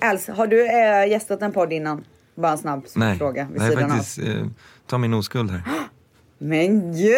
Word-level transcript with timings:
Els, 0.00 0.28
har 0.28 0.46
du 0.46 0.66
äh, 0.66 1.08
gästat 1.10 1.42
en 1.42 1.52
podd 1.52 1.72
innan? 1.72 2.04
Bara 2.34 2.52
en 2.52 2.58
snabb 2.58 2.86
Nej, 2.96 3.18
fråga 3.18 3.48
vid 3.52 3.62
är 3.62 3.68
sidan 3.70 3.90
faktiskt, 3.90 4.18
eh, 4.18 4.34
ta 4.86 4.98
min 4.98 5.14
oskuld 5.14 5.50
här. 5.50 5.58
av. 5.58 5.62
Men 6.42 6.92
gud! 6.92 7.16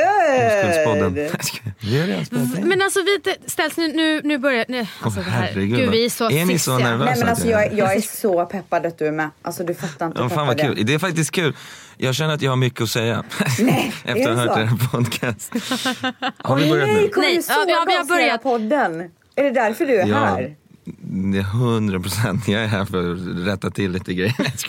Men 2.66 2.82
alltså 2.82 3.00
vi 3.03 3.34
ställs 3.46 3.76
nu, 3.76 3.88
nu, 3.88 4.21
nu 4.24 4.38
börjar, 4.38 4.64
nu, 4.68 4.87
alltså 5.03 5.21
här, 5.21 5.42
herregud, 5.42 5.76
gud 5.79 5.90
vi 5.90 6.04
är 6.04 6.08
så 6.10 6.30
är 6.30 6.45
ni 6.45 6.58
så 6.58 6.79
nervösa? 6.79 7.04
Nej 7.10 7.18
men 7.18 7.29
alltså 7.29 7.48
jag, 7.48 7.72
jag 7.72 7.96
är 7.96 8.00
så 8.00 8.46
peppad 8.46 8.87
att 8.87 8.99
du 8.99 9.07
är 9.07 9.12
med. 9.12 9.30
Alltså 9.43 9.64
du 9.64 9.75
fattar 9.75 10.07
inte 10.07 10.21
Ja, 10.23 10.29
fan 10.29 10.46
vad 10.46 10.61
kul. 10.61 10.87
Det 10.87 10.95
är 10.95 10.99
faktiskt 10.99 11.30
kul. 11.30 11.57
Jag 11.96 12.14
känner 12.14 12.35
att 12.35 12.43
jag 12.43 12.51
har 12.51 12.57
mycket 12.57 12.80
att 12.80 12.89
säga. 12.91 13.25
Nej, 13.61 13.93
Efter 14.05 14.30
att 14.30 14.37
ha 14.39 14.45
hört 14.46 14.59
er 14.59 14.89
podcast. 14.93 15.53
Har 16.39 16.57
vi 16.57 16.71
börjat 16.71 16.89
nej, 16.89 17.03
nu? 17.03 17.09
kommer 17.09 17.27
Nej, 17.27 17.37
du 17.37 17.43
ja, 17.49 17.55
såga 17.55 17.67
vi 17.67 17.73
har- 17.73 17.87
vi 17.87 17.95
har 17.95 18.05
börjat. 18.05 18.43
podden? 18.43 19.11
Är 19.37 19.45
det 19.45 19.51
därför 19.51 19.87
du 19.87 20.01
är 20.01 20.07
Ja. 20.07 20.17
här? 20.17 20.57
Det 20.85 21.39
är 21.39 21.43
hundra 21.43 22.01
procent. 22.01 22.49
Jag 22.49 22.62
är 22.62 22.67
här 22.67 22.85
för 22.85 23.12
att 23.12 23.46
rätta 23.46 23.71
till 23.71 23.91
lite 23.91 24.14
grejer. 24.14 24.35
Jag 24.39 24.59
ska, 24.59 24.69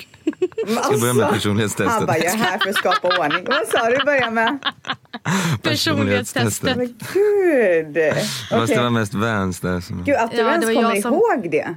ska 0.83 0.97
börja 0.99 1.13
med 1.13 1.23
alltså, 1.25 1.33
personlighetstestet. 1.33 1.91
Han 1.93 2.05
bara, 2.05 2.17
jag 2.17 2.33
är 2.33 2.37
här 2.37 2.59
för 2.59 2.69
att 2.69 2.75
skapa 2.75 3.07
ordning. 3.19 3.45
Vad 3.47 3.67
sa 3.67 3.89
du 3.89 3.95
i 3.95 4.05
början 4.05 4.33
med? 4.33 4.59
Personlighetstestet. 5.61 6.77
Men 6.77 6.85
gud! 7.13 7.97
Okej. 8.51 8.75
det 8.75 8.81
var 8.83 8.89
mest 8.89 9.13
Vans 9.13 9.59
där. 9.59 9.79
Som... 9.81 10.03
Gud, 10.03 10.15
att 10.15 10.31
du 10.31 10.37
Ja, 10.37 10.49
ens 10.51 10.65
kommer 10.65 10.81
jag 10.81 11.01
som- 11.01 11.13
ihåg 11.13 11.51
det. 11.51 11.75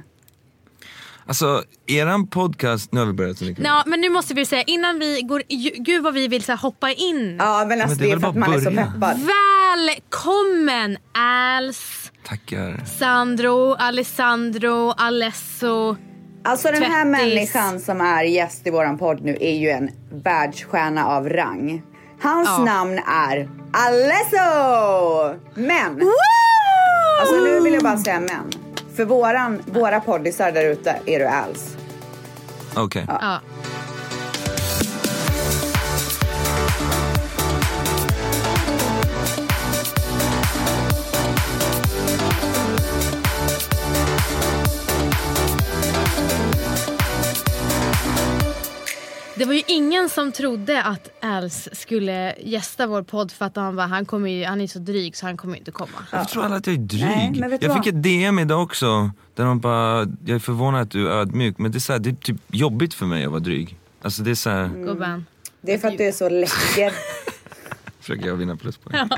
Alltså, 1.25 1.63
eran 1.87 2.27
podcast, 2.27 2.91
nu 2.91 2.99
har 2.99 3.07
vi 3.07 3.13
börjat 3.13 3.37
så 3.37 3.45
mycket. 3.45 3.63
Ja, 3.65 3.83
men 3.85 4.01
nu 4.01 4.09
måste 4.09 4.33
vi 4.33 4.45
säga 4.45 4.63
innan 4.63 4.99
vi 4.99 5.21
går, 5.21 5.43
gud 5.83 6.03
vad 6.03 6.13
vi 6.13 6.27
vill 6.27 6.43
så 6.43 6.51
här, 6.51 6.59
hoppa 6.59 6.91
in. 6.91 7.35
Ja, 7.39 7.65
men 7.67 7.81
alltså 7.81 7.97
Men 7.97 7.97
det 7.97 8.03
är 8.03 8.07
det 8.07 8.11
är 8.11 8.15
väl 8.15 8.21
för 8.21 8.27
att 8.29 8.35
man 8.35 8.53
är 8.53 8.59
så 8.59 8.63
börja. 8.71 8.85
peppad. 8.85 9.19
Välkommen 9.87 10.97
Als, 11.13 12.06
Tackar. 12.27 12.83
Sandro, 12.99 13.73
Alessandro, 13.73 14.91
Alesso. 14.97 15.95
Alltså 16.43 16.71
den 16.71 16.83
här 16.83 17.05
människan 17.05 17.79
som 17.79 18.01
är 18.01 18.23
gäst 18.23 18.67
i 18.67 18.69
våran 18.69 18.97
podd 18.97 19.21
nu 19.23 19.37
är 19.41 19.55
ju 19.55 19.69
en 19.69 19.89
världsstjärna 20.11 21.05
av 21.07 21.29
rang. 21.29 21.81
Hans 22.21 22.47
Ja. 22.47 22.63
namn 22.63 22.99
är 23.07 23.49
Alesso! 23.73 25.39
Men, 25.53 26.01
alltså 27.21 27.35
nu 27.43 27.59
vill 27.59 27.73
jag 27.73 27.83
bara 27.83 27.97
säga 27.97 28.19
men. 28.19 28.51
För 28.95 29.05
våran, 29.05 29.61
våra 29.65 29.99
poddisar 29.99 30.51
där 30.51 30.65
ute 30.65 30.99
är 31.05 31.19
du 31.19 31.25
Als. 31.25 31.77
Okej. 32.75 33.05
Ja. 33.07 33.39
Det 49.37 49.45
var 49.45 49.53
ju 49.53 49.61
ingen 49.67 50.09
som 50.09 50.31
trodde 50.31 50.83
att 50.83 51.09
Els 51.21 51.69
skulle 51.71 52.35
gästa 52.39 52.87
vår 52.87 53.03
podd 53.03 53.31
för 53.31 53.45
att 53.45 53.55
han, 53.55 53.75
bara, 53.75 53.87
han, 53.87 54.05
kommer 54.05 54.29
ju, 54.29 54.45
han 54.45 54.61
är 54.61 54.67
så 54.67 54.79
dryg 54.79 55.15
så 55.15 55.25
han 55.25 55.37
kommer 55.37 55.57
inte 55.57 55.71
komma. 55.71 55.91
Varför 56.11 56.25
tror 56.25 56.45
alla 56.45 56.55
att 56.55 56.67
jag 56.67 56.73
är 56.73 56.79
dryg? 56.79 57.39
Nej, 57.39 57.57
jag 57.61 57.69
vad? 57.69 57.77
fick 57.77 57.93
ett 57.93 58.03
DM 58.03 58.39
idag 58.39 58.63
också. 58.63 59.11
Där 59.35 59.45
de 59.45 59.59
bara, 59.59 59.99
jag 60.25 60.35
är 60.35 60.39
förvånad 60.39 60.81
att 60.81 60.91
du 60.91 61.07
är 61.07 61.11
ödmjuk. 61.11 61.57
Men 61.57 61.71
det 61.71 61.77
är, 61.77 61.79
så 61.79 61.93
här, 61.93 61.99
det 61.99 62.09
är 62.09 62.15
typ 62.15 62.37
jobbigt 62.47 62.93
för 62.93 63.05
mig 63.05 63.25
att 63.25 63.31
vara 63.31 63.39
dryg. 63.39 63.77
Alltså 64.01 64.23
det 64.23 64.31
är 64.31 64.35
så 64.35 64.49
här, 64.49 64.63
Mm. 64.65 65.25
Det 65.61 65.73
är 65.73 65.77
för 65.77 65.87
att 65.87 65.97
du 65.97 66.03
är 66.03 66.11
så 66.11 66.29
läcker. 66.29 66.93
Försöker 68.07 68.27
jag 68.27 68.35
vinna 68.35 68.55
pluspoäng. 68.55 68.95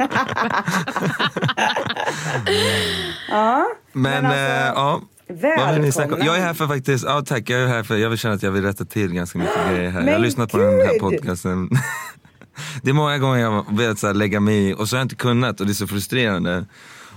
Ja, 3.29 3.65
Men, 3.93 4.01
Men 4.23 4.25
alltså, 4.25 4.39
eh, 4.39 4.71
ja. 4.75 5.01
Välkommen. 5.27 6.25
Jag 6.25 6.37
är 6.37 6.41
här 6.41 6.53
för 6.53 6.67
faktiskt, 6.67 7.05
ja 7.05 7.21
tack, 7.21 7.49
jag 7.49 7.61
är 7.61 7.67
här 7.67 7.83
för, 7.83 7.97
jag 7.97 8.09
vill 8.09 8.17
känna 8.19 8.33
att 8.35 8.43
jag 8.43 8.51
vill 8.51 8.63
rätta 8.63 8.85
till 8.85 9.13
ganska 9.13 9.39
mycket 9.39 9.55
grejer 9.69 9.89
här. 9.89 9.99
jag 9.99 10.05
har 10.07 10.11
Men 10.11 10.21
lyssnat 10.21 10.51
på 10.51 10.57
den 10.57 10.67
här 10.79 10.91
gud! 10.91 11.01
podcasten. 11.01 11.69
det 12.83 12.89
är 12.89 12.93
många 12.93 13.17
gånger 13.17 13.39
jag 13.39 13.51
har 13.51 13.77
velat 13.77 13.99
så 13.99 14.07
här, 14.07 14.13
lägga 14.13 14.39
mig 14.39 14.69
i 14.69 14.73
och 14.73 14.89
så 14.89 14.95
har 14.95 14.99
jag 14.99 15.05
inte 15.05 15.15
kunnat 15.15 15.59
och 15.59 15.65
det 15.65 15.71
är 15.71 15.73
så 15.73 15.87
frustrerande. 15.87 16.65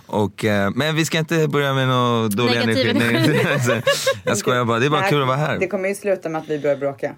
Och, 0.07 0.45
eh, 0.45 0.71
men 0.75 0.97
vi 0.97 1.05
ska 1.05 1.19
inte 1.19 1.49
börja 1.49 1.75
med 1.75 1.89
någon 1.89 2.31
dålig 2.31 2.55
Negativ 2.55 2.91
energi. 2.97 3.41
energi. 3.41 3.83
Jag 4.25 4.39
skojar 4.39 4.65
bara, 4.65 4.79
det 4.79 4.87
är 4.87 4.91
bara 4.91 5.01
Nej, 5.01 5.11
kul 5.11 5.23
att 5.23 5.29
vara 5.29 5.37
här. 5.37 5.59
Det 5.59 5.67
kommer 5.69 5.89
ju 5.89 5.95
sluta 5.95 6.29
med 6.29 6.41
att 6.43 6.49
vi 6.49 6.59
börjar 6.59 6.77
bråka. 6.77 7.15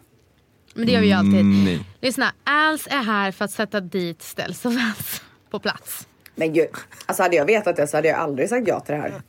Men 0.74 0.86
det 0.86 0.92
gör 0.92 1.00
vi 1.00 1.06
ju 1.06 1.12
alltid. 1.12 1.40
Mm, 1.40 1.64
nej. 1.64 1.84
Lyssna, 2.00 2.32
Als 2.44 2.86
är 2.86 3.02
här 3.04 3.32
för 3.32 3.44
att 3.44 3.50
sätta 3.50 3.80
dit 3.80 4.34
Vans 4.62 5.22
på 5.50 5.58
plats. 5.58 6.06
Men 6.34 6.52
gud, 6.52 6.68
alltså 7.06 7.22
hade 7.22 7.36
jag 7.36 7.44
vetat 7.44 7.76
det 7.76 7.86
så 7.86 7.96
hade 7.96 8.08
jag 8.08 8.18
aldrig 8.18 8.48
sagt 8.48 8.68
ja 8.68 8.80
till 8.80 8.94
det 8.94 9.00
här. 9.00 9.22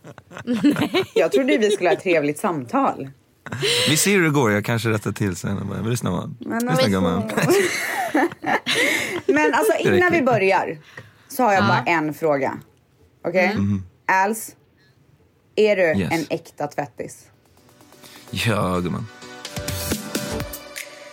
Jag 1.16 1.32
trodde 1.32 1.58
vi 1.58 1.72
skulle 1.72 1.90
ha 1.90 1.94
ett 1.96 2.04
trevligt 2.04 2.40
samtal. 2.40 3.10
Vi 3.90 3.98
ser 3.98 4.12
hur 4.12 4.24
det 4.24 4.30
går, 4.30 4.52
jag 4.52 4.66
kanske 4.66 4.90
rättar 4.90 5.12
till 5.12 5.36
sen. 5.36 5.68
bara, 5.70 5.82
Lyssna 5.82 6.12
man. 6.12 6.38
Men 6.40 6.54
Lyssna 6.60 6.72
alltså- 6.72 6.90
gumman. 6.90 7.32
Men 9.26 9.54
alltså 9.54 9.74
innan 9.80 10.12
vi 10.12 10.22
börjar 10.22 10.78
så 11.28 11.44
har 11.44 11.54
jag 11.54 11.64
Ja. 11.64 11.68
bara 11.68 11.84
en 11.86 12.14
fråga. 12.14 12.58
Okej? 13.28 13.58
Als, 14.08 14.56
är 15.56 15.76
du 15.76 15.82
Yes. 16.02 16.12
en 16.14 16.26
äkta 16.30 16.68
tvättis? 16.68 17.26
Ja 18.32 18.80
gumman. 18.80 19.08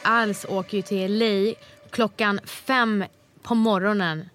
Als 0.03 0.47
åker 0.49 0.77
ju 0.77 0.83
till 0.83 1.19
LA 1.19 1.55
klockan 1.91 2.41
fem 2.45 3.05
på 3.43 3.55
morgonen. 3.55 4.29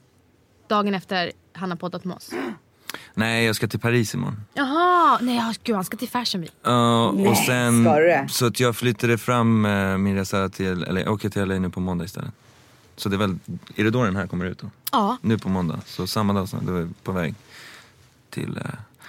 Dagen 0.68 0.96
efter 0.96 1.32
han 1.54 1.70
har 1.70 1.78
poddat 1.78 2.04
med 2.06 2.16
oss. 2.16 2.32
Nej 3.14 3.46
jag 3.46 3.56
ska 3.56 3.68
till 3.68 3.80
Paris 3.80 4.14
imorgon. 4.14 4.42
Jaha, 4.54 5.20
nej 5.22 5.36
ja, 5.36 5.54
gud 5.64 5.76
han 5.76 5.86
ska 5.86 5.98
till 5.98 6.10
Fashion 6.10 6.42
Week. 6.42 6.54
Ja, 6.64 7.12
Nej, 7.12 7.28
och 7.28 7.38
sen, 7.38 7.84
ska 7.84 8.00
du 8.00 8.26
så 8.30 8.46
att 8.46 8.60
jag 8.60 8.76
flyttade 8.76 9.18
fram 9.18 9.66
eh, 9.66 9.98
min 9.98 10.16
resa 10.16 10.50
till, 10.50 10.84
eller 10.84 11.02
jag 11.02 11.14
åker 11.14 11.30
till 11.30 11.46
LA 11.46 11.60
nu 11.60 11.70
på 11.70 11.80
måndag 11.80 12.06
istället. 12.06 12.32
Så 12.96 13.10
det 13.10 13.16
är 13.16 13.18
väl, 13.18 13.40
är 13.76 13.84
det 13.84 13.90
då 13.90 14.04
den 14.04 14.16
här 14.16 14.28
kommer 14.28 14.46
ut 14.46 14.60
då? 14.60 14.68
Ja, 14.92 15.18
Nu 15.22 15.38
på 15.38 15.50
måndag, 15.50 15.80
så 15.86 16.08
samma 16.08 16.34
dag 16.34 16.50
som 16.50 16.66
då 16.66 16.76
är 16.76 16.90
på 17.04 17.12
väg 17.12 17.36
till 18.30 18.58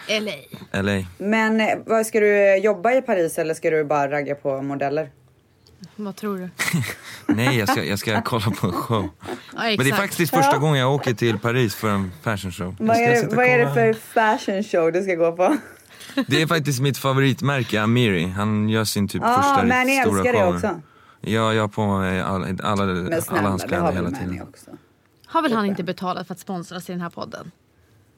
eh, 0.08 0.20
LA. 0.20 0.82
LA. 0.82 1.04
Men 1.18 1.60
eh, 1.60 1.78
vad 1.86 2.06
ska 2.06 2.20
du 2.20 2.56
jobba 2.56 2.92
i 2.92 3.02
Paris 3.02 3.38
eller 3.38 3.54
ska 3.54 3.70
du 3.70 3.84
bara 3.84 4.10
ragga 4.10 4.34
på 4.34 4.62
modeller? 4.62 5.10
Vad 5.96 6.16
tror 6.16 6.38
du? 6.38 6.50
Nej 7.34 7.58
jag 7.58 7.68
ska, 7.68 7.84
jag 7.84 7.98
ska 7.98 8.22
kolla 8.22 8.50
på 8.50 8.66
en 8.66 8.72
show. 8.72 9.08
Ja, 9.26 9.34
Men 9.62 9.76
det 9.78 9.90
är 9.90 9.94
faktiskt 9.96 10.34
första 10.34 10.58
gången 10.58 10.78
jag 10.80 10.94
åker 10.94 11.14
till 11.14 11.38
Paris 11.38 11.74
för 11.74 11.88
en 11.90 12.12
fashion 12.22 12.52
show. 12.52 12.76
Vad 12.78 12.96
är, 12.96 13.10
det, 13.28 13.36
vad 13.36 13.46
är 13.46 13.58
det 13.58 13.74
för 13.74 13.92
fashion 13.92 14.62
show 14.64 14.92
du 14.92 15.02
ska 15.02 15.14
gå 15.14 15.32
på? 15.32 15.56
Det 16.26 16.42
är 16.42 16.46
faktiskt 16.46 16.80
mitt 16.80 16.98
favoritmärke, 16.98 17.82
Amiri. 17.82 18.26
Han 18.28 18.68
gör 18.68 18.84
sin 18.84 19.08
typ 19.08 19.22
Ja, 19.24 19.36
första 19.36 19.62
men 19.66 19.86
riktigt 19.86 20.02
stora 20.02 20.18
älskar 20.20 20.32
det 20.32 20.38
shower. 20.38 20.54
också. 20.56 20.80
Ja, 21.20 21.54
jag 21.54 21.62
har 21.62 21.68
på 21.68 21.86
mig 21.98 22.20
alla, 22.20 22.46
alla, 22.62 22.84
Men 22.84 23.12
alla 23.12 23.20
snälla, 23.22 23.48
hans 23.48 23.62
det 23.62 23.68
kläder 23.68 23.92
hela 23.92 24.10
tiden. 24.10 24.42
också? 24.42 24.70
Har 25.26 25.42
väl 25.42 25.52
han 25.52 25.66
inte 25.66 25.82
betalat 25.84 26.26
för 26.26 26.34
att 26.34 26.40
sponsras 26.40 26.88
i 26.88 26.92
den 26.92 27.00
här 27.00 27.10
podden? 27.10 27.50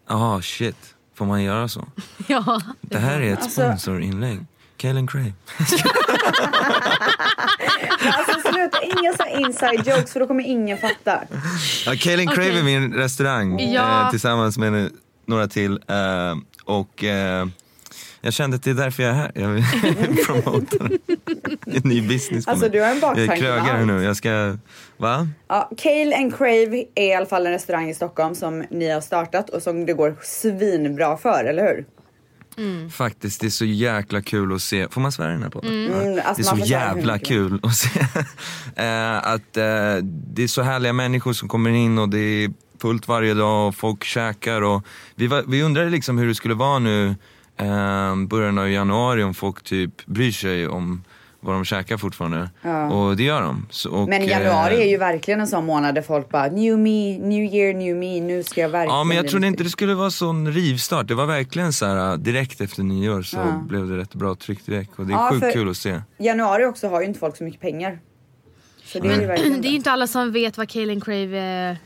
Jaha, 0.08 0.42
shit. 0.42 0.94
Får 1.14 1.26
man 1.26 1.42
göra 1.42 1.68
så? 1.68 1.88
Ja. 2.26 2.60
Det 2.80 2.98
här 2.98 3.20
är 3.20 3.32
ett 3.32 3.42
Alltså- 3.42 3.60
sponsorinlägg. 3.60 4.40
Kaelin 4.80 5.06
Cray. 5.06 5.32
Alltså 8.02 8.40
sluta, 8.52 8.82
inga 8.82 9.12
så 9.12 9.24
inside 9.40 9.86
jokes 9.96 10.12
för 10.12 10.20
då 10.20 10.26
kommer 10.26 10.44
ingen 10.44 10.78
fatta. 10.78 11.20
Ja, 11.86 11.92
Kaelin 12.00 12.28
Cray 12.28 12.58
är 12.58 12.62
min 12.62 12.94
restaurang 12.94 13.60
Ja. 13.72 14.02
eh, 14.04 14.10
tillsammans 14.10 14.58
med 14.58 14.90
några 15.26 15.48
till. 15.48 15.72
Eh, 15.88 16.36
och 16.64 17.04
eh, 17.04 17.46
jag 18.20 18.32
kände 18.32 18.56
att 18.56 18.62
det 18.62 18.70
är 18.70 18.74
därför 18.74 19.02
jag 19.02 19.12
är 19.12 19.16
här. 19.16 19.32
Jag 19.34 19.48
vill 19.48 19.64
promota 20.26 20.76
en 21.66 21.82
ny 21.84 22.08
business 22.08 22.48
Alltså, 22.48 22.64
mig. 22.64 22.70
du 22.70 22.80
har 22.80 22.88
en 22.90 23.00
baktanke 23.00 23.44
Jag 23.44 23.68
är 23.68 23.74
allt. 23.78 23.86
nu. 23.86 24.02
Jag 24.02 24.16
ska... 24.16 24.56
Va? 24.96 25.28
Ja, 25.48 25.70
Kale 25.78 26.16
and 26.16 26.36
Crave 26.38 26.84
är 26.94 27.04
i 27.10 27.14
alla 27.14 27.26
fall 27.26 27.46
en 27.46 27.52
restaurang 27.52 27.90
i 27.90 27.94
Stockholm 27.94 28.34
som 28.34 28.64
ni 28.70 28.90
har 28.90 29.00
startat 29.00 29.50
och 29.50 29.62
som 29.62 29.86
det 29.86 29.92
går 29.92 30.16
svinbra 30.22 31.16
för, 31.16 31.44
eller 31.44 31.62
hur? 31.62 31.84
Faktiskt, 32.90 33.40
det 33.40 33.46
är 33.46 33.50
så 33.50 33.64
jäkla 33.64 34.22
kul 34.22 34.54
att 34.54 34.62
se. 34.62 34.88
Får 34.88 35.00
man 35.00 35.12
svära 35.12 35.30
i 35.30 35.32
den 35.32 35.42
här 35.42 35.50
podden? 35.50 35.84
Ja. 35.84 36.02
Mm, 36.02 36.20
alltså, 36.24 36.54
det 36.54 36.60
är 36.62 36.66
så 36.66 36.70
jävla 36.70 37.18
kul 37.18 37.60
att 37.62 37.74
se 37.74 38.00
eh, 38.76 39.16
att 39.16 39.56
eh, 39.56 39.96
det 40.04 40.42
är 40.42 40.46
så 40.46 40.62
härliga 40.62 40.92
människor 40.92 41.32
som 41.32 41.48
kommer 41.48 41.70
in 41.70 41.98
och 41.98 42.08
det 42.08 42.18
är 42.18 42.50
fullt 42.78 43.08
varje 43.08 43.34
dag 43.34 43.68
och 43.68 43.74
folk 43.74 44.04
käkar 44.04 44.62
och 44.62 44.86
vi, 45.14 45.26
var, 45.26 45.44
vi 45.46 45.62
undrade 45.62 45.90
liksom 45.90 46.18
hur 46.18 46.28
det 46.28 46.34
skulle 46.34 46.54
vara 46.54 46.78
nu 46.78 47.14
eh, 47.56 48.16
början 48.16 48.58
av 48.58 48.70
januari 48.70 49.22
om 49.22 49.34
folk 49.34 49.62
typ 49.62 50.06
bryr 50.06 50.32
sig 50.32 50.68
om 50.68 51.04
vad 51.40 51.54
de 51.54 51.64
käkar 51.64 51.96
fortfarande. 51.96 52.50
Ja. 52.62 52.86
Och 52.92 53.16
det 53.16 53.22
gör 53.22 53.42
de. 53.42 53.66
Så, 53.70 53.90
och, 53.90 54.08
Men 54.08 54.26
januari 54.26 54.74
eh, 54.74 54.80
är 54.80 54.86
ju 54.86 54.96
verkligen 54.96 55.40
en 55.40 55.46
sån 55.46 55.66
månad 55.66 55.94
där 55.94 56.02
folk 56.02 56.28
bara 56.30 56.46
new 56.46 56.78
me, 56.78 57.18
new 57.18 57.54
year, 57.54 57.74
new 57.74 57.96
me, 57.96 58.20
nu 58.20 58.42
ska 58.42 58.60
jag 58.60 58.68
verkligen 58.68 58.96
Ja 58.98 59.04
men 59.04 59.16
jag 59.16 59.28
trodde 59.28 59.40
nyttig." 59.46 59.52
inte 59.52 59.64
det 59.64 59.70
skulle 59.70 59.94
vara 59.94 60.10
sån 60.10 60.52
rivstart. 60.52 61.06
Det 61.08 61.14
var 61.14 61.26
verkligen 61.26 61.72
så 61.72 61.86
här 61.86 62.16
direkt 62.16 62.60
efter 62.60 62.82
nyår 62.82 63.22
så 63.22 63.36
Ja. 63.36 63.64
blev 63.68 63.88
det 63.88 63.96
rätt 63.96 64.14
bra 64.14 64.34
tryck 64.34 64.66
direkt 64.66 64.90
och 64.98 65.06
det 65.06 65.12
är 65.12 65.16
Ja, 65.16 65.30
sjukt 65.30 65.52
kul 65.52 65.70
att 65.70 65.76
se. 65.76 66.00
Januari 66.18 66.64
också 66.64 66.88
har 66.88 67.00
ju 67.00 67.06
inte 67.06 67.20
folk 67.20 67.36
så 67.36 67.44
mycket 67.44 67.60
pengar. 67.60 67.98
Så 68.84 68.98
det 68.98 69.08
är 69.08 69.20
ju 69.20 69.26
Det 69.60 69.68
är 69.68 69.70
ju 69.70 69.76
inte 69.76 69.90
alla 69.90 70.06
som 70.06 70.32
vet 70.32 70.58
vad 70.58 70.68
Kaelin 70.68 71.00
Crave 71.00 71.70
eh, 71.70 71.76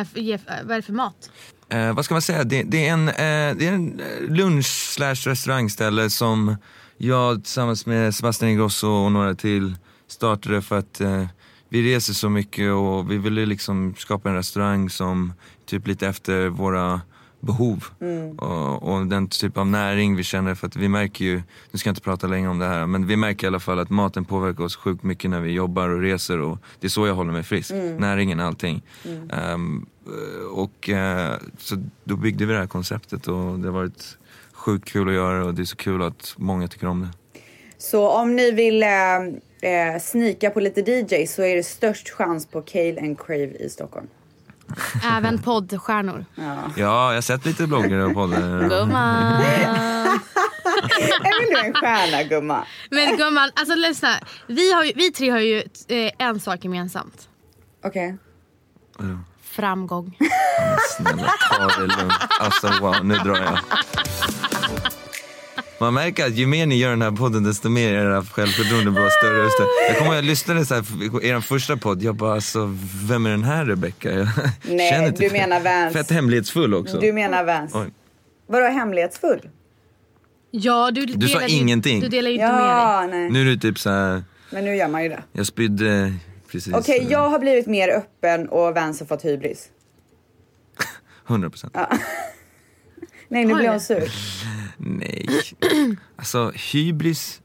är 0.00 0.04
för, 0.04 0.20
ger- 0.20 0.40
vad 0.64 0.70
är 0.72 0.76
det 0.76 0.82
för 0.82 0.92
mat. 0.92 1.30
Eh, 1.68 1.92
vad 1.92 2.04
ska 2.04 2.14
man 2.14 2.22
säga? 2.22 2.44
Det, 2.44 2.62
det 2.62 2.88
är 2.88 2.92
en, 2.92 3.08
eh, 3.08 3.14
det 3.58 3.66
är 3.68 3.72
en 3.72 4.00
eh, 4.00 4.30
lunch 4.30 4.66
slash 4.66 5.14
restaurangställe 5.14 6.10
som 6.10 6.56
jag 6.98 7.44
tillsammans 7.44 7.86
med 7.86 8.14
Sebastian 8.14 8.50
Ingrosso 8.50 8.88
och 8.88 9.12
några 9.12 9.34
till 9.34 9.76
startade 10.06 10.62
för 10.62 10.78
att 10.78 11.00
eh, 11.00 11.26
vi 11.68 11.94
reser 11.94 12.12
så 12.12 12.28
mycket 12.28 12.72
och 12.72 13.10
vi 13.10 13.18
ville 13.18 13.46
liksom 13.46 13.94
skapa 13.98 14.28
en 14.28 14.34
restaurang 14.34 14.90
som 14.90 15.32
typ 15.66 15.86
lite 15.86 16.08
efter 16.08 16.48
våra 16.48 17.00
behov 17.40 17.84
och, 18.36 18.82
och 18.82 19.06
den 19.06 19.28
typ 19.28 19.58
av 19.58 19.66
näring 19.66 20.16
vi 20.16 20.24
känner 20.24 20.54
för 20.54 20.66
att 20.66 20.76
vi 20.76 20.88
märker 20.88 21.24
ju, 21.24 21.42
nu 21.70 21.78
ska 21.78 21.88
jag 21.88 21.92
inte 21.92 22.00
prata 22.00 22.26
längre 22.26 22.48
om 22.48 22.58
det 22.58 22.66
här, 22.66 22.86
men 22.86 23.06
vi 23.06 23.16
märker 23.16 23.46
i 23.46 23.48
alla 23.48 23.60
fall 23.60 23.78
att 23.78 23.90
maten 23.90 24.24
påverkar 24.24 24.64
oss 24.64 24.76
sjukt 24.76 25.02
mycket 25.02 25.30
när 25.30 25.40
vi 25.40 25.52
jobbar 25.52 25.88
och 25.88 26.00
reser 26.00 26.40
och 26.40 26.58
det 26.80 26.86
är 26.86 26.90
så 26.90 27.06
jag 27.06 27.14
håller 27.14 27.32
mig 27.32 27.42
frisk. 27.42 27.70
Näringen, 27.98 28.40
allting. 28.40 28.82
Ehm, 29.30 29.86
och 30.50 30.88
eh, 30.88 31.36
så 31.58 31.76
då 32.04 32.16
byggde 32.16 32.46
vi 32.46 32.52
det 32.52 32.58
här 32.58 32.66
konceptet 32.66 33.28
och 33.28 33.58
det 33.58 33.68
har 33.68 33.74
varit 33.74 34.18
sjukt 34.58 34.88
kul 34.88 35.08
att 35.08 35.14
göra 35.14 35.44
och 35.44 35.54
det 35.54 35.62
är 35.62 35.64
så 35.64 35.76
kul 35.76 36.02
att 36.02 36.34
många 36.36 36.68
tycker 36.68 36.86
om 36.86 37.00
det. 37.00 37.40
Så 37.78 38.08
om 38.08 38.36
ni 38.36 38.50
vill 38.50 38.82
eh, 38.82 38.90
eh, 39.72 40.00
snika 40.00 40.50
på 40.50 40.60
lite 40.60 40.80
DJ 40.80 41.26
så 41.26 41.42
är 41.42 41.56
det 41.56 41.62
störst 41.62 42.08
chans 42.10 42.46
på 42.46 42.62
Kale 42.62 43.00
and 43.00 43.20
Crave 43.20 43.56
i 43.58 43.68
Stockholm. 43.68 44.06
Även 45.04 45.42
poddstjärnor. 45.42 46.24
Ja. 46.34 46.56
Ja, 46.76 47.08
jag 47.08 47.14
har 47.14 47.20
sett 47.20 47.46
lite 47.46 47.66
bloggar 47.66 47.98
och 47.98 48.14
poddar. 48.14 48.68
Gumman. 48.68 49.42
Är 51.00 51.40
väl 51.40 51.54
du 51.62 51.66
en 51.66 51.74
stjärna 51.74 52.22
gumma? 52.22 52.64
Men 52.90 53.16
gumman, 53.16 53.50
alltså 53.54 53.74
lyssna. 53.74 54.08
Vi, 54.46 54.72
har 54.72 54.84
ju, 54.84 54.92
vi 54.96 55.12
tre 55.12 55.30
har 55.30 55.38
ju 55.38 55.58
eh, 55.88 56.12
en 56.18 56.40
sak 56.40 56.64
gemensamt. 56.64 57.28
Okej. 57.84 58.16
Framgång. 59.42 60.18
Snälla 60.96 61.32
ta 61.50 61.66
det 61.66 61.80
lugnt. 61.80 62.12
Alltså 62.40 62.72
wow, 62.80 63.04
nu 63.04 63.14
drar 63.14 63.36
jag. 63.36 63.58
Man 65.80 65.94
märker 65.94 66.26
att 66.26 66.34
ju 66.34 66.46
mer 66.46 66.66
ni 66.66 66.76
gör 66.76 66.90
den 66.90 67.02
här 67.02 67.10
podden 67.10 67.44
desto 67.44 67.68
mer 67.68 67.94
är 67.94 68.04
era 68.04 68.24
självförtroende 68.24 68.90
bara 68.90 69.10
större 69.10 69.44
och 69.44 69.52
större. 69.52 69.66
Jag 69.88 69.96
kommer 69.98 70.10
ihåg 70.10 70.16
jag 70.18 70.24
lyssnade 70.24 70.64
så 70.66 70.74
här 70.74 70.84
er 71.24 71.40
första 71.40 71.76
podd, 71.76 72.02
jag 72.02 72.14
bara 72.14 72.34
alltså, 72.34 72.76
vem 73.08 73.26
är 73.26 73.30
den 73.30 73.44
här 73.44 73.64
Rebecca? 73.64 74.10
Jag 74.10 74.28
Nej, 74.68 74.90
känner 74.90 75.10
du 75.10 75.30
menar 75.30 75.60
Vance. 75.60 75.98
Fett 75.98 76.10
hemlighetsfull 76.10 76.74
också. 76.74 76.98
Du 77.00 77.12
menar 77.12 77.44
Vance. 77.44 77.78
Oj. 77.78 77.86
Vadå 78.46 78.66
hemlighetsfull? 78.66 79.48
Ja, 80.50 80.90
du, 80.90 81.06
Du 81.06 81.28
sa 81.28 81.34
delar 81.38 81.48
ju- 81.48 81.56
ingenting. 81.56 82.00
Du 82.00 82.08
delar 82.08 82.30
ju 82.30 82.34
inte 82.34 82.46
med 82.46 82.54
dig. 82.60 82.68
Ja, 82.68 83.06
nej. 83.10 83.30
Nu 83.30 83.40
är 83.40 83.44
det 83.56 83.60
typ 83.60 83.78
så 83.78 83.90
här, 83.90 84.24
Men 84.50 84.64
nu 84.64 84.76
gör 84.76 84.88
man 84.88 85.02
ju 85.02 85.08
det. 85.08 85.22
jag 85.32 85.46
spydde 85.46 86.14
precis. 86.52 86.74
Okej, 86.74 87.06
jag 87.10 87.28
har 87.30 87.38
blivit 87.38 87.66
mer 87.66 87.88
öppen 87.88 88.48
och 88.48 88.74
Vance 88.74 89.04
har 89.04 89.06
fått 89.08 89.24
hybris. 89.24 89.68
100 91.28 91.50
procent. 91.50 91.76
Nej, 93.28 93.44
nu 93.44 93.54
blir 93.54 93.68
hon 93.68 93.80
sur. 93.80 94.12
Nej. 94.76 95.28
Alltså 96.16 96.52
hybris, 96.72 97.40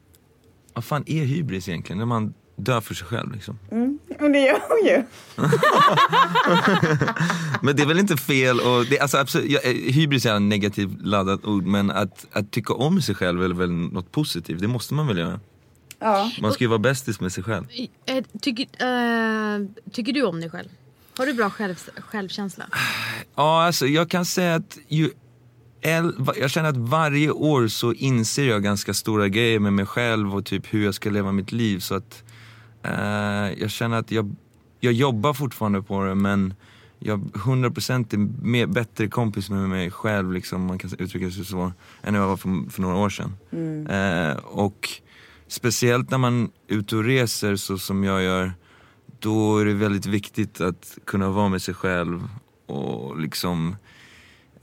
vad 0.74 0.84
fan 0.84 1.04
är 1.08 1.24
hybris 1.26 1.70
egentligen? 1.70 1.98
När 1.98 2.06
man 2.06 2.34
dör 2.56 2.82
för 2.82 2.94
sig 2.94 3.08
själv 3.08 3.32
liksom. 3.34 3.60
Och 4.20 4.32
det 4.32 4.40
gör 4.40 4.62
hon 4.70 4.88
ju. 4.88 5.04
Men 7.62 7.76
det 7.76 7.84
är 7.84 7.88
väl 7.88 8.00
inte 8.00 8.18
fel 8.18 8.60
och 8.60 8.86
det, 8.86 9.00
alltså 9.00 9.18
absolut, 9.18 9.52
ja, 9.52 9.60
eh, 9.60 9.72
hybris 9.74 10.26
är 10.26 10.36
ett 10.36 10.42
negativt 10.42 10.92
laddat 11.02 11.46
ord 11.46 11.66
men 11.66 11.92
att, 11.92 12.26
att 12.32 12.52
tycka 12.52 12.74
om 12.74 13.02
sig 13.02 13.16
själv 13.16 13.44
är 13.44 13.48
väl 13.50 13.72
något 13.72 14.12
positivt, 14.12 14.60
det 14.62 14.68
måste 14.68 14.94
man 14.94 15.08
väl 15.08 15.18
göra? 15.18 15.40
Ja. 16.00 16.32
Man 16.42 16.54
ska 16.54 16.64
ju 16.64 16.68
vara 16.68 16.80
bästis 16.80 17.20
med 17.20 17.32
sig 17.34 17.44
själv. 17.44 17.66
Eh, 18.06 18.24
Tycker, 18.42 18.64
eh, 18.64 19.60
tycker 19.92 20.14
du 20.14 20.24
om 20.24 20.42
dig 20.42 20.50
själv? 20.50 20.70
Har 21.18 21.26
du 21.26 21.34
bra 21.34 21.50
själv, 21.50 21.76
självkänsla? 21.98 22.66
Ja 23.36 23.64
alltså 23.64 23.86
jag 23.86 24.10
kan 24.10 24.26
säga 24.26 24.56
att 24.56 24.78
ju 24.88 25.10
jag 26.36 26.50
känner 26.50 26.70
att 26.70 26.78
varje 26.78 27.32
år 27.32 27.68
så 27.68 27.94
inser 27.94 28.50
jag 28.50 28.64
ganska 28.64 28.94
stora 28.94 29.28
grejer 29.28 29.60
med 29.60 29.74
mig 29.74 29.86
själv 29.86 30.36
och 30.36 30.46
typ 30.46 30.74
hur 30.74 30.86
jag 30.86 30.94
ska 30.94 31.10
leva 31.10 31.32
mitt 31.32 31.52
liv 31.52 31.80
så 31.80 31.96
att 31.96 32.24
eh, 32.84 33.62
jag 33.62 33.70
känner 33.70 33.98
att 33.98 34.12
jag, 34.12 34.36
jag 34.80 34.94
jobbar 34.94 35.34
fortfarande 35.34 35.82
på 35.82 36.04
det 36.04 36.16
men 36.16 36.54
jag 37.00 37.20
100% 37.20 38.14
är 38.14 38.46
mer, 38.46 38.66
bättre 38.66 39.08
kompis 39.08 39.50
med 39.50 39.70
mig 39.70 39.92
själv 39.92 40.34
liksom, 40.34 40.66
man 40.66 40.78
kan 40.78 40.92
uttrycka 41.00 41.32
sig 41.32 41.46
så, 41.46 41.72
än 42.04 42.14
jag 42.14 42.28
var 42.28 42.38
för, 42.38 42.70
för 42.70 42.82
några 42.82 42.96
år 42.96 43.10
sedan. 43.10 43.36
Eh, 43.90 44.38
och 44.38 44.90
speciellt 45.48 46.12
när 46.12 46.18
man 46.18 46.52
är 46.68 46.76
ute 46.76 46.96
och 46.96 47.04
reser 47.04 47.56
så 47.56 47.78
som 47.78 48.04
jag 48.04 48.24
gör 48.24 48.52
då 49.20 49.58
är 49.58 49.66
det 49.66 49.74
väldigt 49.74 50.06
viktigt 50.06 50.62
att 50.62 50.98
kunna 51.06 51.30
vara 51.30 51.50
med 51.50 51.62
sig 51.62 51.74
själv 51.74 52.30
och 52.66 53.20
liksom 53.20 53.76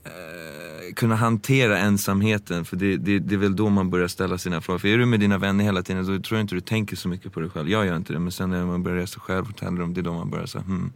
eh, 0.03 0.50
kunna 0.95 1.15
hantera 1.15 1.77
ensamheten 1.77 2.65
för 2.65 2.75
det, 2.75 2.97
det, 2.97 3.19
det 3.19 3.35
är 3.35 3.39
väl 3.39 3.55
då 3.55 3.69
man 3.69 3.89
börjar 3.89 4.07
ställa 4.07 4.37
sina 4.37 4.61
frågor. 4.61 4.79
För 4.79 4.87
är 4.87 4.97
du 4.97 5.05
med 5.05 5.19
dina 5.19 5.37
vänner 5.37 5.63
hela 5.63 5.83
tiden 5.83 6.05
då 6.05 6.19
tror 6.19 6.37
jag 6.37 6.43
inte 6.43 6.55
du 6.55 6.61
tänker 6.61 6.95
så 6.95 7.07
mycket 7.07 7.33
på 7.33 7.39
dig 7.39 7.49
själv. 7.49 7.69
Jag 7.69 7.85
gör 7.85 7.95
inte 7.95 8.13
det 8.13 8.19
men 8.19 8.31
sen 8.31 8.49
när 8.49 8.65
man 8.65 8.83
börjar 8.83 8.97
resa 8.97 9.19
själv 9.19 9.49
och 9.49 9.57
tänder 9.57 9.83
om 9.83 9.93
det 9.93 10.01
är 10.01 10.03
då 10.03 10.13
man 10.13 10.29
börjar 10.29 10.45
säga 10.45 10.63
hmm, 10.63 10.93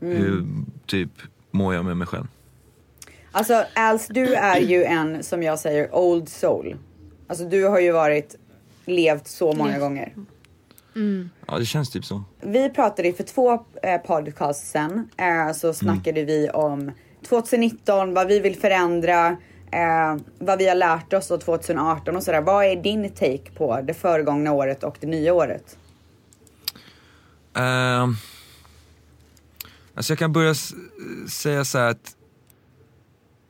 hur 0.00 0.46
typ 0.86 1.10
mår 1.50 1.74
jag 1.74 1.84
med 1.84 1.96
mig 1.96 2.06
själv? 2.06 2.26
Alltså 3.32 3.64
Als, 3.74 4.06
du 4.06 4.34
är 4.34 4.60
ju 4.60 4.84
en, 4.84 5.22
som 5.22 5.42
jag 5.42 5.58
säger, 5.58 5.94
old 5.94 6.28
soul. 6.28 6.76
Alltså 7.26 7.44
du 7.44 7.64
har 7.64 7.80
ju 7.80 7.92
varit, 7.92 8.36
levt 8.84 9.28
så 9.28 9.52
många 9.52 9.78
gånger. 9.78 10.14
Ja 11.46 11.58
det 11.58 11.64
känns 11.64 11.90
typ 11.90 12.04
så. 12.04 12.24
Vi 12.40 12.70
pratade 12.70 13.12
för 13.12 13.24
två 13.24 13.52
eh, 13.82 13.98
podcasts 14.06 14.70
sen, 14.70 15.08
eh, 15.16 15.52
så 15.52 15.74
snackade 15.74 16.24
vi 16.24 16.50
om 16.50 16.92
2019, 17.28 18.14
vad 18.14 18.26
vi 18.26 18.40
vill 18.40 18.56
förändra, 18.56 19.26
eh, 19.72 20.16
vad 20.38 20.58
vi 20.58 20.68
har 20.68 20.74
lärt 20.74 21.12
oss 21.12 21.30
och 21.30 21.40
2018 21.40 22.16
och 22.16 22.22
sådär. 22.22 22.40
Vad 22.40 22.64
är 22.64 22.76
din 22.76 23.10
take 23.10 23.50
på 23.56 23.80
det 23.80 23.94
föregångna 23.94 24.52
året 24.52 24.84
och 24.84 24.96
det 25.00 25.06
nya 25.06 25.34
året? 25.34 25.76
Uh, 27.56 28.08
alltså 29.94 30.12
jag 30.12 30.18
kan 30.18 30.32
börja 30.32 30.54
säga 31.28 31.64
så 31.64 31.78
här 31.78 31.90
att 31.90 32.16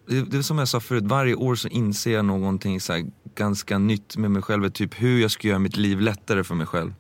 det, 0.07 0.23
det 0.23 0.37
är 0.39 0.43
som 0.43 0.59
jag 0.59 0.69
sa 0.69 0.81
förut, 0.81 1.05
varje 1.07 1.35
år 1.35 1.55
så 1.55 1.69
inser 1.69 2.13
jag 2.13 2.25
någonting 2.25 2.81
så 2.81 2.93
här 2.93 3.05
ganska 3.35 3.79
nytt 3.79 4.17
med 4.17 4.31
mig 4.31 4.43
själv. 4.43 4.71
Typ 4.71 5.03
hur 5.03 5.21
jag 5.21 5.31
ska 5.31 5.49
göra 5.49 5.59
mitt 5.59 5.77
liv 5.77 6.01
lättare 6.01 6.45
för 6.45 6.55
mig 6.55 6.67
själv. 6.67 6.95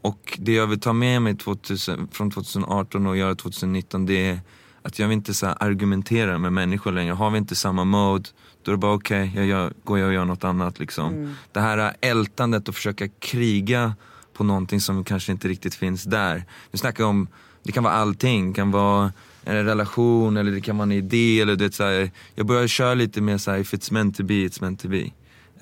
Och 0.00 0.38
det 0.38 0.52
jag 0.52 0.66
vill 0.66 0.80
ta 0.80 0.92
med 0.92 1.22
mig 1.22 1.36
2000, 1.36 2.08
från 2.12 2.30
2018 2.30 3.06
och 3.06 3.16
göra 3.16 3.34
2019 3.34 4.06
det 4.06 4.30
är 4.30 4.40
att 4.86 4.98
jag 4.98 5.08
vill 5.08 5.16
inte 5.16 5.34
så 5.34 5.46
argumentera 5.46 6.38
med 6.38 6.52
människor 6.52 6.92
längre. 6.92 7.12
Har 7.12 7.30
vi 7.30 7.38
inte 7.38 7.54
samma 7.54 7.84
mode, 7.84 8.28
då 8.62 8.70
är 8.70 8.72
det 8.72 8.78
bara 8.78 8.94
okej, 8.94 9.32
jag 9.34 9.46
gör, 9.46 9.72
går 9.84 9.98
jag 9.98 10.08
och 10.08 10.14
gör 10.14 10.24
något 10.24 10.44
annat 10.44 10.78
liksom. 10.78 11.36
Det 11.52 11.60
här 11.60 11.96
ältandet 12.00 12.68
och 12.68 12.74
försöka 12.74 13.08
kriga 13.08 13.94
på 14.32 14.44
någonting 14.44 14.80
som 14.80 15.04
kanske 15.04 15.32
inte 15.32 15.48
riktigt 15.48 15.74
finns 15.74 16.04
där. 16.04 16.44
Nu 16.70 16.78
snackar 16.78 17.04
jag 17.04 17.10
om, 17.10 17.28
det 17.62 17.72
kan 17.72 17.84
vara 17.84 17.94
allting, 17.94 18.48
det 18.52 18.56
kan 18.56 18.70
vara 18.70 19.12
en 19.44 19.64
relation 19.64 20.36
eller 20.36 20.52
det 20.52 20.60
kan 20.60 20.78
vara 20.78 20.82
en 20.82 20.92
idé 20.92 21.40
eller 21.40 21.56
det 21.56 21.74
så 21.74 21.84
här, 21.84 22.10
Jag 22.34 22.46
börjar 22.46 22.66
köra 22.66 22.94
lite 22.94 23.20
mer 23.20 23.38
så 23.38 23.50
här, 23.50 23.58
if 23.58 23.74
it's 23.74 23.92
meant 23.92 24.16
to 24.16 24.24
be, 24.24 24.34
it's 24.34 24.60
meant 24.60 24.80
to 24.80 24.88
be. 24.88 25.10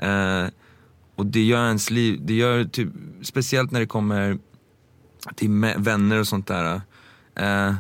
Eh, 0.09 0.49
och 1.17 1.27
det 1.27 1.43
gör 1.43 1.67
ens 1.67 1.91
liv, 1.91 2.21
det 2.23 2.35
gör 2.35 2.65
typ, 2.65 2.89
speciellt 3.23 3.71
när 3.71 3.81
det 3.81 3.87
kommer 3.87 4.39
till 5.35 5.51
vänner 5.77 6.21
och 6.21 6.29
sånt 6.29 6.47
där. 6.47 6.81
Eh, 7.35 7.75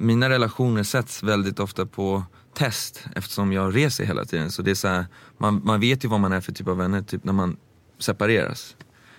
mina 0.00 0.28
relationer 0.28 0.82
sätts 0.82 1.22
väldigt 1.22 1.60
ofta 1.60 1.86
på 1.86 2.22
test 2.54 3.04
eftersom 3.16 3.52
jag 3.52 3.76
reser 3.76 4.04
hela 4.04 4.24
tiden. 4.24 4.50
Så 4.50 4.62
det 4.62 4.70
är 4.70 4.74
så 4.74 4.88
här, 4.88 5.06
man, 5.38 5.60
man 5.64 5.80
vet 5.80 6.04
ju 6.04 6.08
vad 6.08 6.20
man 6.20 6.32
är 6.32 6.40
för 6.40 6.52
typ 6.52 6.68
av 6.68 6.76
vänner 6.76 7.02
typ 7.02 7.24
när 7.24 7.32
man 7.32 7.56
separeras. 7.98 8.76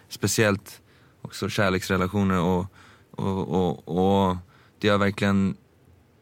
Speciellt 0.10 0.82
också 1.22 1.50
kärleksrelationer 1.50 2.40
och, 2.40 2.66
och, 3.12 3.48
och, 3.48 3.88
och 4.30 4.38
det 4.80 4.88
jag 4.88 5.00
verkligen 5.00 5.58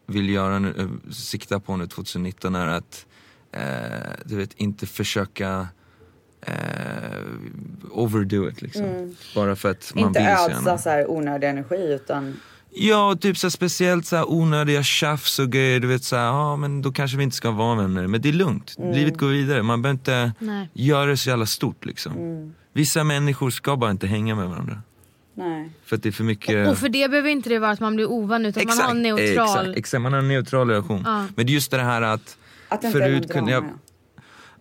vill 0.06 0.30
göra 0.30 0.60
nu, 0.60 0.74
eh, 0.78 1.12
sikta 1.12 1.60
på 1.60 1.78
nu 1.78 1.88
2019 1.88 2.56
är 2.56 2.68
att 2.68 3.06
eh, 3.52 3.62
du 4.26 4.36
vet, 4.36 4.54
inte 4.54 4.86
försöka 4.86 5.68
eh, 6.42 6.54
overdo 7.92 8.50
it 8.50 8.62
liksom. 8.62 9.16
Bara 9.36 9.56
för 9.56 9.72
att 9.72 9.92
man 9.96 10.08
inte 10.08 10.20
vill 10.20 10.28
så 10.38 10.44
ödsla 10.44 10.54
gärna. 10.54 10.78
så 10.78 10.90
här 10.90 11.12
onödig 11.12 11.48
energi 11.50 11.94
utan 11.94 12.40
Ja, 12.80 13.16
typ 13.22 13.38
så 13.38 13.50
speciellt 13.52 14.06
så 14.06 14.16
här 14.16 14.32
onödiga 14.32 14.84
tjafs 14.84 15.40
och 15.40 15.52
grejer. 15.52 15.80
Du 15.80 15.88
vet 15.88 16.04
så 16.04 16.16
här, 16.16 16.26
ja 16.26 16.56
men 16.56 16.82
då 16.82 16.92
kanske 16.92 17.18
vi 17.18 17.24
inte 17.24 17.36
ska 17.36 17.52
vara 17.52 17.76
vänner. 17.76 18.08
Men 18.08 18.22
det 18.22 18.30
är 18.30 18.34
lugnt, 18.34 18.76
livet 18.94 19.18
går 19.18 19.28
vidare. 19.28 19.64
Man 19.64 19.82
behöver 19.82 20.00
inte 20.00 20.32
Nej. 20.40 20.70
göra 20.74 21.06
det 21.06 21.18
så 21.18 21.30
jävla 21.30 21.46
stort 21.46 21.86
liksom. 21.86 22.14
Vissa 22.74 23.04
människor 23.04 23.50
ska 23.50 23.76
bara 23.76 23.92
inte 23.92 24.08
hänga 24.08 24.36
med 24.36 24.50
varandra. 24.50 24.82
nej. 25.34 25.70
För 25.86 25.96
att 25.96 26.04
det 26.04 26.10
är 26.10 26.14
för 26.14 26.24
mycket... 26.24 26.68
Och 26.68 26.78
för 26.78 26.90
det 26.90 27.10
behöver 27.10 27.30
inte 27.30 27.50
det 27.50 27.60
vara 27.60 27.72
att 27.72 27.80
man 27.80 27.96
blir 27.96 28.12
ovän 28.12 28.46
utan 28.46 28.64
man 28.68 28.78
har 28.78 28.92
en 28.92 29.02
neutral... 29.02 29.60
Exakt, 29.60 29.78
exakt, 29.78 30.02
man 30.02 30.14
har 30.14 30.20
en 30.20 30.28
neutral 30.28 30.70
relation. 30.70 31.02
Ja. 31.06 31.26
Men 31.36 31.46
det 31.46 31.52
är 31.52 31.54
just 31.54 31.72
det 31.72 31.82
här 31.82 32.02
att... 32.02 32.38
Att 32.70 32.82
det 32.82 32.88
inte 32.88 33.04
är 33.04 33.34
kunde 33.34 33.52
jag. 33.52 33.66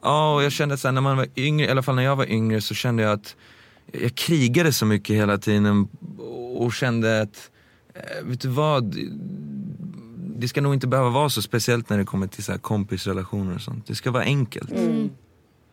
Ja, 0.02 0.34
och 0.34 0.42
jag 0.42 0.52
kände 0.52 0.74
att 0.74 0.80
så 0.80 0.88
här, 0.88 0.92
när 0.92 1.00
man 1.00 1.16
var 1.16 1.26
yngre, 1.36 1.66
i 1.66 1.70
alla 1.70 1.82
fall 1.82 1.94
när 1.94 2.02
jag 2.02 2.16
var 2.16 2.30
yngre 2.30 2.60
så 2.60 2.74
kände 2.74 3.02
jag 3.02 3.12
att 3.12 3.36
jag 3.92 4.14
krigade 4.14 4.72
så 4.72 4.86
mycket 4.86 5.16
hela 5.16 5.38
tiden 5.38 5.88
och 6.56 6.72
kände 6.72 7.20
att, 7.20 7.28
eh, 7.28 7.55
vet 8.22 8.40
du 8.40 8.48
vad? 8.48 8.96
Det 10.38 10.48
ska 10.48 10.60
nog 10.60 10.74
inte 10.74 10.86
behöva 10.86 11.10
vara 11.10 11.30
så 11.30 11.42
speciellt 11.42 11.90
när 11.90 11.98
det 11.98 12.04
kommer 12.04 12.26
till 12.26 12.44
så 12.44 12.52
här 12.52 12.58
kompisrelationer 12.58 13.54
och 13.54 13.60
sånt. 13.60 13.86
Det 13.86 13.94
ska 13.94 14.10
vara 14.10 14.22
enkelt. 14.22 14.72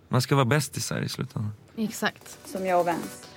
Man 0.09 0.21
ska 0.21 0.35
vara 0.35 0.45
bästisar 0.45 1.01
i 1.01 1.09
slutändan. 1.09 1.51
Exakt. 1.77 2.37
Som 2.45 2.65
jag 2.65 2.79
och 2.79 2.85
Vans. 2.85 3.27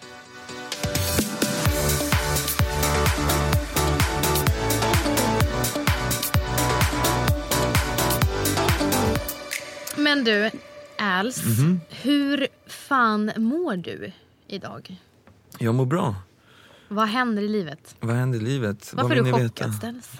Men 9.96 10.24
du, 10.24 10.50
Als. 10.98 11.44
Mhm. 11.44 11.80
Hur 11.90 12.46
fan 12.66 13.32
mår 13.36 13.76
du 13.76 14.12
idag? 14.46 14.96
Jag 15.58 15.74
mår 15.74 15.86
bra. 15.86 16.14
Vad 16.88 17.08
händer 17.08 17.42
i 17.42 17.48
livet? 17.48 17.94
Vad 18.00 18.16
händer 18.16 18.38
i 18.38 18.42
livet? 18.42 18.92
Varför 18.94 19.08
Vad 19.08 19.18
är 19.18 19.32
du 19.32 19.48
chockad? 19.48 19.74
Ställs? 19.74 20.10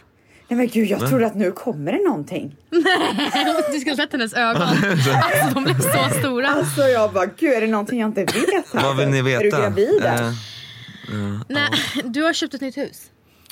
Nej 0.49 0.57
men 0.57 0.67
gud 0.69 0.89
jag 0.89 0.99
Va? 0.99 1.09
trodde 1.09 1.27
att 1.27 1.35
nu 1.35 1.53
kommer 1.53 1.93
det 1.93 2.05
någonting. 2.05 2.57
Du 3.73 3.81
skulle 3.81 3.97
sett 3.97 4.13
hennes 4.13 4.35
ögon. 4.35 4.63
Alltså 4.63 5.55
de 5.55 5.65
blev 5.65 5.81
så 5.81 6.19
stora. 6.21 6.49
Alltså 6.49 6.83
jag 6.83 7.13
bara, 7.13 7.27
gud 7.27 7.53
är 7.53 7.61
det 7.61 7.67
någonting 7.67 8.01
jag 8.01 8.09
inte 8.09 8.21
vet? 8.25 8.73
här? 8.73 8.83
Vad 8.83 8.97
vill 8.97 9.09
ni 9.09 9.23
veta? 9.23 9.41
Är 9.41 9.45
du 9.45 9.51
gravid? 9.51 9.89
Eh, 9.97 10.03
där? 10.03 10.23
ja. 10.23 11.41
Nej, 11.49 11.71
du 12.05 12.23
har 12.23 12.33
köpt 12.33 12.55
ett 12.55 12.61
nytt 12.61 12.77
hus. 12.77 13.11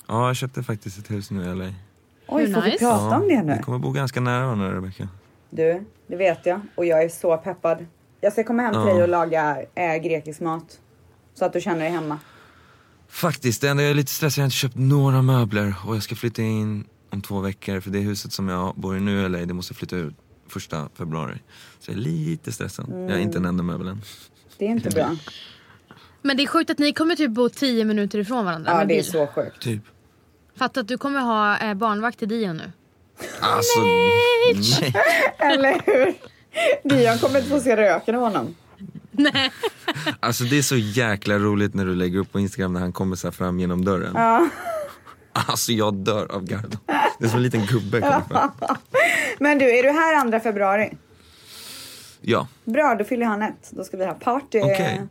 ja, 0.08 0.26
jag 0.26 0.36
köpte 0.36 0.62
faktiskt 0.62 0.98
ett 0.98 1.10
hus 1.10 1.30
nu 1.30 1.42
i 1.42 1.54
LA. 1.54 1.64
Oj, 2.26 2.46
hur 2.46 2.54
får 2.54 2.60
vi 2.62 2.70
nice? 2.70 2.78
prata 2.84 3.16
om 3.16 3.28
det 3.28 3.42
nu? 3.42 3.54
Vi 3.56 3.62
kommer 3.62 3.78
bo 3.78 3.90
ganska 3.90 4.20
nära 4.20 4.44
varandra 4.44 4.76
Rebecka. 4.76 5.08
Du, 5.50 5.84
det 6.06 6.16
vet 6.16 6.46
jag. 6.46 6.60
Och 6.74 6.84
jag 6.86 7.02
är 7.02 7.08
så 7.08 7.36
peppad. 7.36 7.86
Jag 8.20 8.32
ska 8.32 8.44
komma 8.44 8.62
hem 8.62 8.72
till 8.72 8.80
Ja. 8.80 8.94
dig 8.94 9.02
och 9.02 9.08
laga 9.08 9.56
äh, 9.74 9.96
grekisk 9.96 10.40
mat. 10.40 10.78
Så 11.34 11.44
att 11.44 11.52
du 11.52 11.60
känner 11.60 11.80
dig 11.80 11.90
hemma. 11.90 12.18
Faktiskt, 13.14 13.60
det 13.60 13.68
enda 13.68 13.82
jag 13.82 13.90
är 13.90 13.94
lite 13.94 14.10
stressad, 14.12 14.38
jag 14.38 14.42
har 14.42 14.46
inte 14.46 14.56
köpt 14.56 14.74
några 14.76 15.22
möbler 15.22 15.74
och 15.86 15.96
jag 15.96 16.02
ska 16.02 16.14
flytta 16.14 16.42
in 16.42 16.84
om 17.10 17.22
två 17.22 17.40
veckor 17.40 17.80
för 17.80 17.90
det 17.90 17.98
huset 17.98 18.32
som 18.32 18.48
jag 18.48 18.74
bor 18.76 18.96
i 18.96 19.00
nu 19.00 19.28
LA, 19.28 19.38
det 19.38 19.54
måste 19.54 19.74
flytta 19.74 19.96
ut 19.96 20.14
första 20.48 20.88
februari. 20.98 21.38
Så 21.80 21.90
jag 21.90 21.98
är 21.98 22.00
lite 22.02 22.52
stressad. 22.52 22.86
Jag 22.88 23.10
har 23.10 23.18
inte 23.18 23.38
en 23.38 23.44
enda 23.44 23.62
möbel 23.62 23.88
än. 23.88 24.02
Det 24.58 24.64
är 24.66 24.70
inte 24.70 24.90
bra. 24.90 25.16
Men 26.22 26.36
det 26.36 26.42
är 26.42 26.46
sjukt 26.46 26.70
att 26.70 26.78
ni 26.78 26.92
kommer 26.92 27.16
typ 27.16 27.30
bo 27.30 27.48
10 27.48 27.84
minuter 27.84 28.18
ifrån 28.18 28.44
varandra 28.44 28.70
Ja, 28.72 28.76
med 28.78 28.88
det 28.88 28.94
är 28.94 29.02
bil. 29.02 29.04
så 29.04 29.26
sjukt. 29.26 29.62
Typ. 29.62 29.82
Fatta 30.56 30.80
att 30.80 30.88
du 30.88 30.98
kommer 30.98 31.20
ha 31.20 31.58
eh, 31.58 31.74
barnvakt 31.74 32.18
till 32.18 32.28
Dion 32.28 32.56
nu. 32.56 32.72
Alltså, 33.40 33.80
nej. 33.80 34.94
Eller 35.38 35.82
hur? 35.86 36.14
Dion 36.88 37.18
kommer 37.18 37.38
inte 37.38 37.50
få 37.50 37.60
se 37.60 37.76
röken 37.76 38.14
av 38.14 38.20
honom. 38.20 38.54
Nej. 39.16 39.52
Alltså 40.20 40.44
det 40.44 40.58
är 40.58 40.62
så 40.62 40.76
jäkla 40.76 41.38
roligt 41.38 41.74
när 41.74 41.84
du 41.86 41.94
lägger 41.94 42.18
upp 42.18 42.32
på 42.32 42.40
Instagram 42.40 42.72
när 42.72 42.80
han 42.80 42.92
kommer 42.92 43.16
så 43.16 43.32
fram 43.32 43.60
genom 43.60 43.84
dörren. 43.84 44.12
Ja. 44.14 44.48
Alltså 45.32 45.72
jag 45.72 45.94
dör 45.94 46.32
av 46.32 46.44
garv. 46.44 46.76
Det 47.18 47.24
är 47.24 47.28
som 47.28 47.36
en 47.36 47.42
liten 47.42 47.66
gubbe 47.66 48.00
kommer 48.00 48.20
fram. 48.20 48.50
Men 49.38 49.58
du, 49.58 49.78
är 49.78 49.82
du 49.82 49.90
här 49.90 50.30
2 50.30 50.40
februari? 50.40 50.92
Ja, 52.20 52.48
Bra, 52.64 52.94
då 52.94 53.04
fyller 53.04 53.26
han 53.26 53.42
ett. 53.42 53.70
Då 53.70 53.84
ska 53.84 53.96
vi 53.96 54.04
ha 54.06 54.14
party. 54.14 54.60
okej. 54.60 55.02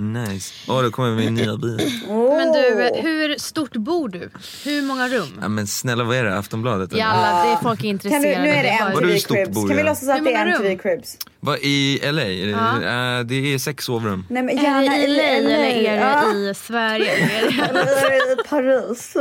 Nice. 0.00 0.54
Åh, 0.68 0.82
då 0.82 0.90
kommer 0.90 1.16
min 1.16 1.34
nya 1.34 1.56
bil. 1.56 1.90
Men 2.08 2.52
du, 2.52 2.90
hur 3.02 3.38
stort 3.38 3.72
bor 3.76 4.08
du? 4.08 4.30
Hur 4.64 4.82
många 4.82 5.08
rum? 5.08 5.38
Ja, 5.42 5.48
men 5.48 5.66
snälla 5.66 6.04
vad 6.04 6.16
är 6.16 6.24
det? 6.24 6.38
Aftonbladet? 6.38 6.90
eller? 6.92 7.00
Jalla, 7.00 7.44
det 7.44 7.50
är 7.52 7.56
folk 7.62 7.78
är 7.78 7.82
Kan 7.82 7.88
intresserade. 7.90 8.34
du, 8.34 8.42
nu 8.42 8.48
är 8.48 8.62
det 8.62 8.78
Vadå, 8.94 8.96
hur 8.98 9.02
MTV 9.04 9.18
stort 9.20 9.36
Cribs. 9.36 9.50
bor 9.54 9.68
Kan 9.68 9.76
vi 9.76 9.82
jag? 9.82 9.88
låtsas 9.88 10.08
att 10.08 10.18
Hur 10.18 10.24
det 10.24 10.30
är 10.32 10.38
många 10.44 10.56
MTV 10.56 10.68
rum? 10.70 10.78
Cribs? 10.78 11.16
Vad, 11.40 11.58
I 11.62 12.00
LA? 12.12 12.22
Eh, 12.22 13.24
det 13.24 13.54
är 13.54 13.58
sex 13.58 13.84
sovrum. 13.84 14.26
Nej 14.30 14.42
men 14.42 14.58
Är 14.58 14.62
gärna 14.62 14.80
det 14.80 15.04
i 15.06 15.16
LA 15.16 15.22
eller 15.22 15.58
är 15.64 16.00
Ja. 16.00 16.32
det 16.32 16.50
i 16.50 16.54
Sverige? 16.54 17.12
Eller 17.68 17.80
är 17.80 18.36
det 18.36 18.42
i 18.42 18.48
Paris? 18.48 19.16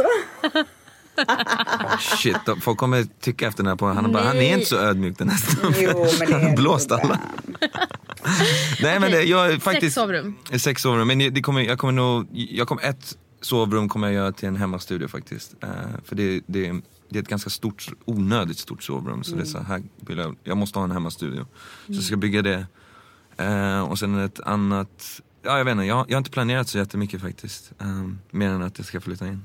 Shit, 2.00 2.38
folk 2.62 2.78
kommer 2.78 3.06
tycka 3.20 3.48
efter 3.48 3.64
den 3.64 3.68
här 3.70 3.76
på 3.76 3.88
han, 3.88 4.12
bara, 4.12 4.24
han 4.24 4.38
är 4.38 4.54
inte 4.54 4.66
så 4.66 4.78
ödmjuk 4.78 5.18
den 5.18 5.30
här 5.30 5.38
snubben. 5.38 6.42
Han 6.42 6.56
blåst 6.56 6.92
alla. 6.92 7.20
Nej 8.82 9.00
men 9.00 9.12
det, 9.12 9.24
jag 9.24 9.62
faktiskt... 9.62 9.96
Sex 9.96 9.96
sovrum. 9.96 10.36
Sex 10.60 10.82
sovrum, 10.82 11.08
men 11.08 11.34
det 11.34 11.42
kommer, 11.42 11.62
jag 11.62 11.80
kommer 11.80 11.94
nog, 11.94 12.28
jag 12.32 12.68
kommer 12.68 12.84
ett 12.84 13.18
sovrum 13.42 13.90
kommer 13.90 14.08
jag 14.08 14.14
göra 14.14 14.32
till 14.32 14.48
en 14.48 14.56
hemmastudio 14.56 15.08
faktiskt. 15.08 15.56
Eh, 15.64 15.70
för 16.04 16.16
det, 16.16 16.42
det, 16.46 16.72
det 17.10 17.20
är 17.20 17.24
ett 17.24 17.30
ganska 17.30 17.50
stort, 17.50 17.88
onödigt 18.06 18.58
stort 18.58 18.84
sovrum. 18.84 19.24
Så 19.24 19.36
det 19.36 19.42
är 19.42 19.46
så 19.46 19.60
här, 19.60 19.84
jag, 20.08 20.36
jag 20.44 20.58
måste 20.58 20.80
ha 20.80 20.84
en 20.84 20.92
hemmastudio. 20.92 21.46
Så 21.86 21.94
jag 21.94 22.04
ska 22.04 22.18
bygga 22.18 22.42
det. 22.42 22.66
Eh, 23.38 23.82
och 23.82 24.00
sen 24.00 24.20
ett 24.20 24.40
annat, 24.40 25.22
ja 25.42 25.58
jag 25.58 25.66
vet 25.66 25.72
inte, 25.72 25.84
jag, 25.84 26.06
jag 26.10 26.16
har 26.16 26.18
inte 26.18 26.32
planerat 26.32 26.68
så 26.68 26.78
jättemycket 26.78 27.22
faktiskt. 27.22 27.72
Eh, 27.80 28.10
mer 28.32 28.50
än 28.50 28.62
att 28.62 28.78
jag 28.78 28.88
ska 28.88 29.02
flytta 29.02 29.28
in. 29.28 29.44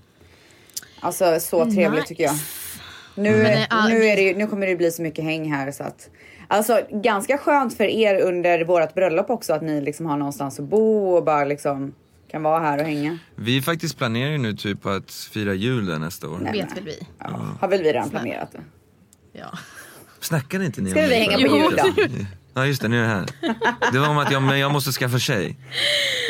Alltså 1.05 1.41
så 1.41 1.65
trevligt 1.65 1.93
Nice. 1.93 2.07
tycker 2.07 2.25
jag. 2.25 2.35
Nu, 3.15 3.33
det 3.33 3.69
nu, 3.89 4.05
är 4.05 4.17
det, 4.17 4.37
nu 4.37 4.47
kommer 4.47 4.67
det 4.67 4.77
bli 4.77 4.91
så 4.91 5.03
mycket 5.03 5.25
häng 5.25 5.53
här 5.53 5.73
så 5.73 5.83
att 5.83 6.11
Alltså 6.49 6.81
ganska 6.91 7.39
skönt 7.39 7.77
för 7.77 7.85
er 7.85 8.21
under 8.21 8.65
vårt 8.65 8.95
bröllop 8.95 9.31
också 9.31 9.53
att 9.53 9.63
ni 9.63 9.81
liksom 9.81 10.07
har 10.07 10.17
någonstans 10.17 10.61
att 10.61 10.65
bo 10.65 11.15
och 11.17 11.25
bara 11.25 11.45
liksom 11.45 11.95
kan 12.31 12.43
vara 12.43 12.61
här 12.61 12.79
och 12.79 12.85
hänga. 12.85 13.19
Vi 13.35 13.63
faktiskt 13.63 13.99
planerar 13.99 14.31
ju 14.31 14.39
nu 14.39 14.53
typ 14.53 14.83
på 14.83 14.91
att 14.91 15.13
fira 15.13 15.55
jul 15.55 15.87
där 15.87 15.99
nästa 15.99 16.29
år. 16.29 16.39
Vet 16.53 16.77
väl 16.77 16.85
vi. 16.85 17.07
Ja, 17.19 17.49
har 17.61 17.69
väl 17.69 17.83
vi 17.83 17.93
redan 17.93 18.11
planerat 18.11 18.53
det. 18.53 18.61
Ja. 19.33 19.59
Snackade 20.21 20.65
inte 20.65 20.81
ni 20.81 20.91
Ska 20.91 21.01
om 21.01 21.09
vi 21.09 21.15
hänga 21.15 21.49
på 21.49 21.57
jul 21.57 21.77
då? 21.77 22.05
Ja 22.55 22.67
just 22.67 22.83
det, 22.83 22.89
nu 22.89 22.99
är 22.99 23.03
jag 23.03 23.09
här. 23.09 23.27
Det 23.93 23.99
var 23.99 24.09
om 24.09 24.19
att 24.19 24.33
jag, 24.33 24.43
men 24.43 24.59
jag 24.59 24.73
måste 24.73 24.93
skaffa 24.93 25.19
tjej. 25.19 25.57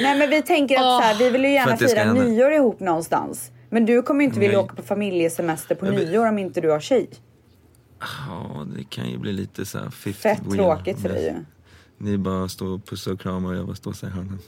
Nej 0.03 0.19
men 0.19 0.31
vi 0.31 0.43
tänker 0.43 0.75
att 0.77 0.83
så 0.83 1.01
här, 1.01 1.15
vi 1.19 1.31
vill 1.31 1.45
ju 1.45 1.53
gärna 1.53 1.77
fira 1.77 2.13
nyår 2.13 2.53
ihop 2.53 2.81
någonstans. 2.81 3.51
Men 3.75 3.87
du 3.87 4.03
kommer 4.03 4.21
ju 4.21 4.27
inte 4.27 4.41
vilja 4.41 4.57
Nej. 4.59 4.65
åka 4.65 4.75
på 4.77 4.83
familjesemester 4.83 5.75
på 5.75 5.87
vi- 5.87 5.91
nyår 6.07 6.27
om 6.29 6.39
inte 6.39 6.61
du 6.61 6.71
har 6.71 6.81
tjej. 6.81 7.09
Ja, 8.01 8.67
det 8.77 8.85
kan 8.85 9.11
ju 9.11 9.19
bli 9.19 9.33
lite 9.33 9.67
så 9.67 9.79
här 9.79 9.91
Fett 9.91 10.41
wheel. 10.43 10.55
tråkigt 10.57 11.01
för 11.03 11.09
dig 11.09 11.25
ju. 11.25 11.35
Ni 11.99 12.19
bara 12.19 12.49
står 12.49 12.69
och 12.69 12.87
pussar 12.87 13.13
och 13.13 13.21
kramar 13.21 13.51
och 13.53 13.57
jag 13.59 13.67
bara 13.67 13.77
står 13.77 13.93
så 13.93 14.07
här 14.07 14.13
i 14.13 14.17
hörnet. 14.17 14.41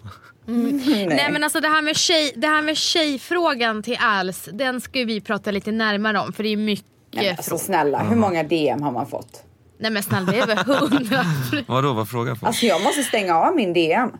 Nej. 0.87 1.07
Nej 1.07 1.33
men 1.33 1.45
alltså 1.45 1.61
det 1.61 1.69
här 1.69 1.83
med, 1.83 1.97
tjej, 1.97 2.33
det 2.37 2.47
här 2.47 2.63
med 2.63 2.77
tjejfrågan 2.77 3.83
till 3.83 3.97
Als, 4.01 4.49
den 4.53 4.81
ska 4.81 4.99
ju 4.99 5.05
vi 5.05 5.21
prata 5.21 5.51
lite 5.51 5.73
närmare 5.73 6.19
om 6.19 6.33
för 6.33 6.43
det 6.43 6.49
är 6.49 6.57
mycket 6.57 6.87
Nej, 7.15 7.31
alltså 7.31 7.43
frågor. 7.51 7.63
snälla, 7.63 8.03
hur 8.03 8.17
många 8.17 8.43
DM 8.43 8.83
har 8.83 8.93
man 8.93 9.07
fått? 9.07 9.43
Nej 9.79 9.91
men 9.91 10.03
snälla 10.03 10.33
det 10.33 10.39
är 10.39 10.47
väl 10.47 10.59
hundra. 10.59 11.25
Vadå, 11.67 11.93
vad 11.93 12.09
frågar 12.09 12.35
folk? 12.35 12.47
Alltså 12.49 12.67
jag 12.67 12.83
måste 12.83 13.03
stänga 13.03 13.37
av 13.37 13.57
min 13.57 13.73
DM. 13.73 14.11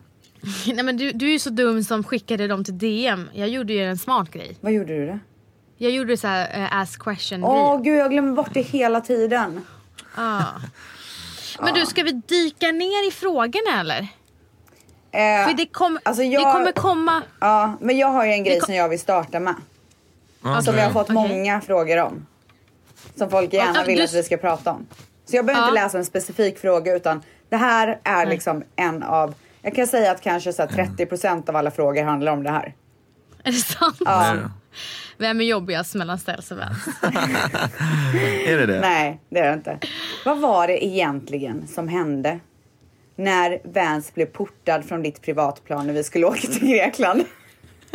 Nej 0.73 0.83
men 0.83 0.97
du, 0.97 1.11
du 1.11 1.27
är 1.27 1.31
ju 1.31 1.39
så 1.39 1.49
dum 1.49 1.83
som 1.83 2.03
skickade 2.03 2.47
dem 2.47 2.63
till 2.63 2.77
DM. 2.77 3.29
Jag 3.33 3.49
gjorde 3.49 3.73
ju 3.73 3.83
en 3.85 3.97
smart 3.97 4.31
grej. 4.31 4.57
Vad 4.61 4.71
gjorde 4.71 4.93
du 4.99 5.07
då? 5.07 5.19
Jag 5.77 5.91
gjorde 5.91 6.17
så 6.17 6.27
här 6.27 6.59
uh, 6.61 6.77
ask 6.77 7.01
question 7.03 7.43
Åh 7.43 7.81
gud 7.81 7.97
jag 7.99 8.11
glömmer 8.11 8.33
bort 8.33 8.49
det 8.53 8.61
hela 8.61 9.01
tiden. 9.01 9.65
Ah. 10.15 10.43
Men 11.59 11.73
du 11.73 11.85
ska 11.85 12.03
vi 12.03 12.11
dyka 12.11 12.71
ner 12.71 13.07
i 13.07 13.11
frågorna 13.11 13.79
eller? 13.79 13.99
Eh, 15.11 15.47
För 15.47 15.53
det, 15.57 15.65
kom, 15.65 15.99
alltså, 16.03 16.23
jag- 16.23 16.41
det 16.47 16.51
kommer 16.53 16.71
komma... 16.71 17.21
Ja, 17.39 17.77
men 17.81 17.97
jag 17.97 18.07
har 18.07 18.25
ju 18.25 18.31
en 18.31 18.43
grej 18.43 18.59
kom- 18.59 18.65
som 18.65 18.75
jag 18.75 18.89
vill 18.89 18.99
starta 18.99 19.39
med. 19.39 19.55
Ja, 20.43 20.61
Som 20.61 20.77
jag 20.77 20.83
har 20.83 20.91
fått 20.91 21.03
Okej. 21.09 21.13
många 21.15 21.61
frågor 21.61 21.97
om. 21.97 22.25
Som 23.15 23.29
folk 23.29 23.53
gärna 23.53 23.83
vill 23.83 23.97
du- 23.97 24.03
att 24.03 24.13
vi 24.13 24.23
ska 24.23 24.37
prata 24.37 24.71
om. 24.71 24.85
Så 25.25 25.35
jag 25.35 25.45
behöver 25.45 25.65
Ja. 25.67 25.69
inte 25.71 25.83
läsa 25.83 25.97
en 25.97 26.05
specifik 26.05 26.57
fråga 26.59 26.95
utan 26.95 27.21
det 27.49 27.55
här 27.57 27.99
är 28.03 28.25
liksom 28.25 28.63
en 28.75 29.03
av, 29.03 29.33
jag 29.67 29.75
kan 29.75 29.87
säga 29.87 30.11
att 30.11 30.21
kanske 30.21 30.53
så 30.53 30.61
här 30.61 30.69
30% 30.69 31.49
av 31.49 31.55
alla 31.55 31.71
frågor 31.71 32.03
handlar 32.03 32.31
om 32.31 32.43
det 32.43 32.51
här. 32.51 32.73
Är 33.43 33.51
det 33.51 33.57
sant? 33.57 33.99
Det? 33.99 34.49
Vem 35.17 35.41
är 35.41 35.45
jobbigast 35.45 35.95
mellan 35.95 36.19
Ställs 36.19 36.51
och 36.51 36.57
Vans? 36.57 36.87
Är 38.47 38.57
det 38.57 38.65
det? 38.65 38.79
Nej, 38.79 39.19
det 39.29 39.39
är 39.39 39.47
det 39.47 39.53
inte. 39.53 39.79
Vad 40.25 40.39
var 40.39 40.67
det 40.67 40.85
egentligen 40.85 41.67
som 41.67 41.87
hände 41.87 42.39
när 43.15 43.59
Vans 43.73 44.13
blev 44.13 44.25
portad 44.25 44.85
från 44.85 45.03
ditt 45.03 45.21
privatplan 45.21 45.87
när 45.87 45.93
vi 45.93 46.03
skulle 46.03 46.25
åka 46.31 46.47
till 46.47 46.67
Grekland? 46.67 47.23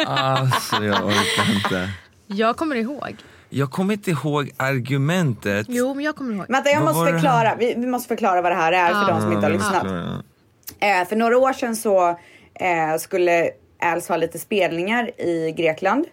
Alltså 0.07 0.85
jag 0.85 1.07
orkar 1.07 1.55
inte. 1.55 1.91
Jag 2.27 2.57
kommer 2.57 2.77
ihåg. 2.77 3.17
Jag 3.51 3.71
kommer 3.71 3.95
inte 3.95 4.11
ihåg 4.11 4.51
argumentet. 4.57 5.67
Jo 5.71 5.95
men 5.95 6.05
jag 6.05 6.17
kommer 6.17 6.35
ihåg. 6.35 6.47
Vänta, 6.49 6.71
jag 6.71 6.81
Vad 6.81 6.95
måste 6.95 7.13
förklara. 7.13 7.55
Vi, 7.59 7.75
vi 7.77 7.87
måste 7.87 8.09
förklara 8.09 8.43
vad 8.43 8.53
det 8.53 8.57
här 8.57 8.73
är 8.73 8.89
för 8.89 9.01
Ja. 9.01 9.07
de 9.09 9.21
som 9.21 9.33
inte 9.33 9.47
har 9.47 9.51
Ja, 9.51 9.57
lyssnat. 9.57 10.25
Eh, 10.83 11.09
för 11.09 11.17
några 11.17 11.39
år 11.39 11.53
sedan 11.53 11.77
så 11.77 12.09
eh, 12.55 12.97
skulle 12.99 13.51
Els 13.83 14.09
ha 14.09 14.17
lite 14.17 14.39
spelningar 14.39 15.21
i 15.21 15.53
Grekland. 15.57 16.07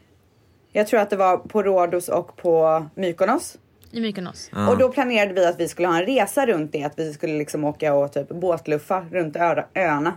Jag 0.71 0.87
tror 0.87 0.99
att 0.99 1.09
det 1.09 1.15
var 1.15 1.37
på 1.37 1.63
Rhodos 1.63 2.09
och 2.09 2.35
på 2.37 2.85
Mykonos. 2.95 3.57
I 3.91 4.01
Mykonos. 4.01 4.49
Ja. 4.53 4.69
Och 4.69 4.77
då 4.77 4.89
planerade 4.89 5.33
vi 5.33 5.45
att 5.45 5.59
vi 5.59 5.67
skulle 5.67 5.87
ha 5.87 5.97
en 5.97 6.05
resa 6.05 6.45
runt 6.45 6.71
det. 6.71 6.83
Att 6.83 6.99
vi 6.99 7.13
skulle 7.13 7.37
liksom 7.37 7.63
åka 7.63 7.93
och 7.93 8.13
typ 8.13 8.29
båtluffa 8.29 9.05
runt 9.11 9.35
ö- 9.35 9.63
öarna. 9.75 10.13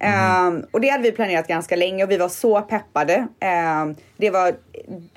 Ehm, 0.00 0.66
och 0.70 0.80
det 0.80 0.88
hade 0.88 1.02
vi 1.02 1.12
planerat 1.12 1.48
ganska 1.48 1.76
länge 1.76 2.04
och 2.04 2.10
vi 2.10 2.16
var 2.16 2.28
så 2.28 2.60
peppade. 2.60 3.26
Ehm, 3.40 3.94
det 4.16 4.30
var 4.30 4.48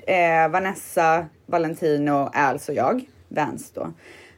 eh, 0.06 0.48
Vanessa, 0.50 1.26
Valentino, 1.46 2.30
Els 2.34 2.68
och 2.68 2.74
jag. 2.74 3.04
Vans 3.28 3.70
då. 3.70 3.92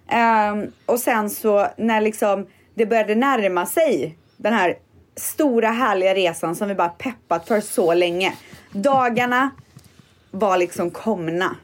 Ehm, 0.08 0.72
och 0.86 0.98
sen 0.98 1.30
så 1.30 1.66
när 1.76 2.00
liksom 2.00 2.46
det 2.78 2.86
började 2.86 3.14
närma 3.14 3.66
sig 3.66 4.18
den 4.36 4.52
här 4.52 4.78
stora 5.16 5.68
härliga 5.68 6.14
resan 6.14 6.56
som 6.56 6.68
vi 6.68 6.74
bara 6.74 6.88
peppat 6.88 7.48
för 7.48 7.60
så 7.60 7.94
länge. 7.94 8.34
Dagarna 8.72 9.50
var 10.30 10.58
liksom 10.58 10.90
komna. 10.90 11.56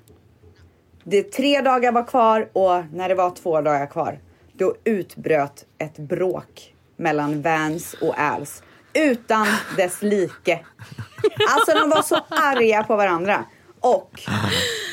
Det 1.05 1.23
tre 1.23 1.61
dagar 1.61 1.93
var 1.93 2.05
kvar 2.05 2.49
och 2.53 2.85
när 2.93 3.09
det 3.09 3.15
var 3.15 3.31
två 3.31 3.61
dagar 3.61 3.87
kvar 3.87 4.19
då 4.53 4.75
utbröt 4.85 5.65
ett 5.79 5.99
bråk 5.99 6.75
mellan 6.97 7.43
Vans 7.43 7.95
och 7.95 8.21
Als. 8.21 8.63
Utan 8.93 9.47
dess 9.77 10.03
like. 10.03 10.61
Alltså 11.49 11.79
de 11.79 11.91
var 11.91 12.03
så 12.03 12.21
arga 12.29 12.85
på 12.85 12.97
varandra. 12.97 13.45
Och 13.81 14.23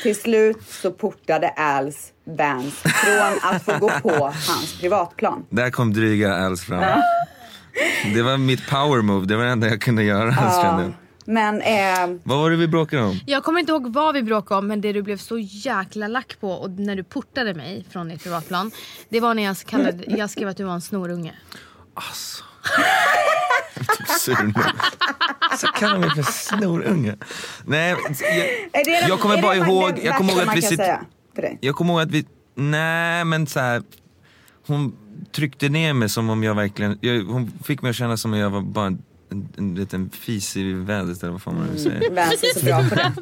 till 0.02 0.16
slut 0.16 0.62
så 0.62 0.92
portade 0.92 1.48
Als 1.48 2.11
Vans 2.24 2.74
från 2.74 3.38
att 3.52 3.62
få 3.64 3.78
gå 3.78 3.90
på 3.90 4.24
hans 4.24 4.80
privatplan. 4.80 5.46
Där 5.50 5.70
kom 5.70 5.92
dryga 5.92 6.36
Els 6.36 6.64
fram. 6.64 7.00
Det 8.14 8.22
var 8.22 8.36
mitt 8.36 8.68
power 8.70 9.02
move, 9.02 9.26
det 9.26 9.36
var 9.36 9.44
det 9.44 9.50
enda 9.50 9.68
jag 9.68 9.80
kunde 9.80 10.02
göra. 10.02 10.34
jag. 10.40 10.92
Men 11.24 11.60
eh, 11.62 12.18
Vad 12.24 12.38
var 12.38 12.50
det 12.50 12.56
vi 12.56 12.68
bråkade 12.68 13.02
om? 13.02 13.20
Jag 13.26 13.44
kommer 13.44 13.60
inte 13.60 13.72
ihåg 13.72 13.92
vad 13.92 14.14
vi 14.14 14.22
bråkade 14.22 14.58
om 14.58 14.66
men 14.66 14.80
det 14.80 14.92
du 14.92 15.02
blev 15.02 15.16
så 15.16 15.38
jäkla 15.38 16.08
lack 16.08 16.36
på 16.40 16.50
och 16.52 16.70
när 16.70 16.96
du 16.96 17.04
portade 17.04 17.54
mig 17.54 17.84
från 17.92 18.08
ditt 18.08 18.22
privatplan. 18.22 18.70
Det 19.08 19.20
var 19.20 19.34
när 19.34 19.42
jag, 19.42 19.56
kallade, 19.56 20.04
jag 20.06 20.30
skrev 20.30 20.48
att 20.48 20.56
du 20.56 20.64
var 20.64 20.74
en 20.74 20.80
snorunge. 20.80 21.32
Alltså. 21.94 22.44
Jag 23.76 23.96
typ 23.98 24.08
sur 24.08 24.42
nu. 24.42 24.52
Så 25.58 25.66
kallar 25.66 25.98
mig 25.98 26.10
för 26.10 26.22
snorunge. 26.22 27.16
Nej, 27.64 27.96
jag, 28.74 29.08
Jag 29.08 29.20
kommer 29.20 29.42
bara 29.42 29.56
ihåg- 29.56 30.00
jag 30.02 30.16
kommer 30.16 30.32
ihåg 30.32 30.48
att 30.48 30.56
vi 30.56 30.62
sitter- 30.62 31.00
dig? 31.40 31.58
jag 31.60 31.74
kommer 31.74 31.92
ihåg 31.92 32.02
att 32.02 32.10
vi, 32.10 32.26
nej 32.54 33.24
men 33.24 33.46
så 33.46 33.60
här. 33.60 33.82
Hon 34.66 34.96
tryckte 35.32 35.68
ner 35.68 35.92
mig 35.92 36.08
som 36.08 36.30
om 36.30 36.42
jag 36.42 36.54
verkligen, 36.54 36.98
jag, 37.00 37.24
hon 37.24 37.52
fick 37.64 37.82
mig 37.82 37.90
att 37.90 37.96
känna 37.96 38.16
som 38.16 38.32
om 38.32 38.38
jag 38.38 38.50
var 38.50 38.60
bara 38.60 38.86
en, 38.86 39.02
en, 39.30 39.48
en 39.58 39.74
liten 39.74 40.10
fis 40.10 40.56
i 40.56 40.72
vädret 40.72 41.22
eller 41.22 41.32
vad 41.32 41.42
fan 41.42 41.54
man 41.54 41.66
nu 41.66 41.78
säger. 41.78 42.10
Vans 42.10 42.42
är 42.42 42.58
så 42.60 42.64
bra 42.64 42.88
på 42.88 42.94
det. 42.94 43.12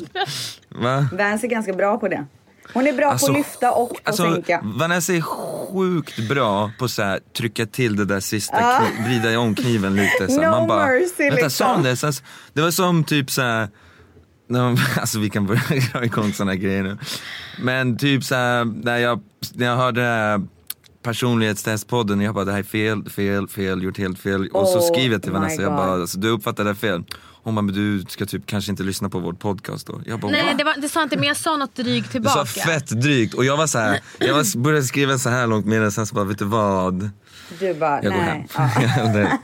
Va? 0.68 1.08
Vans 1.12 1.44
är 1.44 1.48
ganska 1.48 1.72
bra 1.72 1.98
på 1.98 2.08
det. 2.08 2.26
Hon 2.74 2.86
är 2.86 2.92
bra 2.92 3.18
på 3.18 3.26
att 3.26 3.32
lyfta 3.32 3.72
och 3.72 3.88
på 3.88 3.94
att 3.94 4.06
alltså, 4.08 4.32
sänka. 4.34 4.60
Vanessa 4.64 5.12
är 5.12 5.20
sjukt 5.20 6.28
bra 6.28 6.70
på 6.78 6.84
att 6.84 7.32
trycka 7.32 7.66
till 7.66 7.96
det 7.96 8.04
där 8.04 8.20
sista, 8.20 8.56
kni- 8.56 9.04
vrida 9.04 9.38
om 9.38 9.54
kniven 9.54 9.96
lite. 9.96 10.28
Så. 10.28 10.40
No 10.42 10.50
Man 10.50 10.68
bara, 10.68 10.86
mercy, 10.86 11.14
vänta, 11.18 11.34
liksom. 11.34 11.50
sa 11.50 11.74
hon 11.74 11.82
det? 11.82 11.96
Så, 11.96 12.12
det 12.52 12.62
var 12.62 12.70
som 12.70 13.04
typ 13.04 13.30
så 13.30 13.42
här, 13.42 13.68
alltså 15.00 15.18
vi 15.18 15.30
kan 15.30 15.46
börja 15.46 15.62
dra 15.92 16.04
igång 16.04 16.32
här 16.48 16.54
grejer 16.54 16.82
nu. 16.82 16.98
Men 17.58 17.96
typ 17.98 18.24
så 18.24 18.34
här, 18.34 18.64
när 18.64 18.96
jag, 18.98 19.20
när 19.54 19.66
jag 19.66 19.76
hörde 19.76 20.40
personlighetstestpodden, 21.02 22.20
jag 22.20 22.34
bara 22.34 22.44
det 22.44 22.52
här 22.52 22.58
är 22.58 22.62
fel, 22.62 23.10
fel, 23.10 23.48
fel, 23.48 23.82
gjort 23.82 23.98
helt 23.98 24.18
fel. 24.18 24.48
Och 24.48 24.68
så 24.68 24.78
Oh 24.78 24.92
skriver 24.92 25.14
jag 25.14 25.22
till 25.22 25.32
my 25.32 25.38
Vanessa, 25.38 25.62
jag 25.62 25.72
bara, 25.72 25.92
alltså, 25.92 26.18
du 26.18 26.28
uppfattade 26.28 26.70
det 26.70 26.74
fel. 26.74 27.04
Hon 27.42 27.54
bara, 27.54 27.62
men 27.62 27.74
du 27.74 28.04
ska 28.08 28.26
typ 28.26 28.46
kanske 28.46 28.70
inte 28.70 28.82
lyssna 28.82 29.08
på 29.08 29.18
vår 29.18 29.32
podcast 29.32 29.86
då. 29.86 30.00
Jag 30.06 30.20
bara, 30.20 30.32
Nej, 30.32 30.42
nej 30.44 30.54
det, 30.58 30.64
var, 30.64 30.74
det 30.80 30.88
sa 30.88 31.02
inte 31.02 31.16
men 31.16 31.28
jag 31.28 31.36
sa 31.36 31.56
något 31.56 31.74
drygt 31.74 32.06
Du 32.06 32.12
tillbaka. 32.12 32.46
sa 32.46 32.60
fett 32.60 32.88
drygt 33.00 33.34
och 33.34 33.44
jag 33.44 33.56
var 33.56 33.66
så 33.66 33.78
här, 33.78 34.00
jag 34.18 34.34
var, 34.34 34.58
började 34.58 34.84
skriva 34.84 35.18
så 35.18 35.28
här 35.28 35.46
långt 35.46 35.66
med 35.66 35.82
den 35.82 35.92
sen 35.92 36.06
så 36.06 36.14
bara, 36.14 36.24
vet 36.24 36.38
du 36.38 36.44
vad? 36.44 37.10
Du 37.60 37.74
bara, 37.74 38.02
Jag 38.02 38.12
går 38.12 38.20
hem. 38.20 38.42
nej. 39.12 39.26
Ja. 39.30 39.38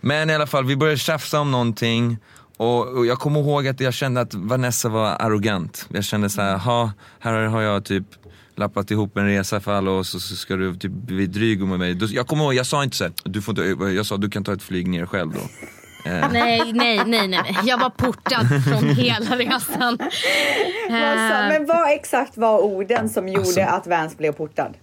Men 0.00 0.30
i 0.30 0.34
alla 0.34 0.46
fall, 0.46 0.64
vi 0.64 0.76
började 0.76 0.98
tjafsa 0.98 1.40
om 1.40 1.50
någonting. 1.50 2.18
Och, 2.56 2.88
och 2.88 3.06
jag 3.06 3.18
kommer 3.18 3.40
ihåg 3.40 3.68
att 3.68 3.80
jag 3.80 3.94
kände 3.94 4.20
att 4.20 4.34
Vanessa 4.34 4.88
var 4.88 5.06
arrogant. 5.06 5.86
Jag 5.92 6.04
kände 6.04 6.30
så 6.30 6.42
här, 6.42 6.56
ha, 6.58 6.92
här 7.20 7.32
har 7.46 7.60
jag 7.62 7.84
typ 7.84 8.04
lappat 8.56 8.90
ihop 8.90 9.16
en 9.16 9.26
resa 9.26 9.60
för 9.60 9.72
alla 9.72 9.90
oss 9.90 10.14
och 10.14 10.20
så 10.20 10.36
ska 10.36 10.56
du 10.56 10.76
typ 10.76 10.92
bli 10.92 11.26
dryg 11.26 11.60
med 11.62 11.78
mig. 11.78 12.14
Jag 12.14 12.26
kommer 12.26 12.44
ihåg, 12.44 12.54
jag 12.54 12.66
sa 12.66 12.84
inte 12.84 12.96
så 12.96 13.04
här, 13.04 13.12
du 13.24 13.42
får 13.42 13.60
inte, 13.60 13.84
jag 13.84 14.06
sa 14.06 14.16
du 14.16 14.30
kan 14.30 14.44
ta 14.44 14.52
ett 14.52 14.62
flyg 14.62 14.88
ner 14.88 15.06
själv 15.06 15.32
då. 15.32 15.40
Eh, 16.10 16.28
Nej, 16.32 16.72
nej, 16.72 17.02
nej, 17.06 17.28
nej. 17.28 17.58
Jag 17.64 17.78
var 17.78 17.90
portad 17.90 18.46
från 18.68 18.84
hela 18.88 19.36
resan. 19.36 19.98
Eh, 20.00 20.90
Men 21.48 21.66
vad 21.66 21.92
exakt 21.92 22.36
var 22.36 22.58
orden 22.60 23.08
som 23.08 23.28
gjorde 23.28 23.40
Alltså- 23.40 23.60
att 23.60 23.86
Vans 23.86 24.18
blev 24.18 24.32
portad? 24.32 24.74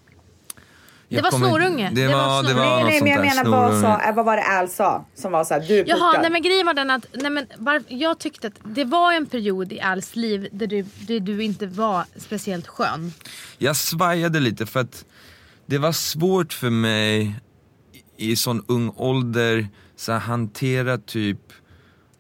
Jag 1.16 1.24
var 1.24 1.30
kommer- 1.32 1.48
snorunge. 1.48 1.90
Det 1.94 2.08
Det 2.08 2.14
var 2.14 2.44
det 2.44 2.50
snorunge. 2.50 2.66
var 2.70 2.76
nej, 2.76 2.84
något 2.84 2.90
nej, 2.90 3.00
sånt 3.00 3.04
men 3.04 3.12
jag 3.28 3.36
menar 3.36 3.52
vad, 3.58 3.80
snorunge. 3.80 4.00
sa, 4.06 4.12
vad 4.16 4.26
var 4.26 4.36
det 4.38 4.44
Al 4.44 4.70
sa 4.70 5.06
som 5.16 5.32
var 5.32 5.44
så 5.44 5.54
här, 5.54 5.62
du 5.68 5.80
är 5.80 5.86
Jaha, 5.88 6.22
nej 6.22 6.32
men 6.32 6.42
grejen 6.42 6.66
var 6.66 6.74
den 6.74 6.90
att 6.92 7.06
nej, 7.14 7.32
men, 7.32 7.46
var, 7.58 7.84
jag 7.88 8.20
tyckte 8.20 8.48
att 8.48 8.54
det 8.64 8.86
var 8.86 9.14
en 9.14 9.26
period 9.26 9.74
i 9.74 9.82
Als 9.82 10.16
liv 10.16 10.48
där 10.52 10.68
du, 10.68 10.82
där 11.08 11.20
du 11.20 11.44
inte 11.44 11.68
var 11.68 12.06
speciellt 12.18 12.68
skön. 12.68 13.14
Jag 13.58 13.76
svajade 13.76 14.40
lite 14.40 14.66
för 14.66 14.80
att 14.80 15.06
det 15.66 15.78
var 15.78 15.92
svårt 15.92 16.54
för 16.54 16.70
mig 16.70 17.36
i, 18.18 18.36
sån 18.36 18.64
ung 18.68 18.90
ålder 18.96 19.68
så 19.96 20.12
hantera 20.14 20.98
typ 20.98 21.40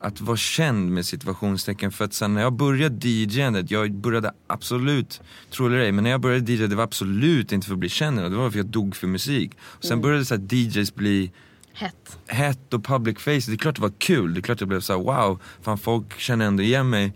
att 0.01 0.21
vara 0.21 0.37
känd 0.37 0.91
med 0.91 1.05
situationstecken 1.05 1.91
för 1.91 2.05
att 2.05 2.13
sen 2.13 2.33
när 2.33 2.41
jag 2.41 2.53
började 2.53 3.07
DJandet, 3.09 3.71
jag 3.71 3.93
började 3.93 4.33
absolut, 4.47 5.21
tro 5.51 5.65
eller 5.65 5.77
ej, 5.77 5.91
men 5.91 6.03
när 6.03 6.11
jag 6.11 6.21
började 6.21 6.51
DJ 6.51 6.67
det 6.67 6.75
var 6.75 6.83
absolut 6.83 7.51
inte 7.51 7.67
för 7.67 7.73
att 7.73 7.79
bli 7.79 7.89
känd, 7.89 8.17
det 8.17 8.29
var 8.29 8.37
för 8.37 8.47
att 8.49 8.55
jag 8.55 8.65
dog 8.65 8.95
för 8.95 9.07
musik. 9.07 9.51
Och 9.61 9.83
sen 9.83 10.01
började 10.01 10.25
så 10.25 10.35
DJs 10.35 10.95
bli 10.95 11.31
Hett. 11.73 12.17
hett 12.27 12.73
och 12.73 12.85
public 12.85 13.19
face, 13.19 13.31
det 13.31 13.51
är 13.51 13.57
klart 13.57 13.75
det 13.75 13.81
var 13.81 13.93
kul, 13.97 14.33
det 14.33 14.39
är 14.39 14.41
klart 14.41 14.59
jag 14.59 14.69
blev 14.69 14.79
så 14.79 14.93
här: 14.93 14.99
wow, 15.03 15.41
fan 15.61 15.77
folk 15.77 16.19
känner 16.19 16.45
ändå 16.45 16.63
igen 16.63 16.89
mig. 16.89 17.13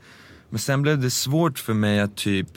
Men 0.50 0.60
sen 0.60 0.82
blev 0.82 1.00
det 1.00 1.12
svårt 1.12 1.60
för 1.60 1.74
mig 1.74 2.00
att 2.00 2.16
typ 2.16 2.48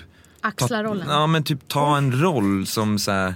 Axla 0.40 0.68
ta, 0.68 0.82
rollen. 0.82 1.08
Ja 1.08 1.26
men 1.26 1.42
typ 1.44 1.68
ta 1.68 1.96
en 1.96 2.20
roll 2.20 2.66
som 2.66 2.98
så 2.98 3.10
här. 3.10 3.34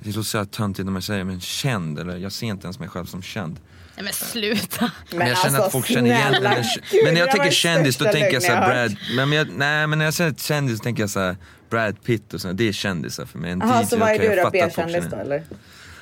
Det 0.00 0.08
låter 0.08 0.22
så 0.22 0.44
töntigt 0.44 0.84
när 0.84 0.92
man 0.92 1.02
säger 1.02 1.24
men 1.24 1.40
känd, 1.40 1.98
eller 1.98 2.16
jag 2.16 2.32
ser 2.32 2.46
inte 2.46 2.66
ens 2.66 2.78
mig 2.78 2.88
själv 2.88 3.06
som 3.06 3.22
känd. 3.22 3.60
Nej 3.96 4.04
men 4.04 4.12
sluta. 4.12 4.90
Men, 5.10 5.28
jag 5.28 5.38
känner 5.38 5.60
att 5.60 5.72
folk 5.72 5.86
känner 5.86 6.10
igen 6.10 6.26
alltså, 6.26 6.40
snälla, 6.40 6.54
eller, 6.54 6.80
gud, 6.90 7.04
Men 7.04 7.14
när 7.14 7.20
jag 7.20 7.30
tänker 7.30 7.50
kändis 7.50 7.96
då 7.96 8.04
tänker 8.04 8.32
jag 8.32 8.42
såhär 8.42 8.68
Brad, 8.68 8.96
men 9.16 9.32
jag, 9.32 9.48
nej 9.48 9.86
men 9.86 9.98
när 9.98 10.04
jag 10.04 10.14
säger 10.14 10.34
kändis 10.34 10.80
tänker 10.80 11.02
jag 11.02 11.10
såhär 11.10 11.36
Brad 11.70 12.02
Pitt 12.04 12.34
och 12.34 12.40
sådär, 12.40 12.54
det 12.54 12.68
är 12.68 12.72
kändisar 12.72 13.26
för 13.26 13.38
mig. 13.38 13.50
En 13.50 13.60
Jaha, 13.60 13.82
DJ, 13.82 13.86
så 13.86 13.96
vad 13.96 14.08
är 14.08 14.14
okej, 14.14 14.28
du 14.36 14.42
då? 14.42 14.50
B-kändis 14.50 15.04
då 15.10 15.16
eller? 15.16 15.42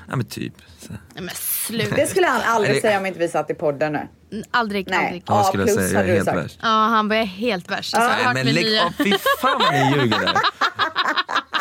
Ja 0.08 0.16
men 0.16 0.26
typ. 0.26 0.54
Så. 0.78 0.92
Nej 0.92 1.24
men 1.24 1.34
sluta. 1.34 1.96
Det 1.96 2.06
skulle 2.06 2.26
han 2.26 2.40
aldrig 2.44 2.80
säga 2.80 2.98
om 2.98 3.06
inte 3.06 3.18
vi 3.18 3.28
satt 3.28 3.50
i 3.50 3.54
podden 3.54 3.92
nu. 3.92 4.42
Aldrig, 4.50 4.88
Nej. 4.90 4.98
aldrig. 4.98 5.22
Ja, 5.26 5.34
vad 5.34 5.46
skulle 5.46 5.62
jag 5.62 5.76
plus 5.76 5.88
säga? 5.88 6.00
Jag 6.00 6.02
är 6.02 6.06
du 6.06 6.12
helt 6.12 6.24
sagt. 6.24 6.38
värst. 6.38 6.58
Ja 6.62 6.68
han 6.68 7.08
var 7.08 7.16
helt 7.16 7.70
värst. 7.70 7.94
Alltså, 7.94 8.24
hört 8.24 8.34
Men 8.34 8.46
lägg 8.46 8.78
av, 8.78 8.92
fy 9.04 9.12
fan 9.40 9.60
vad 9.60 9.72
ni 9.72 10.02
ljuger 10.02 10.20
där. 10.20 10.34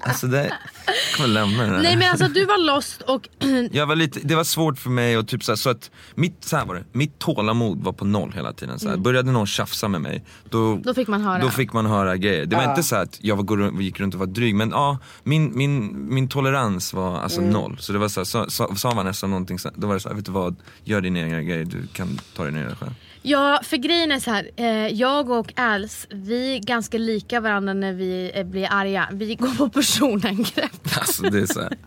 Alltså 0.00 0.26
det, 0.26 0.44
jag 0.86 0.94
kommer 1.16 1.28
lämna 1.28 1.62
den 1.62 1.72
här. 1.74 1.82
Nej 1.82 1.96
men 1.96 2.10
alltså 2.10 2.28
du 2.28 2.44
var 2.44 2.58
lost 2.66 3.02
och 3.02 3.28
Jag 3.72 3.86
var 3.86 3.96
lite, 3.96 4.20
det 4.24 4.34
var 4.34 4.44
svårt 4.44 4.78
för 4.78 4.90
mig 4.90 5.18
och 5.18 5.28
typ 5.28 5.44
så, 5.44 5.52
här, 5.52 5.56
så 5.56 5.70
att 5.70 5.90
mitt, 6.14 6.44
så 6.44 6.56
här 6.56 6.64
var 6.66 6.74
det, 6.74 6.84
mitt 6.92 7.18
tålamod 7.18 7.84
var 7.84 7.92
på 7.92 8.04
noll 8.04 8.32
hela 8.32 8.52
tiden. 8.52 8.78
Så 8.78 8.88
här. 8.88 8.96
Började 8.96 9.32
någon 9.32 9.46
tjafsa 9.46 9.88
med 9.88 10.00
mig, 10.00 10.24
då, 10.50 10.58
Mm. 10.68 10.82
Då 10.82 10.94
fick 10.94 11.08
man 11.08 11.20
höra. 11.22 11.38
då 11.42 11.50
fick 11.50 11.72
man 11.72 11.86
höra 11.86 12.16
grejer. 12.16 12.46
Det 12.46 12.56
var 12.56 12.62
Ja. 12.62 12.70
inte 12.70 12.82
så 12.82 12.96
att 12.96 13.18
jag 13.22 13.80
gick 13.82 14.00
runt 14.00 14.14
och 14.14 14.20
var 14.20 14.26
dryg 14.26 14.54
men 14.54 14.70
ja, 14.70 14.98
min, 15.22 15.56
min, 15.56 16.04
min 16.14 16.28
tolerans 16.28 16.92
var 16.94 17.18
alltså 17.20 17.40
Mm. 17.40 17.52
noll. 17.52 17.76
Så 17.78 17.92
det 17.92 17.98
var 17.98 18.08
så, 18.08 18.20
här, 18.20 18.24
så, 18.24 18.50
så 18.50 18.74
sa 18.74 18.94
man 18.94 19.06
nästan 19.06 19.30
någonting, 19.30 19.58
så, 19.58 19.70
då 19.74 19.86
var 19.86 19.94
det 19.94 20.00
så 20.00 20.08
här, 20.08 20.16
vet 20.16 20.24
du 20.24 20.32
vad, 20.32 20.56
gör 20.84 21.00
dina 21.00 21.18
egna 21.20 21.42
grejer, 21.42 21.64
du 21.64 21.86
kan 21.92 22.18
ta 22.36 22.42
dig 22.42 22.52
ner 22.52 22.76
själv. 22.80 22.94
Ja, 23.22 23.60
för 23.62 23.76
grejen 23.76 24.12
är 24.12 24.20
så 24.20 24.30
här. 24.30 24.50
Eh, 24.56 24.66
jag 24.86 25.30
och 25.30 25.52
Els, 25.56 26.06
vi 26.10 26.54
är 26.54 26.58
ganska 26.58 26.98
lika 26.98 27.40
varandra 27.40 27.74
när 27.74 27.92
vi 27.92 28.32
eh, 28.34 28.44
blir 28.44 28.68
arga. 28.70 29.08
Vi 29.12 29.34
går 29.34 29.56
på 29.56 29.68
personangrepp. 29.68 30.70
Alltså 30.98 31.22
det 31.22 31.38
är 31.40 31.46
så 31.46 31.60
här. 31.60 31.78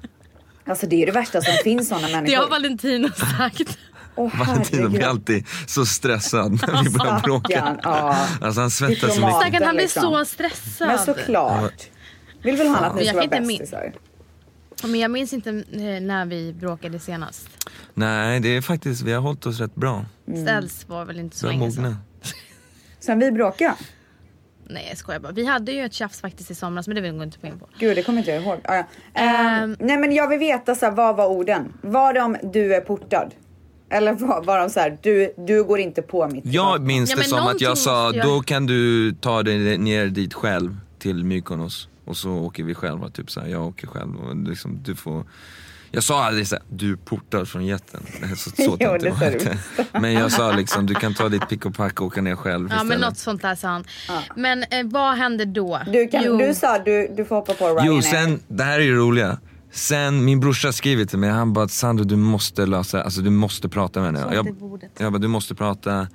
Alltså 0.65 0.87
det 0.87 1.01
är 1.01 1.05
det 1.05 1.11
värsta 1.11 1.41
som 1.41 1.53
finns 1.63 1.89
sådana 1.89 2.07
Det 2.07 2.13
har 2.13 2.21
människor. 2.21 2.49
Valentino 2.49 3.09
sagt. 3.37 3.77
Åh 4.15 4.39
Valentino 4.47 4.89
blir 4.89 5.05
alltid 5.05 5.45
så 5.67 5.85
stressad 5.85 6.51
när 6.51 6.83
vi 6.83 6.89
börjar 6.89 7.19
bråka. 7.19 7.47
Stackarn, 7.47 7.79
ja. 7.83 8.27
Alltså 8.41 8.61
han 8.61 8.71
svettas 8.71 9.15
så 9.15 9.21
mycket. 9.21 9.35
Stackarn, 9.35 9.63
han 9.63 9.75
blir 9.75 9.83
liksom. 9.83 10.01
så 10.03 10.25
stressad. 10.25 10.87
Men 10.87 10.99
såklart. 10.99 11.89
Vill 12.43 12.55
väl 12.55 12.67
han 12.67 12.83
att 12.83 12.95
ni 12.95 13.01
Jag 13.05 13.15
ska 13.15 13.27
vara 13.27 13.41
bästisar? 13.41 13.93
Men 14.83 14.99
jag 14.99 15.11
minns 15.11 15.33
inte 15.33 15.49
eh, 15.49 16.01
när 16.01 16.25
vi 16.25 16.53
bråkade 16.53 16.99
senast. 16.99 17.47
Nej 17.93 18.39
det 18.39 18.49
är 18.57 18.61
faktiskt, 18.61 19.01
vi 19.01 19.13
har 19.13 19.21
hållit 19.21 19.45
oss 19.45 19.59
rätt 19.59 19.75
bra. 19.75 20.05
Mm. 20.27 20.43
Ställs 20.43 20.87
var 20.89 21.05
väl 21.05 21.19
inte 21.19 21.37
så 21.37 21.47
länge 21.47 21.71
sedan. 21.71 21.83
mogna. 21.83 21.97
Sen 22.99 23.19
vi 23.19 23.31
bråkade? 23.31 23.75
Nej 24.69 24.85
jag 24.89 24.97
skojar 24.97 25.19
bara. 25.19 25.31
Vi 25.31 25.45
hade 25.45 25.71
ju 25.71 25.85
ett 25.85 25.93
tjafs 25.93 26.21
faktiskt 26.21 26.51
i 26.51 26.55
somras 26.55 26.87
men 26.87 26.95
det 26.95 27.01
vill 27.01 27.15
jag 27.15 27.23
inte 27.23 27.37
gå 27.41 27.47
in 27.47 27.59
på. 27.59 27.67
Gud 27.79 27.97
det 27.97 28.03
kommer 28.03 28.19
inte 28.19 28.31
jag 28.31 28.43
ihåg. 28.43 28.59
Ah, 28.63 28.75
ja. 28.75 28.83
Ehm. 29.13 29.63
Ehm, 29.63 29.77
nej 29.79 29.97
men 29.97 30.11
jag 30.11 30.27
vill 30.27 30.39
veta 30.39 30.75
så 30.75 30.85
här, 30.85 30.93
vad 30.93 31.15
var 31.15 31.27
orden? 31.27 31.73
Var 31.81 32.13
de 32.13 32.37
du 32.53 32.75
är 32.75 32.81
portad? 32.81 33.31
Eller 33.89 34.13
var, 34.13 34.43
var 34.43 34.59
de 34.59 34.69
så 34.69 34.79
här, 34.79 34.97
du, 35.01 35.33
du 35.37 35.63
går 35.63 35.79
inte 35.79 36.01
på 36.01 36.27
mitt 36.27 36.45
Jag 36.45 36.81
minns 36.81 37.09
Ja, 37.09 37.15
det 37.15 37.19
men 37.21 37.29
som 37.29 37.47
att 37.47 37.61
jag 37.61 37.77
sa, 37.77 38.13
jag- 38.13 38.25
då 38.25 38.39
kan 38.41 38.65
du 38.65 39.11
ta 39.13 39.43
dig 39.43 39.77
ner 39.77 40.05
dit 40.07 40.33
själv 40.33 40.77
till 40.99 41.23
Mykonos 41.25 41.87
och 42.05 42.17
så 42.17 42.31
åker 42.31 42.63
vi 42.63 42.73
själva, 42.73 43.09
typ 43.09 43.31
så 43.31 43.39
här, 43.39 43.47
jag 43.47 43.67
åker 43.67 43.87
själv 43.87 44.15
och 44.15 44.35
liksom, 44.35 44.79
du 44.83 44.95
får 44.95 45.23
jag 45.91 46.03
sa 46.03 46.23
aldrig 46.23 46.47
såhär, 46.47 46.63
du 46.69 46.97
portar 46.97 47.45
från 47.45 47.65
jätten. 47.65 48.03
Är 48.21 48.35
Så, 48.35 48.49
så 48.49 48.77
Jo, 48.79 48.97
det 48.99 49.09
var 49.09 49.17
sa 49.17 49.25
det 49.25 49.29
du 49.31 49.33
inte. 49.33 49.57
Men 49.99 50.13
jag 50.13 50.31
sa 50.31 50.51
liksom, 50.51 50.85
du 50.85 50.95
kan 50.95 51.13
ta 51.13 51.29
ditt 51.29 51.49
pick 51.49 51.65
och 51.65 51.75
pack 51.75 52.01
och 52.01 52.07
åka 52.07 52.21
ner 52.21 52.35
själv 52.35 52.67
Ja 52.69 52.75
istället. 52.75 52.87
men 52.87 52.99
något 53.09 53.17
sånt 53.17 53.41
där 53.41 53.55
sa 53.55 53.67
han. 53.67 53.83
Men 54.35 54.63
eh, 54.63 54.67
vad 54.85 55.17
hände 55.17 55.45
då? 55.45 55.81
Du, 55.93 56.07
kan, 56.07 56.37
du 56.37 56.53
sa 56.53 56.79
du, 56.79 57.13
du 57.17 57.25
får 57.25 57.35
hoppa 57.35 57.53
på 57.53 57.65
Ryanair. 57.67 57.85
Jo, 57.87 58.01
sen, 58.01 58.39
det 58.47 58.63
här 58.63 58.79
är 58.79 58.83
ju 58.83 58.95
roliga. 58.95 59.37
Sen, 59.71 60.25
min 60.25 60.39
brorsa 60.39 60.71
skriver 60.71 61.05
till 61.05 61.19
mig, 61.19 61.29
han 61.29 61.53
bara 61.53 61.67
Sandro 61.67 62.03
du 62.05 62.15
måste 62.15 62.65
lösa, 62.65 63.03
alltså 63.03 63.21
du 63.21 63.29
måste 63.29 63.69
prata 63.69 64.01
med 64.01 64.05
henne. 64.21 64.35
Jag, 64.35 64.55
jag 64.97 65.11
bara, 65.11 65.19
du 65.19 65.27
måste 65.27 65.55
prata, 65.55 66.07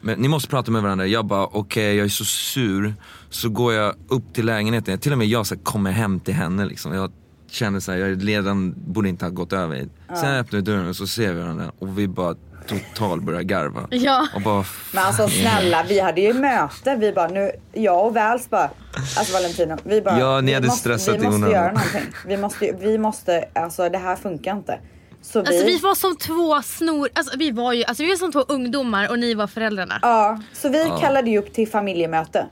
men, 0.00 0.18
ni 0.18 0.28
måste 0.28 0.48
prata 0.48 0.70
med 0.70 0.82
varandra. 0.82 1.06
Jag 1.06 1.26
bara, 1.26 1.46
okej 1.46 1.96
jag 1.96 2.04
är 2.04 2.08
så 2.08 2.24
sur. 2.24 2.94
Så 3.30 3.48
går 3.48 3.72
jag 3.72 3.94
upp 4.08 4.34
till 4.34 4.46
lägenheten, 4.46 4.98
till 4.98 5.12
och 5.12 5.18
med 5.18 5.26
jag 5.26 5.46
så 5.46 5.54
här, 5.54 5.62
kommer 5.62 5.90
hem 5.90 6.20
till 6.20 6.34
henne 6.34 6.64
liksom. 6.64 6.94
Jag 6.94 7.12
kände 7.50 7.80
så 7.80 7.92
här, 7.92 7.98
jag 7.98 8.28
redan 8.28 8.74
borde 8.76 9.08
inte 9.08 9.24
ha 9.24 9.30
gått 9.30 9.52
över 9.52 9.76
hit. 9.76 9.90
Sen 10.20 10.34
öppnar 10.34 10.58
vi 10.60 10.64
dörren 10.64 10.88
och 10.88 10.96
så 10.96 11.06
ser 11.06 11.32
vi 11.32 11.40
varandra 11.40 11.72
och 11.78 11.98
vi 11.98 12.08
bara 12.08 12.34
totalt 12.66 13.22
börjar 13.22 13.42
garva. 13.42 13.88
Ja. 13.90 14.28
Och 14.34 14.42
bara, 14.42 14.64
Men 14.94 15.04
alltså 15.04 15.28
snälla, 15.28 15.84
vi 15.88 16.00
hade 16.00 16.20
ju 16.20 16.32
möte. 16.32 16.96
Vi 16.96 17.12
bara 17.12 17.28
nu, 17.28 17.50
jag 17.72 18.06
och 18.06 18.16
Väls 18.16 18.50
bara, 18.50 18.70
alltså 19.18 19.32
Valentino, 19.32 19.76
vi 19.84 20.00
bara. 20.02 20.18
Ja, 20.18 20.40
ni 20.40 20.46
vi 20.46 20.54
hade 20.54 20.66
måste, 20.66 20.80
stressat 20.80 21.14
Vi 21.14 21.18
i 21.18 21.22
måste 21.24 21.36
onödan. 21.36 21.52
göra 21.54 21.72
någonting. 21.72 22.02
Vi 22.26 22.36
måste, 22.36 22.72
vi 22.80 22.98
måste, 22.98 23.44
alltså 23.54 23.88
det 23.88 23.98
här 23.98 24.16
funkar 24.16 24.56
inte. 24.56 24.78
Så 25.22 25.38
Alltså 25.38 25.52
vi, 25.52 25.64
vi 25.64 25.78
var 25.78 25.94
som 25.94 26.16
två 26.16 26.62
snor, 26.62 27.08
alltså 27.14 27.38
vi 27.38 27.50
var 27.50 27.72
ju 27.72 27.84
alltså, 27.84 28.02
vi 28.02 28.08
var 28.08 28.16
som 28.16 28.32
två 28.32 28.40
ungdomar 28.48 29.08
och 29.10 29.18
ni 29.18 29.34
var 29.34 29.46
föräldrarna. 29.46 29.98
ja, 30.02 30.40
så 30.52 30.68
vi 30.68 30.92
kallade 31.00 31.30
ju 31.30 31.38
upp 31.38 31.52
till 31.52 31.68
familjemöte. 31.68 32.46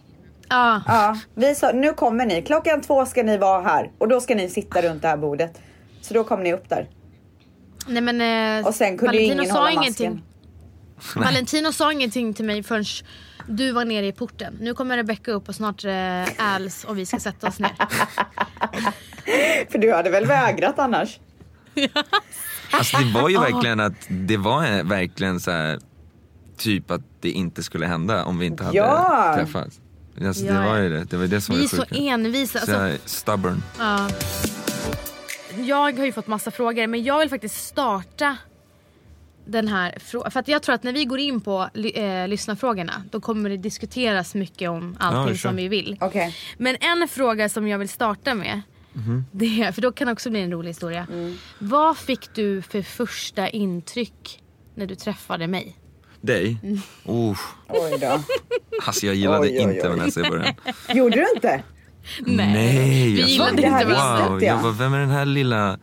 Ja. 0.48 0.82
Ja, 0.86 1.16
vi 1.34 1.54
sa 1.54 1.72
nu 1.72 1.92
kommer 1.92 2.26
ni. 2.26 2.42
Klockan 2.42 2.80
två 2.80 3.06
ska 3.06 3.22
ni 3.22 3.38
vara 3.38 3.62
här 3.62 3.90
och 3.98 4.08
då 4.08 4.20
ska 4.20 4.34
ni 4.34 4.48
sitta 4.48 4.82
runt 4.82 5.02
det 5.02 5.08
här 5.08 5.16
bordet. 5.16 5.60
Så 6.00 6.14
då 6.14 6.24
kom 6.24 6.42
ni 6.42 6.52
upp 6.52 6.68
där. 6.68 6.88
Nej 7.86 8.02
men 8.02 8.20
eh, 8.60 8.66
Och 8.66 8.74
sen 8.74 8.98
kunde 8.98 9.06
Valentino 9.06 9.42
ingen 9.42 9.46
sa 9.54 9.58
hålla 9.58 9.70
ingenting. 9.70 10.22
masken. 10.96 11.22
Valentino 11.24 11.72
sa 11.72 11.92
ingenting 11.92 12.34
till 12.34 12.44
mig 12.44 12.62
förrän 12.62 12.84
du 13.48 13.72
var 13.72 13.84
nere 13.84 14.06
i 14.06 14.12
porten. 14.12 14.56
Nu 14.60 14.74
kommer 14.74 14.96
Rebecca 14.96 15.30
upp 15.32 15.48
och 15.48 15.54
snart 15.54 15.84
eh, 15.84 16.54
Als 16.54 16.84
och 16.84 16.98
vi 16.98 17.06
ska 17.06 17.18
sätta 17.20 17.48
oss 17.48 17.58
ner. 17.58 17.72
För 19.70 19.78
du 19.78 19.92
hade 19.94 20.10
väl 20.10 20.26
vägrat 20.26 20.78
annars? 20.78 21.20
Alltså 22.70 22.96
det 22.96 23.20
var 23.20 23.28
ju 23.28 23.38
verkligen 23.38 23.80
att, 23.80 23.92
det 24.08 24.36
var 24.36 24.64
eh, 24.78 24.84
verkligen 24.84 25.40
så 25.40 25.50
här, 25.50 25.78
typ 26.56 26.90
att 26.90 27.00
det 27.20 27.30
inte 27.30 27.62
skulle 27.62 27.86
hända 27.86 28.24
om 28.24 28.38
vi 28.38 28.46
inte 28.46 28.64
hade 28.64 28.76
Ja. 28.76 29.32
träffats. 29.36 29.80
Alltså 30.26 30.44
det 30.44 30.52
Ja, 30.52 30.62
var 30.68 30.78
ju 30.78 30.88
det, 30.90 31.04
det 31.04 31.16
var 31.16 31.26
det 31.26 31.40
som 31.40 31.56
Vi 31.56 31.64
är 31.64 31.68
så 31.68 31.76
sjuka. 31.76 31.94
envisa. 31.96 32.52
Så 32.52 32.58
Alltså, 32.58 32.76
jag 32.76 32.90
är 32.90 32.98
stubborn. 33.04 33.62
ja. 33.78 34.08
Jag 35.64 35.98
har 35.98 36.04
ju 36.06 36.12
fått 36.12 36.26
massa 36.26 36.50
frågor 36.50 36.86
men 36.86 37.02
jag 37.04 37.18
vill 37.18 37.28
faktiskt 37.30 37.66
starta 37.66 38.36
den 39.46 39.68
här 39.68 39.98
frågan. 40.00 40.30
För 40.30 40.40
att 40.40 40.48
jag 40.48 40.62
tror 40.62 40.74
att 40.74 40.82
när 40.82 40.92
vi 40.92 41.04
går 41.04 41.18
in 41.18 41.40
på 41.40 41.68
eh, 41.94 42.28
lyssnarfrågorna 42.28 43.02
då 43.10 43.20
kommer 43.20 43.50
det 43.50 43.56
diskuteras 43.56 44.34
mycket 44.34 44.70
om 44.70 44.96
allting 45.00 45.34
Ja, 45.34 45.38
som 45.38 45.56
vi 45.56 45.68
vill. 45.68 45.96
Okej. 46.00 46.36
Men 46.58 46.76
en 46.80 47.08
fråga 47.08 47.48
som 47.48 47.68
jag 47.68 47.78
vill 47.78 47.88
starta 47.88 48.34
med, 48.34 48.60
Mhm. 48.92 49.24
det 49.32 49.62
är, 49.62 49.72
för 49.72 49.82
då 49.82 49.92
kan 49.92 50.06
det 50.06 50.12
också 50.12 50.30
bli 50.30 50.40
en 50.40 50.52
rolig 50.52 50.70
historia. 50.70 51.06
Vad 51.58 51.96
fick 51.98 52.34
du 52.34 52.62
för 52.62 52.82
första 52.82 53.48
intryck 53.48 54.42
när 54.74 54.86
du 54.86 54.94
träffade 54.94 55.46
mig? 55.46 55.76
Dig? 56.20 56.58
Mm. 56.62 56.80
Oh, 57.04 57.38
Oj 57.68 57.98
då. 58.00 58.20
alltså 58.86 59.06
jag 59.06 59.14
gillade 59.14 59.38
Oj, 59.40 59.48
oj, 59.58 59.66
oj. 59.66 59.74
inte 59.74 59.88
Vanessa 59.88 60.20
i 60.26 60.30
början. 60.30 60.54
Gjorde 60.94 61.16
du 61.16 61.26
inte? 61.34 61.62
Nej, 62.20 63.12
vi 63.12 63.20
jag 63.20 63.28
gillade 63.28 63.56
det 63.56 63.66
inte. 63.66 63.84
Wow, 63.84 63.94
jag. 63.94 64.42
jag 64.42 64.62
bara, 64.62 64.72
vem 64.72 64.94
är 64.94 64.98
den 64.98 65.10
här 65.10 65.24
lilla 65.24 65.78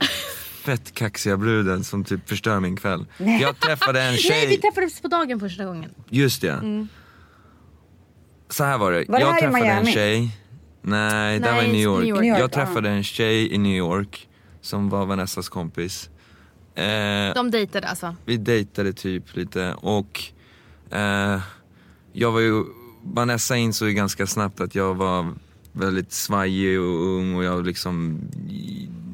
fett 0.64 0.94
kaxiga 0.94 1.38
bruden 1.38 1.84
som 1.84 2.04
typ 2.04 2.30
förstör 2.30 2.60
min 2.60 2.76
kväll? 2.78 3.06
Jag 3.42 3.60
träffade 3.60 4.02
en 4.02 4.06
Nej, 4.12 4.16
vi 4.16 4.22
tjej, 4.22 4.58
träffades 4.62 5.02
på 5.02 5.08
dagen 5.08 5.40
första 5.40 5.66
gången. 5.66 5.90
just 6.10 6.42
det. 6.42 6.88
Så 8.50 8.64
här 8.64 8.78
var 8.78 8.92
det, 8.92 9.06
Var 9.08 9.20
det 9.20 9.26
jag 9.26 9.38
i 9.38 9.42
träffade 9.42 9.66
en 9.66 9.86
tjej, 9.86 10.30
nej 10.82 11.40
det 11.40 11.48
här 11.50 11.56
var 11.56 11.64
i 11.64 11.66
Nej, 11.68 11.74
New 11.74 11.82
York. 11.82 12.00
New 12.00 12.10
York. 12.10 12.20
New 12.22 12.30
York, 12.30 12.40
Jag 12.40 12.52
träffade 12.52 12.90
en 12.90 13.04
tjej 13.04 13.54
i 13.54 13.58
New 13.58 13.76
York 13.78 14.28
som 14.62 14.90
var 14.90 15.06
Vanessas 15.06 15.50
kompis. 15.50 16.10
Eh, 16.76 17.34
De 17.36 17.52
dejtade 17.52 17.88
alltså. 17.88 18.16
vi 18.26 18.38
dejtade 18.38 18.94
typ 18.94 19.36
lite 19.36 19.74
och 19.74 20.24
eh, 20.90 21.40
jag 22.14 22.32
var 22.32 22.40
ju, 22.40 22.64
Vanessa 23.04 23.56
insåg 23.58 23.88
ju 23.88 23.94
ganska 23.94 24.28
snabbt 24.28 24.62
att 24.62 24.76
jag 24.76 24.96
var 24.96 25.34
väldigt 25.72 26.12
svajig 26.12 26.80
och 26.80 27.06
ung 27.06 27.36
och 27.36 27.44
jag 27.44 27.66
liksom, 27.66 28.22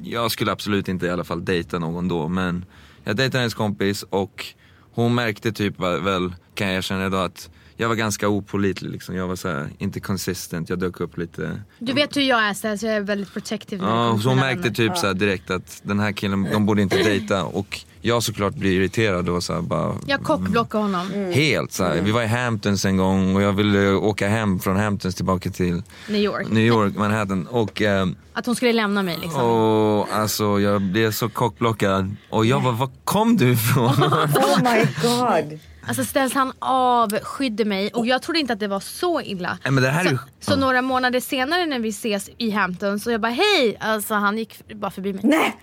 jag 0.04 0.32
skulle 0.32 0.52
absolut 0.52 0.88
inte 0.88 1.06
i 1.06 1.10
alla 1.10 1.24
fall 1.24 1.45
dejta 1.45 1.80
någon 1.80 2.08
då 2.08 2.28
men 2.28 2.65
jag 3.04 3.15
dejtade 3.15 3.39
hennes 3.39 3.54
kompis 3.54 4.04
och 4.10 4.45
hon 4.93 5.15
märkte 5.15 5.52
typ 5.52 5.80
väl, 5.80 6.34
kan 6.54 6.67
jag 6.67 6.78
erkänna 6.78 7.06
idag, 7.06 7.26
att 7.26 7.50
jag 7.82 7.88
var 7.89 7.96
ganska 7.96 8.30
opålitlig 8.30 8.91
liksom. 8.91 9.15
Jag 9.15 9.28
var 9.28 9.36
så 9.36 9.48
här, 9.48 9.70
inte 9.78 10.00
consistent, 10.00 10.70
jag 10.70 10.80
dök 10.80 11.00
upp 11.00 11.17
lite 11.17 11.62
Du 11.80 11.94
vet 11.94 12.17
hur 12.17 12.22
jag 12.22 12.44
är 12.44 12.54
så, 12.54 12.67
här, 12.67 12.78
så 12.78 12.86
jag 12.86 12.96
är 12.96 13.02
väldigt 13.02 13.34
protective. 13.34 13.86
Ja, 13.86 14.20
så 14.24 14.30
hon 14.30 14.38
märkte 14.38 14.72
typ 14.72 14.98
så 14.98 15.08
här 15.08 15.13
direkt 15.13 15.52
att 15.52 15.82
den 15.84 16.00
här 16.00 16.12
killen, 16.12 16.48
de 16.52 16.65
borde 16.65 16.82
inte 16.82 16.98
dejta 17.04 17.44
och 17.44 17.80
jag 18.02 18.24
såklart 18.24 18.54
blir 18.56 18.72
irriterad 18.72 19.30
och 19.30 19.44
så 19.44 19.54
här 19.54 19.62
bara 19.62 19.96
Jag 20.08 20.24
kockblockade 20.24 20.84
honom. 20.84 21.08
Helt 21.34 21.72
så 21.72 21.84
här. 21.84 22.02
Vi 22.02 22.12
var 22.12 22.22
i 22.22 22.28
Hamptons 22.28 22.86
en 22.86 22.98
gång 22.98 23.36
och 23.36 23.41
jag 23.41 23.54
ville 23.54 23.91
åka 23.91 24.28
hem 24.28 24.60
från 24.60 24.76
Hamptons 24.78 25.15
tillbaka 25.15 25.50
till 25.50 25.84
New 26.10 26.22
York. 26.22 26.48
New 26.50 26.63
York, 26.65 26.96
Manhattan 26.98 27.48
och, 27.48 27.82
eh, 27.82 28.08
Att 28.34 28.46
hon 28.46 28.56
skulle 28.56 28.74
lämna 28.74 29.04
mig 29.04 29.17
liksom. 29.22 29.41
och 29.41 30.13
alltså 30.13 30.60
jag 30.60 30.82
blev 30.82 31.12
så 31.12 31.30
kockblockad 31.30 32.15
och 32.30 32.46
jag 32.46 32.63
bara, 32.63 32.74
var 32.74 32.89
kom 33.04 33.38
du 33.38 33.52
ifrån? 33.52 33.94
Oh 34.04 34.63
my 34.63 34.86
god. 35.02 35.60
Alltså 35.88 36.04
ställs 36.06 36.34
han 36.34 36.54
avskydde 36.60 37.65
mig 37.65 37.89
och 37.94 38.08
jag 38.08 38.22
trodde 38.22 38.39
inte 38.39 38.54
att 38.54 38.60
det 38.60 38.67
var 38.67 38.80
så 38.80 39.22
illa. 39.22 39.58
Nej, 39.63 39.72
men 39.72 39.84
det 39.84 39.89
här 39.89 40.02
är 40.02 40.06
Så, 40.06 40.12
ju, 40.12 40.17
så 40.39 40.56
några 40.56 40.82
månader 40.82 41.20
senare 41.20 41.65
när 41.65 41.80
vi 41.80 41.89
ses 41.89 42.30
i 42.38 42.52
Hampton 42.52 43.00
så 43.00 43.12
jag 43.12 43.22
bara 43.22 43.32
hej, 43.32 43.78
alltså 43.80 44.13
han 44.13 44.38
gick 44.38 44.70
bara 44.76 44.91
förbi 44.91 45.13
mig. 45.13 45.22
Nej. 45.24 45.56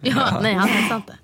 Ja, 0.00 0.38
nej 0.42 0.54
han 0.54 0.68
hälsade 0.68 0.96
inte. 0.96 1.16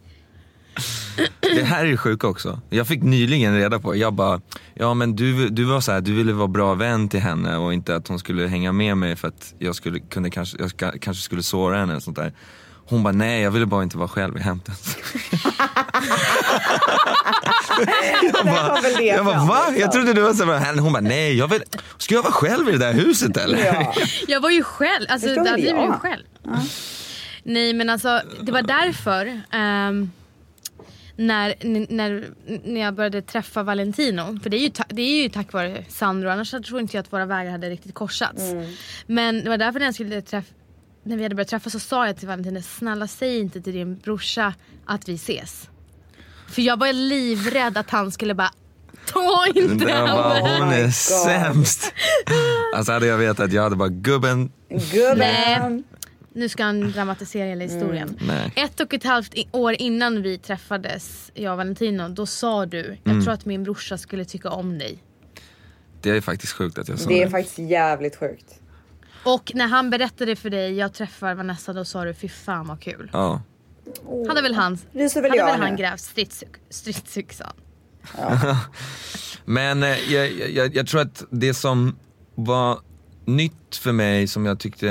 det 1.40 1.64
här 1.64 1.85
är 1.85 1.88
ju 1.88 1.97
sjukt 1.97 2.25
också. 2.25 2.61
Jag 2.71 2.87
fick 2.87 3.03
nyligen 3.03 3.57
reda 3.57 3.79
på, 3.79 3.97
jag 3.97 4.14
bara, 4.14 4.40
ja 4.75 4.95
men 4.95 5.16
du, 5.16 5.49
du 5.49 5.64
var 5.64 5.81
så 5.81 5.92
här, 5.92 6.01
du 6.01 6.14
ville 6.14 6.33
vara 6.33 6.49
bra 6.49 6.75
vän 6.75 7.09
till 7.09 7.21
henne 7.21 7.57
och 7.57 7.75
inte 7.75 7.97
att 7.97 8.09
hon 8.09 8.18
skulle 8.18 8.47
hänga 8.47 8.73
med 8.73 8.97
mig 8.97 9.16
för 9.16 9.29
att 9.29 9.55
jag 9.59 9.75
skulle 9.75 10.01
kunde 10.01 10.31
kanske, 10.31 10.59
jag 10.61 10.71
ska, 10.71 10.92
kanske 11.01 11.23
skulle 11.23 11.42
såra 11.42 11.77
henne 11.79 11.92
eller 11.92 12.01
sånt 12.01 12.16
där. 12.16 12.33
Hon 12.87 13.03
bara, 13.03 13.12
nej 13.12 13.42
jag 13.42 13.51
ville 13.51 13.66
bara 13.66 13.83
inte 13.83 13.99
vara 13.99 14.09
själv 14.09 14.37
i 14.37 14.40
Hamptons. 14.40 14.97
Var 18.45 18.83
väl 18.83 18.92
det 18.97 19.03
Jag 19.16 19.25
bara 19.25 19.45
va? 19.45 19.59
liksom. 19.66 19.81
Jag 19.81 19.92
trodde 19.92 20.12
du 20.12 20.21
var 20.21 20.35
såhär, 20.35 20.79
hon 20.79 20.92
bara 20.92 21.01
nej, 21.01 21.38
jag 21.38 21.49
vill, 21.49 21.62
ska 21.99 22.14
jag 22.14 22.23
vara 22.23 22.33
själv 22.33 22.68
i 22.68 22.73
det 22.73 22.79
där 22.79 22.92
huset 22.92 23.37
eller? 23.37 23.64
Ja. 23.64 23.95
Jag 24.29 24.40
var 24.40 24.51
ju 24.51 24.62
själv, 24.62 25.07
alltså 25.09 25.29
väl 25.29 25.38
hade 25.38 25.51
jag 25.51 25.61
ju 25.61 25.66
jag. 25.85 26.01
själv. 26.01 26.23
Nej 27.42 27.73
men 27.73 27.90
alltså 27.90 28.21
det 28.40 28.53
var 28.53 28.62
därför 28.62 29.40
ehm, 29.53 30.11
när, 31.16 31.55
när, 31.90 32.25
när 32.64 32.81
jag 32.81 32.95
började 32.95 33.23
träffa 33.23 33.62
Valentino, 33.62 34.38
för 34.42 34.51
det 34.51 34.57
är 34.57 34.61
ju, 34.61 34.68
ta, 34.68 34.85
det 34.88 35.03
är 35.03 35.23
ju 35.23 35.29
tack 35.29 35.53
vare 35.53 35.85
Sandro, 35.88 36.29
annars 36.29 36.49
så 36.51 36.62
tror 36.62 36.81
inte 36.81 36.97
jag 36.97 37.03
att 37.03 37.12
våra 37.12 37.27
vägar 37.27 37.51
hade 37.51 37.71
riktigt 37.71 37.95
korsats. 37.95 38.42
Men 39.07 39.45
det 39.45 39.51
var 39.51 39.59
därför 39.59 39.79
när 39.79 39.87
jag 39.87 39.95
skulle 39.95 40.23
träffa 40.23 40.53
när 41.03 41.17
vi 41.17 41.23
hade 41.23 41.35
börjat 41.35 41.49
träffas 41.49 41.73
så 41.73 41.81
sa 41.81 42.07
jag 42.07 42.17
till 42.17 42.29
Valentino, 42.29 42.62
snälla 42.62 43.07
säg 43.07 43.38
inte 43.38 43.61
till 43.61 43.73
din 43.73 43.99
brorsa 43.99 44.55
att 44.87 45.09
vi 45.09 45.15
ses. 45.15 45.69
För 46.49 46.62
jag 46.62 46.79
var 46.79 46.93
livrädd 46.93 47.79
att 47.79 47.91
han 47.91 48.12
skulle 48.12 48.35
bara, 48.35 48.51
ta 49.07 49.47
inte 49.55 49.93
henne. 49.93 50.41
hon 50.41 50.69
är 50.73 50.83
God. 50.83 50.95
sämst. 50.95 51.93
Alltså 52.77 52.93
hade 52.93 53.07
jag 53.07 53.19
vetat, 53.19 53.53
jag 53.53 53.62
hade 53.62 53.77
bara 53.77 53.88
gubben, 53.88 54.53
Gubben. 54.93 55.85
Nu 56.35 56.49
ska 56.49 56.65
han 56.65 56.93
dramatisera 56.93 57.45
hela 57.49 57.65
historien. 57.65 58.19
Mm. 58.23 58.51
Ett 58.57 58.81
och 58.81 58.95
ett 58.95 59.05
halvt 59.05 59.35
år 59.53 59.73
innan 59.79 60.23
vi 60.23 60.38
träffades, 60.38 61.31
jag 61.35 61.51
och 61.53 61.57
Valentino, 61.57 62.09
då 62.09 62.27
sa 62.27 62.67
du 62.67 62.85
Mm. 62.85 62.99
jag 63.05 63.25
tror 63.25 63.35
att 63.35 63.45
min 63.45 63.65
brorsa 63.65 63.99
skulle 63.99 64.25
tycka 64.25 64.51
om 64.51 64.79
dig. 64.79 64.99
det 66.01 66.11
är 66.11 66.21
faktiskt 66.21 66.53
sjukt 66.53 66.79
att 66.79 66.88
jag 66.88 66.99
sa 66.99 67.09
Det 67.09 67.15
det. 67.15 67.23
är 67.23 67.29
faktiskt 67.31 67.59
jävligt 67.59 68.17
sjukt. 68.17 68.61
Och 69.24 69.52
när 69.54 69.66
han 69.66 69.90
berättade 69.90 70.37
för 70.37 70.50
dig, 70.50 70.74
jag 70.74 70.94
träffar 70.94 71.35
Vanessa, 71.35 71.72
då 71.72 71.85
sa 71.85 72.04
du 72.04 72.14
fy 72.14 72.28
fan 72.28 72.66
vad 72.66 72.80
kul. 72.80 73.11
Ja. 73.12 73.42
Hade 74.28 74.42
väl 74.42 74.54
han, 74.54 74.78
väl 74.92 75.11
hade 75.14 75.37
jag 75.37 75.46
väl 75.46 75.61
han 75.61 75.76
grävt 75.76 76.00
stridsyx- 76.00 76.58
stridsyxan. 76.70 77.52
Men 79.44 79.82
eh, 79.82 80.12
jag, 80.12 80.32
jag, 80.50 80.76
jag 80.76 80.87
tror 80.87 81.00
att 81.00 81.24
det 81.30 81.54
som 81.54 81.96
var 82.35 82.78
nytt 83.24 83.76
för 83.76 83.92
mig 83.92 84.26
som 84.26 84.46
jag 84.46 84.58
tyckte 84.58 84.88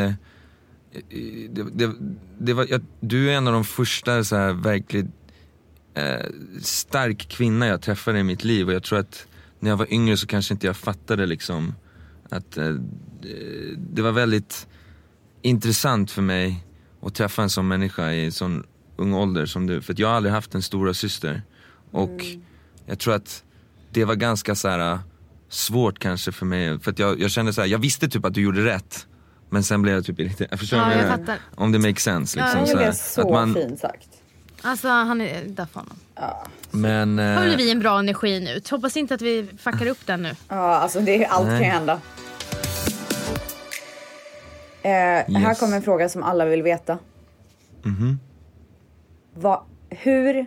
eh, 0.91 1.01
det, 1.49 1.63
det, 1.73 1.93
det 2.39 2.53
var, 2.53 2.65
jag, 2.69 2.81
du 2.99 3.31
är 3.31 3.37
en 3.37 3.47
av 3.47 3.53
de 3.53 3.63
första 3.63 4.23
så 4.23 4.35
här 4.35 4.53
verkligt 4.53 5.05
eh, 5.93 6.25
stark 6.61 7.29
kvinna 7.29 7.67
jag 7.67 7.81
träffade 7.81 8.19
i 8.19 8.23
mitt 8.23 8.43
liv 8.43 8.67
och 8.67 8.73
jag 8.73 8.83
tror 8.83 8.99
att 8.99 9.27
när 9.59 9.69
jag 9.69 9.77
var 9.77 9.93
yngre 9.93 10.17
så 10.17 10.27
kanske 10.27 10.53
inte 10.53 10.67
jag 10.67 10.77
fattade 10.77 11.25
liksom 11.25 11.75
att 12.29 12.57
eh, 12.57 12.75
det- 13.21 13.75
det 13.77 14.01
var 14.01 14.11
väldigt 14.11 14.67
intressant 15.41 16.11
för 16.11 16.21
mig 16.21 16.63
att 17.01 17.15
träffa 17.15 17.41
en 17.43 17.49
sån 17.49 17.67
människa 17.67 18.11
i 18.11 18.25
en 18.25 18.31
sån 18.31 18.63
ung 18.97 19.13
ålder 19.13 19.45
som 19.45 19.67
du. 19.67 19.81
För 19.81 19.93
att 19.93 19.99
jag 19.99 20.07
har 20.07 20.15
aldrig 20.15 20.33
haft 20.33 20.55
en 20.55 20.61
stora 20.61 20.93
syster 20.93 21.41
och 21.91 22.25
jag 22.85 22.99
tror 22.99 23.13
att 23.13 23.43
det 23.91 24.05
var 24.05 24.15
ganska 24.15 24.55
så 24.55 24.67
här 24.69 24.99
svårt 25.49 25.99
kanske 25.99 26.31
för 26.31 26.45
mig. 26.45 26.79
För 26.79 26.91
att 26.91 26.99
jag, 26.99 27.19
jag 27.19 27.31
kände 27.31 27.53
så 27.53 27.61
här, 27.61 27.67
jag 27.67 27.79
visste 27.79 28.09
typ 28.09 28.25
att 28.25 28.33
du 28.33 28.41
gjorde 28.41 28.65
rätt. 28.65 29.07
Men 29.49 29.63
sen 29.63 29.81
blev 29.81 29.95
jag 29.95 30.05
typ 30.05 30.19
irriterad. 30.19 30.47
Jag 30.51 30.59
förstår 30.59 30.79
Ja, 30.79 30.93
jag 30.95 31.07
fattar. 31.07 31.37
Om 31.55 31.71
det 31.71 31.79
makes 31.79 32.03
sense. 32.03 32.39
Ja, 32.39 32.45
Liksom, 32.45 32.61
Det 32.61 32.67
så 32.67 32.77
är 32.77 32.83
här, 32.83 32.91
så 32.91 33.21
att 33.21 33.29
man, 33.31 33.53
fint 33.53 33.79
sagt. 33.79 34.07
Alltså 34.61 34.87
han 34.87 35.21
är 35.21 35.43
där 35.45 35.65
för 35.65 35.79
honom. 35.79 35.97
Men, 36.71 37.17
Har 37.19 37.47
eh, 37.47 37.55
vi 37.57 37.71
en 37.71 37.79
bra 37.79 37.99
energi 37.99 38.39
nu? 38.39 38.61
Hoppas 38.71 38.97
inte 38.97 39.13
att 39.13 39.21
vi 39.21 39.47
fuckar 39.57 39.87
upp 39.87 40.05
den 40.05 40.23
nu. 40.23 40.35
Ja, 40.47 40.55
alltså 40.75 40.99
det, 41.01 41.25
allt 41.25 41.45
kan 41.47 41.53
Nej. 41.59 41.63
hända. 41.63 41.99
Eh, 44.83 44.89
Här 44.91 45.25
Yes. 45.49 45.59
kommer 45.59 45.75
en 45.75 45.81
fråga 45.83 46.09
som 46.09 46.23
alla 46.23 46.45
vill 46.45 46.63
veta. 46.63 46.97
Mhm. 47.83 48.19
Vad, 49.33 49.63
hur 49.89 50.45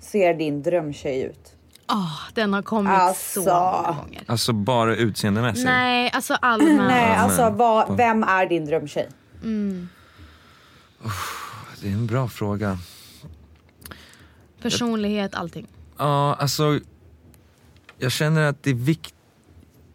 ser 0.00 0.34
din 0.34 0.62
drömtjej 0.62 1.22
ut? 1.22 1.52
Åh, 1.88 2.18
den 2.34 2.52
har 2.52 2.62
kommit 2.62 2.92
Alltså. 2.92 3.42
så 3.42 3.50
många 3.50 3.96
gånger. 4.02 4.22
Alltså 4.26 4.52
bara 4.52 4.96
utseendemässigt? 4.96 5.64
Nej, 5.66 6.10
alltså 6.14 6.34
allmänt. 6.34 6.78
Nej, 6.88 7.14
alltså 7.16 7.50
vad, 7.50 7.96
vem 7.96 8.22
är 8.22 8.46
din 8.46 8.64
drömtjej? 8.64 9.08
Det 11.80 11.88
är 11.88 11.92
en 11.92 12.06
bra 12.06 12.28
fråga. 12.28 12.78
Personlighet, 14.62 15.34
allting. 15.34 15.66
Ja, 15.98 16.34
alltså. 16.34 16.80
Jag 17.98 18.12
känner 18.12 18.42
att 18.42 18.62
det 18.62 18.70
är 18.70 18.74
vik- 18.74 19.14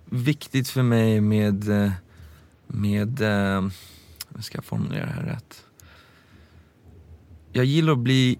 viktigt 0.06 0.70
för 0.70 0.84
mig 0.84 1.22
med, 1.22 1.84
eh, 1.86 1.92
med, 2.74 3.22
eh, 3.22 3.62
hur 4.36 4.42
ska 4.42 4.58
jag 4.58 4.66
formulera 4.66 5.06
det 5.06 5.12
här 5.12 5.24
rätt? 5.24 5.66
Jag 7.52 7.66
gillar 7.66 7.94
att 7.94 8.00
bli 8.00 8.40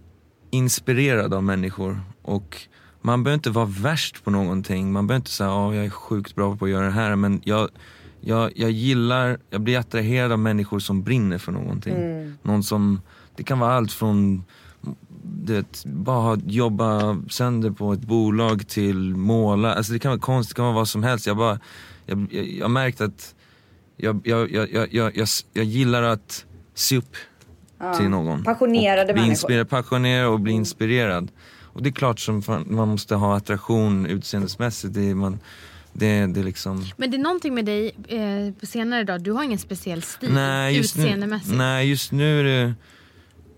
inspirerad 0.50 1.34
av 1.34 1.44
människor 1.44 2.02
och 2.22 2.58
man 3.02 3.24
behöver 3.24 3.36
inte 3.36 3.50
vara 3.50 3.66
värst 3.66 4.24
på 4.24 4.32
någonting. 4.32 4.92
Man 4.92 5.08
behöver 5.08 5.22
inte 5.22 5.32
säga 5.32 5.50
att 5.50 5.76
jag 5.76 5.86
är 5.86 5.90
sjukt 5.90 6.36
bra 6.36 6.56
på 6.56 6.66
att 6.66 6.72
göra 6.72 6.86
det 6.86 6.92
här 6.92 7.16
men 7.16 7.42
jag, 7.44 7.70
jag, 8.20 8.52
jag 8.56 8.72
gillar, 8.72 9.40
jag 9.50 9.62
blir 9.62 9.78
attraherad 9.78 10.32
av 10.32 10.40
människor 10.40 10.80
som 10.80 11.04
brinner 11.04 11.38
för 11.38 11.52
någonting. 11.52 11.96
Någon 12.44 12.64
som, 12.64 13.02
det 13.36 13.44
kan 13.44 13.60
vara 13.60 13.74
allt 13.74 13.92
från 13.92 14.44
det, 15.24 15.84
bara 15.86 16.40
jobba 16.46 17.22
sönder 17.30 17.72
på 17.72 17.94
ett 17.94 18.02
bolag 18.02 18.68
till 18.68 19.16
måla. 19.16 19.74
Alltså 19.74 19.94
det 19.94 20.00
kan 20.00 20.12
vara 20.12 20.20
konst, 20.20 20.50
det 20.50 20.56
kan 20.56 20.66
vara 20.66 20.76
vad 20.76 20.88
som 20.88 21.04
helst. 21.04 21.28
Jag 21.28 21.38
bara, 21.38 21.60
jag, 22.06 22.28
jag, 22.32 22.48
jag 22.48 22.72
märkt 22.72 23.02
att 23.02 23.36
jag, 24.02 24.22
jag, 24.24 24.52
jag, 24.52 24.72
jag, 24.72 24.94
jag, 24.94 25.18
jag, 25.18 25.28
jag 25.54 25.66
gillar 25.66 26.04
att 26.04 26.46
se 26.74 26.98
upp 26.98 27.16
till 27.98 28.10
någon. 28.10 28.44
Passionerade 28.44 29.02
och 29.02 29.06
bli 29.06 29.14
människor. 29.14 29.30
inspirerad, 29.32 29.70
passionerad 29.70 30.28
och 30.30 30.40
bli 30.40 30.52
inspirerad. 30.54 31.32
Och 31.74 31.84
det 31.84 31.90
är 31.90 31.94
klart 31.94 32.20
som 32.20 32.42
fan, 32.42 32.66
man 32.70 32.88
måste 32.88 33.16
ha 33.16 33.38
attraktion 33.38 34.06
utseendesmässigt. 34.06 34.94
Det 34.94 35.10
är, 35.10 35.16
man, 35.16 35.40
det, 35.94 36.26
det 36.26 36.40
är 36.40 36.44
liksom... 36.44 36.86
Men 36.98 37.12
det 37.12 37.18
är 37.18 37.22
någonting 37.22 37.54
med 37.54 37.66
dig 37.66 37.92
eh, 38.08 38.54
på 38.60 38.66
senare 38.66 39.04
dag, 39.04 39.22
du 39.22 39.32
har 39.32 39.44
ingen 39.44 39.60
speciell 39.60 40.02
stil 40.02 40.34
Nej 40.34 40.76
just, 40.78 40.96
nu, 40.98 41.04
utseendemässigt. 41.04 41.58
nej, 41.58 41.90
just 41.90 42.12
nu 42.12 42.40
är 42.40 42.44
det... 42.44 42.74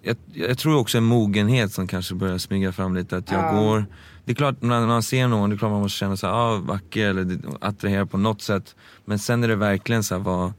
Jag, 0.01 0.17
jag 0.33 0.57
tror 0.57 0.75
också 0.77 0.97
en 0.97 1.03
mogenhet 1.03 1.73
som 1.73 1.87
kanske 1.87 2.15
börjar 2.15 2.37
smyga 2.37 2.71
fram 2.71 2.95
lite. 2.95 3.17
Att 3.17 3.31
jag 3.31 3.41
Ja. 3.41 3.51
går... 3.61 3.85
Det 4.25 4.31
är 4.31 4.35
klart 4.35 4.61
när 4.61 4.87
man 4.87 5.03
ser 5.03 5.27
någon, 5.27 5.49
det 5.49 5.55
är 5.55 5.57
klart 5.57 5.71
man 5.71 5.81
måste 5.81 5.97
känna 5.97 6.17
sig 6.17 6.29
ah, 6.29 6.55
vacker 6.57 7.09
eller 7.09 7.39
attraherad 7.61 8.11
på 8.11 8.17
något 8.17 8.41
sätt. 8.41 8.75
Men 9.05 9.19
sen 9.19 9.43
är 9.43 9.47
det 9.47 9.55
verkligen 9.55 10.03
så 10.03 10.15
här, 10.15 10.21
vad, 10.21 10.53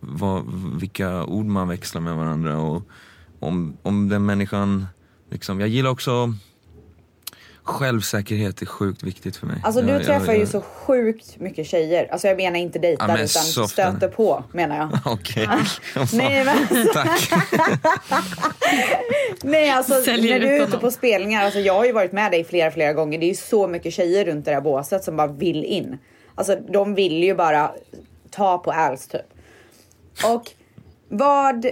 vad, 0.00 0.44
vilka 0.80 1.24
ord 1.24 1.46
man 1.46 1.68
växlar 1.68 2.00
med 2.00 2.16
varandra. 2.16 2.58
Och 2.58 2.82
om, 3.40 3.76
om 3.82 4.08
den 4.08 4.26
människan... 4.26 4.86
Liksom, 5.30 5.60
jag 5.60 5.68
gillar 5.68 5.90
också... 5.90 6.34
Självsäkerhet 7.64 8.62
är 8.62 8.66
sjukt 8.66 9.02
viktigt 9.02 9.36
för 9.36 9.46
mig. 9.46 9.56
Alltså 9.64 9.82
du 9.82 9.88
Jag- 9.88 10.00
jag- 10.00 10.06
träffar 10.06 10.32
ju 10.32 10.38
jag- 10.38 10.48
så 10.48 10.60
sjukt 10.60 11.36
mycket 11.40 11.66
tjejer. 11.66 12.08
Alltså 12.12 12.28
jag 12.28 12.36
menar 12.36 12.58
inte 12.58 12.78
dejtar 12.78 13.08
Ja, 13.08 13.14
men 13.14 13.24
utan 13.24 13.42
så 13.42 13.64
ofta. 13.64 13.90
stöter 13.90 14.08
på 14.08 14.44
menar 14.52 14.76
jag. 14.76 14.98
Okej. 15.12 15.48
Nej 16.12 16.44
men 16.44 16.86
Tack. 16.92 17.30
Nej 19.42 19.70
alltså 19.70 20.02
Säljer 20.02 20.40
när 20.40 20.46
du 20.46 20.56
är 20.56 20.62
ut 20.62 20.68
ute 20.68 20.78
på 20.78 20.90
spelningar, 20.90 21.44
alltså 21.44 21.60
jag 21.60 21.74
har 21.74 21.84
ju 21.84 21.92
varit 21.92 22.12
med 22.12 22.32
dig 22.32 22.44
flera 22.44 22.70
flera 22.70 22.92
gånger. 22.92 23.18
Det 23.18 23.26
är 23.26 23.28
ju 23.28 23.34
så 23.34 23.68
mycket 23.68 23.92
tjejer 23.94 24.24
runt 24.24 24.44
det 24.44 24.50
där 24.50 24.60
båset 24.60 25.04
som 25.04 25.16
bara 25.16 25.26
vill 25.26 25.64
in. 25.64 25.98
Alltså 26.34 26.56
de 26.72 26.94
vill 26.94 27.22
ju 27.24 27.34
bara 27.34 27.72
ta 28.30 28.58
på 28.58 28.72
alls 28.72 29.08
typ. 29.08 29.20
Och 30.24 30.50
vad, 31.08 31.66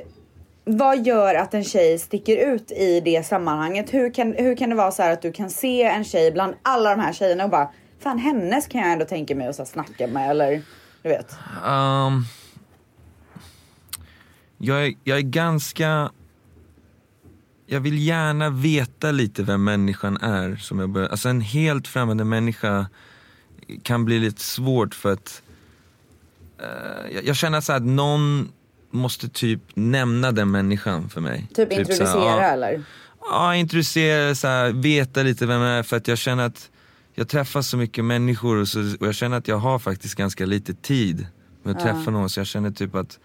vad 0.64 1.06
gör 1.06 1.34
att 1.34 1.54
en 1.54 1.64
tjej 1.64 1.98
sticker 1.98 2.54
ut 2.54 2.72
i 2.72 3.00
det 3.00 3.26
sammanhanget? 3.26 3.94
Hur 3.94 4.14
kan, 4.14 4.34
hur 4.38 4.56
kan 4.56 4.70
det 4.70 4.76
vara 4.76 4.90
så 4.90 5.02
här 5.02 5.12
att 5.12 5.22
du 5.22 5.32
kan 5.32 5.50
se 5.50 5.82
en 5.82 6.04
tjej 6.04 6.32
bland 6.32 6.54
alla 6.62 6.90
de 6.90 7.00
här 7.00 7.12
tjejerna 7.12 7.44
och 7.44 7.50
bara 7.50 7.70
fan 8.00 8.18
hennes 8.18 8.66
kan 8.66 8.80
jag 8.80 8.92
ändå 8.92 9.04
tänka 9.04 9.34
mig 9.34 9.46
att 9.46 9.56
så 9.56 9.64
snacka 9.64 10.06
med 10.06 10.30
eller 10.30 10.62
du 11.02 11.08
vet. 11.08 11.36
Um, 11.66 12.24
jag, 14.58 14.86
är, 14.86 14.94
jag 15.04 15.18
är 15.18 15.22
ganska... 15.22 16.10
Jag 17.66 17.80
vill 17.80 18.06
gärna 18.06 18.50
veta 18.50 19.10
lite 19.10 19.42
vem 19.42 19.64
människan 19.64 20.16
är. 20.16 20.56
Som 20.56 20.78
jag 20.78 20.90
bör, 20.90 21.08
alltså 21.08 21.28
en 21.28 21.40
helt 21.40 21.88
främmande 21.88 22.24
människa 22.24 22.86
kan 23.82 24.04
bli 24.04 24.18
lite 24.18 24.40
svårt 24.40 24.94
för 24.94 25.12
att... 25.12 25.42
uh, 26.60 27.14
jag, 27.14 27.24
jag 27.24 27.36
känner 27.36 27.60
så 27.60 27.72
att 27.72 27.82
någon 27.82 28.52
måste 28.92 29.28
typ 29.28 29.60
nämna 29.74 30.32
den 30.32 30.50
människan 30.50 31.08
för 31.08 31.20
mig. 31.20 31.48
Typ, 31.54 31.72
här, 31.72 31.80
introducera 31.80 32.24
ja, 32.24 32.40
eller? 32.40 32.82
Ja, 33.20 33.54
introducera, 33.54 34.34
så 34.34 34.46
här, 34.46 34.72
veta 34.72 35.22
lite 35.22 35.46
vem 35.46 35.60
jag 35.60 35.78
är 35.78 35.82
för 35.82 35.96
att 35.96 36.08
jag 36.08 36.18
känner 36.18 36.46
att 36.46 36.70
jag 37.14 37.28
träffar 37.28 37.62
så 37.62 37.76
mycket 37.76 38.04
människor 38.04 38.56
och, 38.56 38.68
så, 38.68 38.80
och 39.00 39.06
jag 39.06 39.14
känner 39.14 39.36
att 39.36 39.48
jag 39.48 39.56
har 39.56 39.78
faktiskt 39.78 40.14
ganska 40.14 40.46
lite 40.46 40.74
tid 40.74 41.26
med 41.62 41.76
att 41.76 41.82
träffa 41.82 42.10
någon 42.10 42.30
så 42.30 42.40
jag 42.40 42.46
känner 42.46 42.70
typ 42.70 42.94
att 42.94 43.18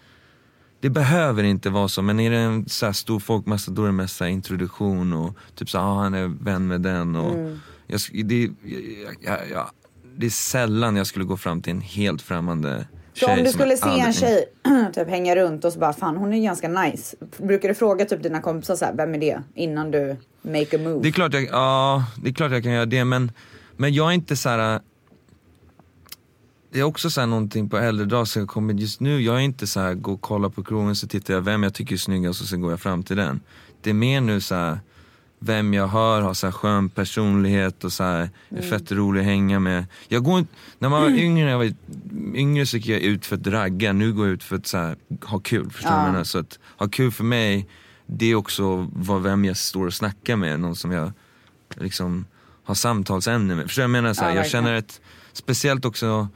det 0.80 0.90
behöver 0.90 1.44
inte 1.44 1.70
vara 1.70 1.88
så 1.88 2.02
men 2.02 2.20
är 2.20 2.30
det 2.30 2.36
en 2.36 2.68
så 2.68 2.86
här 2.86 2.92
stor 2.92 3.20
folkmassa 3.20 3.70
då 3.70 3.82
är 3.82 3.86
det 3.86 3.92
mest 3.92 4.16
så 4.16 4.26
introduktion 4.26 5.12
och 5.12 5.36
typ 5.54 5.70
så 5.70 5.78
här, 5.78 5.84
ah, 5.84 5.94
han 6.02 6.14
är 6.14 6.26
vän 6.26 6.66
med 6.66 6.80
den 6.80 7.16
och 7.16 7.58
jag, 7.86 7.98
sk- 7.98 8.22
det, 8.24 8.42
jag, 8.42 9.16
jag, 9.20 9.50
jag, 9.50 9.70
det 10.16 10.26
är 10.26 10.30
sällan 10.30 10.96
jag 10.96 11.06
skulle 11.06 11.24
gå 11.24 11.36
fram 11.36 11.62
till 11.62 11.70
en 11.72 11.80
helt 11.80 12.22
främmande 12.22 12.86
Så 13.18 13.32
om 13.32 13.44
du 13.44 13.50
skulle 13.50 13.76
se 13.76 14.00
en 14.00 14.12
tjej 14.12 14.44
typ 14.94 15.08
hänga 15.08 15.36
runt 15.36 15.64
och 15.64 15.72
så 15.72 15.78
bara 15.78 15.92
fan 15.92 16.16
hon 16.16 16.32
är 16.32 16.42
ganska 16.42 16.68
nice. 16.68 17.16
Brukar 17.38 17.68
du 17.68 17.74
fråga 17.74 18.04
typ 18.04 18.22
dina 18.22 18.40
kompisar 18.40 18.76
så 18.76 18.84
här, 18.84 18.94
vem 18.94 19.14
är 19.14 19.18
det? 19.18 19.42
Innan 19.54 19.90
du 19.90 20.16
make 20.42 20.76
a 20.76 20.80
move. 20.84 21.02
Det 21.02 21.08
är 21.08 21.12
klart 21.12 21.34
jag, 21.34 21.44
ja, 21.44 22.04
det 22.22 22.28
är 22.28 22.34
klart 22.34 22.52
jag 22.52 22.62
kan 22.62 22.72
göra 22.72 22.86
det 22.86 23.04
men, 23.04 23.32
men 23.76 23.94
jag 23.94 24.08
är 24.08 24.12
inte 24.12 24.36
så 24.36 24.48
här. 24.48 24.80
Det 26.72 26.80
är 26.80 26.82
också 26.82 27.10
så 27.10 27.20
här 27.20 27.26
någonting 27.26 27.68
på 27.68 27.78
äldre 27.78 28.06
dagar 28.06 28.24
som 28.24 28.40
jag 28.40 28.48
kommer 28.48 28.74
just 28.74 29.00
nu, 29.00 29.20
jag 29.20 29.36
är 29.36 29.40
inte 29.40 29.66
så 29.66 29.80
här 29.80 29.94
gå 29.94 30.12
och 30.12 30.20
kolla 30.20 30.50
på 30.50 30.64
krogen 30.64 30.96
så 30.96 31.08
tittar 31.08 31.34
jag 31.34 31.40
vem 31.40 31.62
jag 31.62 31.74
tycker 31.74 31.94
är 31.94 31.98
snyggast 31.98 32.40
och 32.40 32.46
sen 32.46 32.60
går 32.60 32.70
jag 32.70 32.80
fram 32.80 33.02
till 33.02 33.16
den. 33.16 33.40
Det 33.82 33.90
är 33.90 33.94
mer 33.94 34.20
nu 34.20 34.40
så 34.40 34.54
här 34.54 34.78
vem 35.38 35.74
jag 35.74 35.88
hör 35.88 36.22
har 36.22 36.34
så 36.34 36.46
här 36.46 36.52
skön 36.52 36.88
personlighet 36.88 37.84
och 37.84 37.92
så 37.92 38.04
här, 38.04 38.30
är 38.48 38.62
fett 38.62 38.92
rolig 38.92 39.20
att 39.20 39.26
hänga 39.26 39.60
med. 39.60 39.86
Jag 40.08 40.24
går 40.24 40.38
inte, 40.38 40.52
när 40.78 40.88
man 40.88 41.02
var 41.02 41.10
yngre, 41.10 41.44
när 41.44 41.50
jag 41.50 41.58
var 41.58 41.72
yngre 42.34 42.66
så 42.66 42.76
gick 42.76 42.86
jag 42.86 43.00
ut 43.00 43.26
för 43.26 43.36
att 43.36 43.46
ragga, 43.46 43.92
nu 43.92 44.12
går 44.12 44.26
jag 44.26 44.34
ut 44.34 44.42
för 44.42 44.56
att 44.56 44.66
så 44.66 44.78
här, 44.78 44.96
ha 45.24 45.38
kul. 45.38 45.70
Förstår 45.70 45.90
du 45.90 45.96
jag 45.96 46.06
menar? 46.06 46.24
Så 46.24 46.38
att 46.38 46.58
ha 46.78 46.88
kul 46.88 47.10
för 47.10 47.24
mig, 47.24 47.68
det 48.06 48.26
är 48.26 48.34
också 48.34 48.88
vad, 48.92 49.22
vem 49.22 49.44
jag 49.44 49.56
står 49.56 49.86
och 49.86 49.94
snackar 49.94 50.36
med, 50.36 50.60
någon 50.60 50.76
som 50.76 50.92
jag 50.92 51.12
liksom 51.76 52.24
har 52.64 52.74
samtalsämne 52.74 53.54
med. 53.54 53.66
Förstår 53.66 53.80
du 53.80 53.84
jag 53.84 53.90
menar? 53.90 54.14
Så 54.14 54.24
här, 54.24 54.30
Ja, 54.30 54.36
jag 54.36 54.46
känner 54.46 54.74
ett, 54.74 55.00
speciellt 55.32 55.84
också 55.84 56.28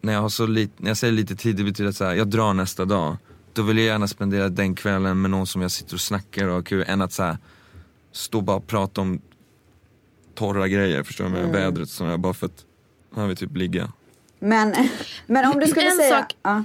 när 0.00 0.12
jag 0.12 0.20
har 0.20 0.28
så 0.28 0.46
lite, 0.46 0.72
när 0.76 0.90
jag 0.90 0.96
säger 0.96 1.12
lite 1.12 1.36
tid, 1.36 1.56
det 1.56 1.64
betyder 1.64 1.90
att 1.90 1.96
så 1.96 2.04
här, 2.04 2.14
jag 2.14 2.28
drar 2.28 2.54
nästa 2.54 2.84
dag. 2.84 3.16
Då 3.52 3.62
vill 3.62 3.78
jag 3.78 3.86
gärna 3.86 4.08
spendera 4.08 4.48
den 4.48 4.74
kvällen 4.74 5.20
med 5.20 5.30
någon 5.30 5.46
som 5.46 5.62
jag 5.62 5.70
sitter 5.70 5.94
och 5.94 6.00
snackar 6.00 6.48
och 6.48 6.54
har 6.54 6.62
kul, 6.62 6.84
än 6.86 7.00
att 7.00 7.12
så 7.12 7.22
här, 7.22 7.38
stå 8.12 8.38
och 8.38 8.44
bara 8.44 8.60
prata 8.60 9.00
om 9.00 9.20
torra 10.34 10.68
grejer, 10.68 11.02
förstår 11.02 11.24
du? 11.24 11.30
Med 11.30 11.40
Mm. 11.40 11.52
vädret 11.52 11.88
så 11.90 12.04
här, 12.04 12.16
bara 12.16 12.34
för 12.34 12.46
att 12.46 12.64
man 13.10 13.28
vill 13.28 13.36
typ 13.36 13.56
ligga. 13.56 13.92
Men, 14.38 14.74
men 15.26 15.50
om 15.52 15.60
du 15.60 15.66
skulle 15.66 15.90
En 15.90 15.96
säga... 15.96 16.18
sak- 16.18 16.36
Ja. 16.42 16.64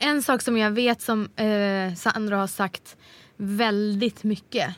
En 0.00 0.22
sak 0.22 0.42
som 0.42 0.56
jag 0.58 0.70
vet 0.70 1.02
som 1.02 1.28
eh, 1.36 1.94
Sandra 1.94 2.36
har 2.36 2.46
sagt 2.46 2.96
väldigt 3.36 4.24
mycket. 4.24 4.74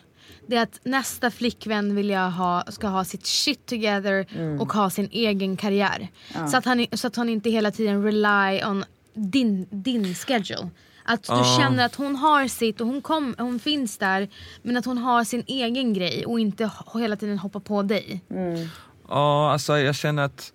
Det 0.46 0.56
är 0.56 0.62
att 0.62 0.80
nästa 0.84 1.30
flickvän 1.30 1.94
vill 1.94 2.10
jag 2.10 2.30
ha, 2.30 2.64
ska 2.68 2.86
ha 2.88 3.04
sitt 3.04 3.26
shit 3.26 3.66
together 3.66 4.26
Mm. 4.36 4.60
och 4.60 4.72
ha 4.72 4.90
sin 4.90 5.08
egen 5.12 5.56
karriär. 5.56 6.08
Så, 6.50 6.56
att 6.56 6.64
han, 6.64 6.86
så 6.92 7.06
att 7.06 7.16
hon 7.16 7.28
inte 7.28 7.50
hela 7.50 7.70
tiden 7.70 8.04
rely 8.04 8.64
on 8.64 8.84
din, 9.14 9.66
din 9.70 10.14
schedule. 10.14 10.68
Att 11.04 11.22
du 11.22 11.32
Ja. 11.32 11.56
känner 11.60 11.84
att 11.86 11.94
hon 11.94 12.16
har 12.16 12.48
sitt 12.48 12.80
och 12.80 12.86
hon, 12.86 13.02
kom, 13.02 13.34
hon 13.38 13.58
finns 13.58 13.98
där 13.98 14.28
men 14.62 14.76
att 14.76 14.84
hon 14.84 14.98
har 14.98 15.24
sin 15.24 15.44
egen 15.46 15.92
grej 15.94 16.26
och 16.26 16.40
inte 16.40 16.70
hela 16.94 17.16
tiden 17.16 17.38
hoppa 17.38 17.60
på 17.60 17.82
dig. 17.82 18.22
Ja, 19.08 19.52
alltså 19.52 19.78
jag 19.78 19.94
känner 19.94 20.22
att 20.22 20.52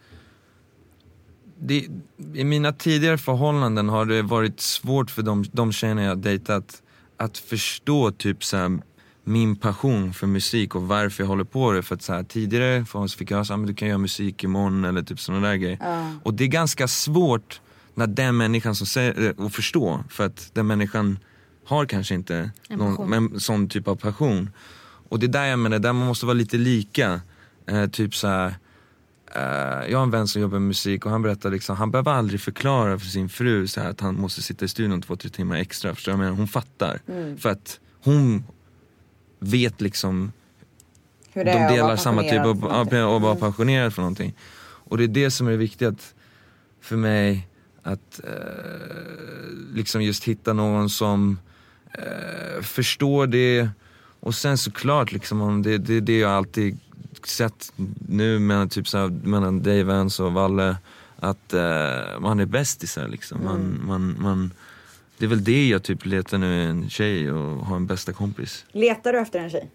det, 1.60 1.88
i 2.34 2.44
mina 2.44 2.74
tidigare 2.74 3.18
förhållanden 3.18 3.90
har 3.90 4.06
det 4.06 4.22
varit 4.22 4.60
svårt 4.60 5.12
för 5.12 5.22
de, 5.22 5.46
de 5.52 5.72
tjejerna 5.72 6.04
jag 6.04 6.18
dejtat 6.18 6.82
att 7.18 7.38
förstå 7.38 8.12
typ 8.12 8.44
så 8.44 8.58
här, 8.58 8.80
min 9.24 9.56
passion 9.56 10.14
för 10.14 10.28
musik 10.28 10.76
och 10.76 10.88
varför 10.88 11.24
jag 11.24 11.28
håller 11.28 11.44
på 11.44 11.72
det. 11.72 11.84
För 11.84 11.96
att 11.96 12.02
så 12.02 12.14
här, 12.14 12.24
tidigare 12.24 12.86
för 12.86 13.08
fick 13.08 13.32
jag 13.32 13.48
säga 13.48 13.60
att 13.60 13.68
du 13.68 13.74
kan 13.74 13.88
göra 13.88 13.98
musik 13.98 14.44
imorgon 14.44 14.86
eller 14.86 15.02
typ 15.02 15.20
sådana 15.20 15.48
där 15.48 15.56
grejer. 15.56 15.80
Och 16.24 16.34
det 16.34 16.44
är 16.44 16.48
ganska 16.48 16.88
svårt 16.88 17.62
när 17.98 18.08
den 18.08 18.38
människan 18.38 18.76
som 18.76 18.88
säger 18.88 19.14
det, 19.14 19.40
att 19.46 19.54
förstå 19.54 20.04
för 20.10 20.26
att 20.26 20.50
den 20.54 20.68
människan 20.68 21.20
har 21.66 21.86
kanske 21.86 22.16
inte 22.16 22.52
En 22.70 22.80
någon 22.80 23.10
men, 23.10 23.40
sån 23.40 23.70
typ 23.70 23.88
av 23.88 23.96
passion. 23.96 24.50
Och 25.10 25.20
det 25.20 25.26
är 25.26 25.28
där 25.28 25.46
jag 25.46 25.60
menar, 25.60 25.80
där 25.80 25.94
man 25.94 26.08
måste 26.08 26.26
vara 26.26 26.34
lite 26.34 26.58
lika. 26.58 27.22
Eh, 27.68 27.88
typ 27.88 28.16
så 28.16 28.28
här, 28.28 28.56
eh, 29.36 29.92
jag 29.92 29.98
har 29.98 30.04
en 30.04 30.12
vän 30.12 30.28
som 30.28 30.42
jobbar 30.42 30.60
med 30.60 30.68
musik 30.68 31.06
och 31.06 31.12
han 31.12 31.22
berättar 31.22 31.52
liksom, 31.52 31.76
han 31.76 31.92
behöver 31.92 32.12
aldrig 32.12 32.42
förklara 32.42 33.00
för 33.00 33.06
sin 33.06 33.30
fru 33.30 33.68
så 33.68 33.82
här, 33.82 33.90
att 33.90 34.02
han 34.02 34.16
måste 34.16 34.42
sitta 34.42 34.66
i 34.66 34.68
studion 34.68 35.02
två, 35.02 35.16
tre 35.16 35.30
timmar 35.30 35.56
extra. 35.56 35.96
Förstår 35.96 36.12
jag 36.12 36.20
menar? 36.20 36.32
Hon 36.32 36.48
fattar. 36.48 37.00
För 37.38 37.50
att 37.50 37.80
hon 38.04 38.44
vet 39.40 39.82
liksom 39.82 40.32
Hur 41.34 41.46
det 41.46 41.52
de 41.52 41.58
är 41.58 41.70
delar 41.70 41.96
samma 41.96 42.22
typ 42.22 42.40
av, 42.40 42.58
ja, 42.62 42.68
någonting. 42.68 43.04
och 43.04 43.22
vara 43.22 43.36
passionerad 43.36 43.94
för 43.94 44.02
någonting. 44.02 44.34
Och 44.60 44.98
det 44.98 45.04
är 45.04 45.08
det 45.08 45.32
som 45.32 45.48
är 45.48 45.58
viktigt 45.58 46.16
för 46.82 46.96
mig, 46.96 47.48
att 47.88 48.20
eh, 48.24 49.74
liksom 49.74 50.02
just 50.02 50.24
hitta 50.24 50.54
någon 50.54 50.90
som 50.90 51.40
eh, 51.94 52.62
förstår 52.62 53.28
det. 53.28 53.70
Och 54.20 54.36
sen 54.36 54.58
såklart, 54.58 55.12
liksom, 55.12 55.42
om 55.42 55.62
det, 55.64 55.78
det 55.78 55.94
är 55.94 56.02
det 56.02 56.20
jag 56.20 56.32
alltid 56.32 56.78
sett 57.24 57.74
nu 58.08 58.40
mellan, 58.40 58.70
typ, 58.70 58.88
så 58.88 58.98
här, 58.98 59.08
mellan 59.08 59.64
Dave 59.64 59.84
Vance 59.84 60.24
och 60.24 60.34
Valle, 60.34 60.78
att 61.16 61.54
eh, 61.54 62.20
man 62.20 62.40
är 62.40 62.46
bästisar 62.46 63.08
liksom. 63.08 63.44
Man, 63.44 63.56
Mm. 63.62 63.88
man, 63.88 64.16
man, 64.20 64.52
det 65.18 65.26
är 65.26 65.30
väl 65.30 65.44
det 65.44 65.68
jag 65.68 65.84
typ 65.84 66.06
letar 66.06 66.38
nu, 66.38 66.64
en 66.64 66.90
tjej 66.90 67.32
och 67.32 67.66
ha 67.66 67.76
en 67.76 67.88
bästa 67.88 68.14
kompis. 68.14 68.66
Letar 68.72 69.14
du 69.14 69.20
efter 69.20 69.40
en 69.40 69.50
tjej? 69.50 69.72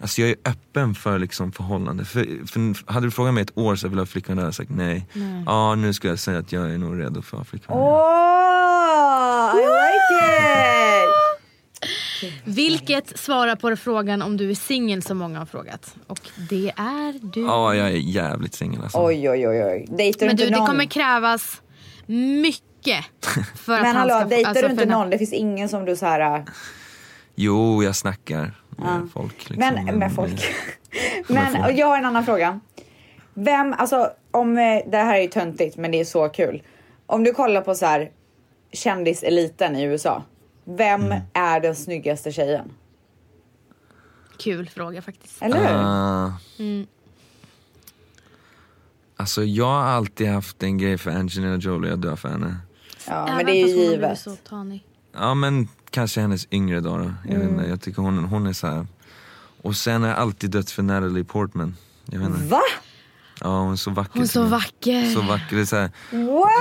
Alltså 0.00 0.20
jag 0.20 0.30
är 0.30 0.36
öppen 0.44 0.94
för 0.94 1.18
liksom 1.18 1.52
förhållande. 1.52 2.04
För, 2.04 2.46
för 2.46 2.92
hade 2.92 3.06
du 3.06 3.10
frågat 3.10 3.34
mig 3.34 3.42
ett 3.42 3.58
år 3.58 3.76
så 3.76 3.88
vill 3.88 3.96
jag 3.98 4.02
ha 4.02 4.06
flickvän, 4.06 4.38
hade 4.38 4.46
jag 4.48 4.54
sagt 4.54 4.70
nej. 4.70 5.06
Ja, 5.46 5.74
nu 5.74 5.92
skulle 5.94 6.12
jag 6.12 6.18
säga 6.18 6.38
att 6.38 6.52
jag 6.52 6.70
är 6.70 6.78
nog 6.78 7.00
redo 7.00 7.22
för 7.22 7.36
att 7.36 7.40
ha 7.40 7.44
flickvän. 7.44 7.76
Oh, 7.78 9.52
I 9.54 9.66
like 9.66 10.26
it! 10.26 10.36
Vilket 12.44 13.18
svarar 13.18 13.56
på 13.56 13.76
frågan 13.76 14.22
om 14.22 14.36
du 14.36 14.50
är 14.50 14.54
singel 14.54 15.02
som 15.02 15.18
många 15.18 15.38
har 15.38 15.46
frågat. 15.46 15.94
Och 16.06 16.20
det 16.50 16.72
är 16.76 17.20
du. 17.32 17.40
Ja, 17.40 17.74
jag 17.74 17.86
är 17.86 17.90
jävligt 17.96 18.54
singel 18.54 18.82
alltså. 18.82 18.98
Oj, 19.06 19.30
oj, 19.30 19.48
oj, 19.48 19.64
oj. 19.64 19.86
Dejtar 19.98 20.20
du 20.20 20.26
Men 20.26 20.36
du, 20.36 20.44
det 20.44 20.50
någon? 20.56 20.66
kommer 20.66 20.84
krävas 20.84 21.62
mycket 22.06 23.04
för 23.54 23.72
att 23.74 23.82
Men 23.82 23.86
han 23.86 23.96
hallå, 23.96 24.14
ska... 24.20 24.28
dejtar 24.28 24.50
alltså, 24.50 24.66
du 24.66 24.72
inte 24.72 24.86
någon? 24.86 25.10
Det 25.10 25.18
finns 25.18 25.32
ingen 25.32 25.68
som 25.68 25.84
du 25.84 25.96
så 25.96 26.06
här... 26.06 26.36
äh, 26.38 26.42
Jo, 27.38 27.82
jag 27.82 27.96
snackar 27.96 28.54
med 28.76 29.08
folk. 29.12 29.50
Liksom. 29.50 29.74
Men 29.84 29.98
med 29.98 30.14
folk. 30.14 30.44
men 31.28 31.64
och 31.64 31.72
jag 31.72 31.86
har 31.86 31.98
en 31.98 32.04
annan 32.04 32.24
fråga. 32.24 32.60
Vem, 33.34 33.72
alltså 33.78 34.10
om, 34.30 34.58
eh, 34.58 34.82
det 34.90 34.96
här 34.96 35.16
är 35.18 35.22
ju 35.22 35.28
töntigt 35.28 35.76
men 35.76 35.90
det 35.90 36.00
är 36.00 36.04
så 36.04 36.28
kul. 36.28 36.62
Om 37.06 37.24
du 37.24 37.32
kollar 37.32 37.60
på 37.60 37.74
så 37.74 37.86
här 37.86 38.10
kändiseliten 38.72 39.76
i 39.76 39.82
USA. 39.82 40.22
Vem 40.64 41.04
Mm. 41.04 41.18
är 41.32 41.60
den 41.60 41.76
snyggaste 41.76 42.32
tjejen? 42.32 42.72
Kul 44.38 44.68
fråga 44.68 45.02
faktiskt. 45.02 45.42
Eller 45.42 45.56
hur? 45.58 45.66
Ah. 45.76 46.32
Mm. 46.58 46.86
Alltså 49.16 49.44
jag 49.44 49.64
har 49.66 49.82
alltid 49.84 50.28
haft 50.28 50.62
en 50.62 50.78
grej 50.78 50.98
för 50.98 51.10
Angelina 51.10 51.56
Jolie, 51.56 51.90
jag 51.90 51.98
dör 51.98 52.16
för 52.16 52.28
henne. 52.28 52.56
ja, 53.06 53.24
Även 53.24 53.36
men 53.36 53.46
det 53.46 53.52
är 53.52 53.66
ju 53.66 53.74
givet. 53.74 54.18
Så 54.18 54.36
tanig. 54.36 54.84
Ja 55.12 55.34
men 55.34 55.68
kanske 55.90 56.20
hennes 56.20 56.46
yngre 56.50 56.80
dagar. 56.80 57.14
Jag, 57.24 57.34
vet 57.38 57.42
Mm. 57.42 57.54
inte, 57.58 57.70
jag 57.70 57.80
tycker 57.80 58.02
hon, 58.02 58.18
hon 58.24 58.46
är 58.46 58.52
så 58.52 58.66
här. 58.66 58.86
Och 59.62 59.76
sen 59.76 60.02
har 60.02 60.08
jag 60.08 60.18
alltid 60.18 60.50
dött 60.50 60.70
för 60.70 60.82
Natalie 60.82 61.24
Portman. 61.24 61.76
Jag 62.10 62.18
vet 62.18 62.28
inte. 62.28 62.44
Va? 62.44 62.60
Ja 63.40 63.60
hon 63.60 63.72
är 63.72 63.76
så 63.76 63.90
vacker. 63.90 64.12
Hon 64.14 64.22
är 64.22 64.26
så 64.26 64.42
vacker. 64.42 65.10
Så 65.14 65.20
vacker. 65.22 65.56
Det 65.56 65.62
är 65.62 65.64
så 65.64 65.76
här, 65.76 65.90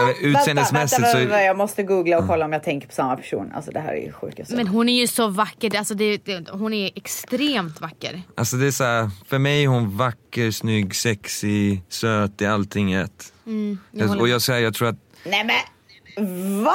vet, 0.07 0.17
utseendemässigt 0.21 0.73
vänta, 1.01 1.17
vänta, 1.17 1.35
så- 1.37 1.41
jag 1.43 1.57
måste 1.57 1.83
googla 1.83 2.17
och 2.19 2.27
kolla 2.27 2.45
om 2.45 2.53
jag 2.53 2.63
tänker 2.63 2.87
på 2.87 2.93
samma 2.93 3.15
person. 3.15 3.51
Alltså 3.55 3.71
det 3.71 3.79
här 3.79 3.93
är 3.93 4.01
ju 4.05 4.11
sjukaste. 4.11 4.55
Men 4.55 4.67
hon 4.67 4.89
är 4.89 4.99
ju 5.01 5.07
så 5.07 5.27
vacker. 5.27 5.75
Alltså 5.77 5.93
det, 5.93 6.25
det, 6.25 6.49
hon 6.51 6.73
är 6.73 6.91
extremt 6.95 7.81
vacker. 7.81 8.21
Alltså 8.37 8.55
det 8.55 8.67
är 8.67 8.71
så 8.71 8.83
här, 8.83 9.09
för 9.27 9.37
mig 9.39 9.63
är 9.63 9.67
hon 9.67 9.97
vacker, 9.97 10.51
snygg, 10.51 10.95
sexy, 10.95 11.79
söt, 11.89 12.37
det 12.37 12.45
är 12.45 12.49
allting 12.49 12.93
i 12.93 12.97
ett. 12.97 13.33
Mm, 13.45 13.77
jag 13.91 14.19
och 14.21 14.27
jag 14.27 14.41
säger, 14.41 14.63
jag 14.63 14.73
tror 14.73 14.87
att 14.87 14.95
Nej 15.25 15.43
men 15.43 16.63
va? 16.63 16.73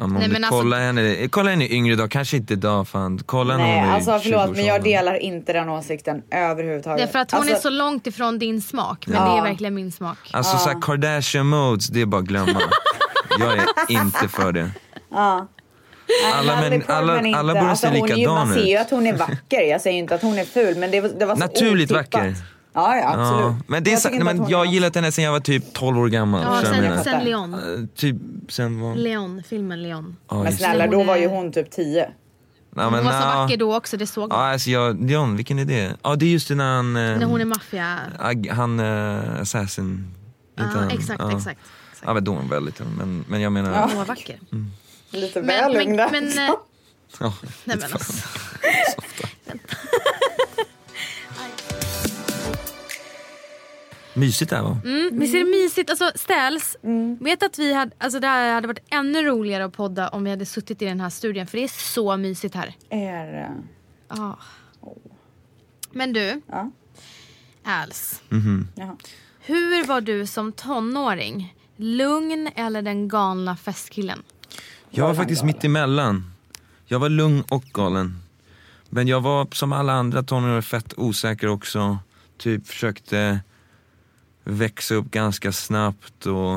Om 0.00 0.14
Nej, 0.14 0.28
men 0.28 0.44
alltså- 0.44 0.70
henne, 0.74 1.28
kolla 1.28 1.50
henne 1.50 1.68
yngre 1.68 1.92
idag, 1.92 2.10
kanske 2.10 2.36
inte 2.36 2.52
idag 2.52 2.88
fan, 2.88 3.20
kolla 3.26 3.56
Nej 3.56 3.80
hon 3.80 3.88
är 3.88 3.94
alltså 3.94 4.18
förlåt 4.18 4.40
men 4.56 4.64
jag 4.64 4.74
20-årsåldern. 4.76 4.82
delar 4.84 5.14
inte 5.22 5.52
den 5.52 5.68
åsikten 5.68 6.22
överhuvudtaget. 6.30 6.98
Det 6.98 7.02
är 7.02 7.12
för 7.12 7.18
att 7.18 7.30
hon 7.30 7.40
alltså, 7.40 7.54
är 7.54 7.58
så 7.60 7.70
långt 7.70 8.06
ifrån 8.06 8.38
din 8.38 8.62
smak. 8.62 9.06
Men 9.06 9.16
Ja. 9.16 9.32
det 9.32 9.38
är 9.38 9.42
verkligen 9.42 9.74
min 9.74 9.92
smak. 9.92 10.18
Alltså 10.32 10.58
så 10.58 10.68
här, 10.68 10.82
Kardashian 10.82 11.46
modes, 11.46 11.86
det 11.88 12.00
är 12.00 12.06
bara 12.06 12.20
att 12.20 12.26
glömma. 12.26 12.60
jag 13.38 13.52
är 13.52 13.64
inte 13.88 14.28
för 14.28 14.52
det. 14.52 14.70
Ja. 15.10 15.48
Alla, 16.34 16.60
men, 16.60 16.82
alla, 16.86 17.38
alla 17.38 17.54
borde 17.54 17.70
Alltså, 17.70 17.86
se 17.86 17.92
är 17.92 17.94
ju- 17.94 18.00
Man 18.00 18.08
likadana 18.18 18.54
ser 18.54 18.60
ju 18.66 18.74
ut. 18.74 18.80
att 18.80 18.90
hon 18.90 19.06
är 19.06 19.16
vacker. 19.16 19.60
Jag 19.60 19.80
säger 19.80 19.98
inte 19.98 20.14
att 20.14 20.22
hon 20.22 20.38
är 20.38 20.44
ful 20.44 20.76
men 20.76 20.90
det 20.90 21.00
var, 21.00 21.08
det 21.08 21.26
var 21.26 21.34
så 21.34 21.40
Naturligt 21.40 21.90
otippat. 21.92 22.14
vacker. 22.14 22.34
Ja, 22.76 22.96
ja 22.96 23.08
absolut. 23.08 23.40
Ja, 23.40 23.56
men 23.66 23.84
det 23.84 23.92
är 23.92 24.00
Jag 24.04 24.12
nej, 24.24 24.34
men 24.34 24.48
jag 24.48 24.58
har 24.58 24.64
gillat 24.64 24.94
henne 24.94 25.12
sen 25.12 25.24
jag 25.24 25.32
var 25.32 25.40
typ 25.40 25.72
12 25.72 25.98
år 25.98 26.08
gammal. 26.08 26.42
Ja, 26.42 26.62
sen, 26.72 27.04
sen 27.04 27.24
Leon. 27.24 27.54
Eh, 27.54 27.60
Typ 27.96 28.16
sen 28.48 28.80
var... 28.80 28.94
Leon, 28.94 29.42
filmen 29.48 29.82
Leon. 29.82 30.16
Ja, 30.30 30.42
Men 30.42 30.52
snälla 30.56 30.86
då 30.86 31.02
var 31.02 31.16
ju 31.16 31.26
hon 31.28 31.52
typ 31.52 31.70
10. 31.70 32.08
Ja, 32.76 32.82
Hon 32.82 32.92
men, 32.92 33.04
var 33.04 33.12
så 33.12 33.18
ja. 33.18 33.36
vacker 33.42 33.56
då 33.56 33.76
också, 33.76 33.96
det 33.96 34.06
såg 34.06 34.32
Ja, 34.32 34.36
man. 34.36 34.52
alltså 34.52 34.70
jag, 34.70 35.10
Leon, 35.10 35.36
vilken 35.36 35.58
är 35.58 35.64
det? 35.64 35.96
Ja, 36.02 36.16
det 36.16 36.26
är 36.26 36.30
just 36.30 36.50
när 36.50 36.76
han... 36.76 36.96
eh, 36.96 37.18
När 37.18 37.24
hon 37.26 37.40
är 37.40 37.44
maffia. 37.44 37.98
Han, 38.50 38.80
uh, 38.80 39.40
assassin. 39.40 40.14
Ja, 40.56 40.64
Inte 40.64 40.78
han, 40.78 40.90
exakt, 40.90 41.20
ja. 41.22 41.36
exakt. 41.36 41.60
Ja, 42.04 42.14
men 42.14 42.24
då 42.24 42.32
är 42.32 42.36
hon 42.36 42.48
väldigt 42.48 42.80
ung. 42.80 42.94
Men, 42.98 43.24
men 43.28 43.40
jag 43.40 43.52
menar... 43.52 43.82
Hon 43.88 43.96
var 43.96 44.04
vacker. 44.04 44.40
Lite 45.10 45.38
Men, 45.42 45.46
väl 45.46 45.72
men, 45.72 45.86
ung 45.88 45.96
där. 45.96 46.08
men, 46.12 46.28
eh, 46.38 46.54
Ja, 47.20 47.32
nej 47.64 47.76
men 47.76 47.92
alltså. 47.92 48.12
mysigt 54.16 54.50
det 54.50 54.56
här 54.56 54.62
var. 54.62 54.76
Mm, 54.84 55.18
visst 55.18 55.34
är 55.34 55.38
det 55.38 55.44
mysigt? 55.44 55.90
Alltså 55.90 56.10
ställs, 56.14 56.76
vet 57.20 57.42
att 57.42 57.58
vi 57.58 57.72
hade, 57.74 57.92
alltså 57.98 58.20
det 58.20 58.26
här 58.26 58.54
hade 58.54 58.66
varit 58.66 58.84
ännu 58.90 59.22
roligare 59.22 59.64
att 59.64 59.72
podda 59.72 60.08
om 60.08 60.24
vi 60.24 60.30
hade 60.30 60.46
suttit 60.46 60.82
i 60.82 60.84
den 60.84 61.00
här 61.00 61.10
studien 61.10 61.46
för 61.46 61.58
det 61.58 61.64
är 61.64 61.92
så 61.92 62.16
mysigt 62.16 62.54
här. 62.54 62.74
Är 62.90 63.26
det? 63.32 63.52
Ja. 64.08 64.38
Men 65.92 66.12
du, 66.12 66.40
Ja. 66.48 66.70
Als. 67.64 68.22
Jaha. 68.74 68.96
Hur 69.40 69.86
var 69.86 70.00
du 70.00 70.26
som 70.26 70.52
tonåring? 70.52 71.54
Lugn 71.76 72.50
eller 72.56 72.82
den 72.82 73.08
galna 73.08 73.56
festkillen? 73.56 74.22
Jag 74.90 75.06
var 75.06 75.14
faktiskt 75.14 75.44
mitt 75.44 75.64
emellan. 75.64 76.32
Jag 76.86 76.98
var 76.98 77.08
lugn 77.08 77.44
och 77.50 77.64
galen. 77.64 78.18
Men 78.90 79.08
jag 79.08 79.20
var 79.20 79.48
som 79.52 79.72
alla 79.72 79.92
andra 79.92 80.22
tonåringar 80.22 80.60
fett 80.60 80.94
osäker 80.96 81.48
också. 81.48 81.98
Typ 82.38 82.66
försökte 82.66 83.40
växa 84.46 84.94
upp 84.94 85.10
ganska 85.10 85.52
snabbt 85.52 86.26
och 86.26 86.54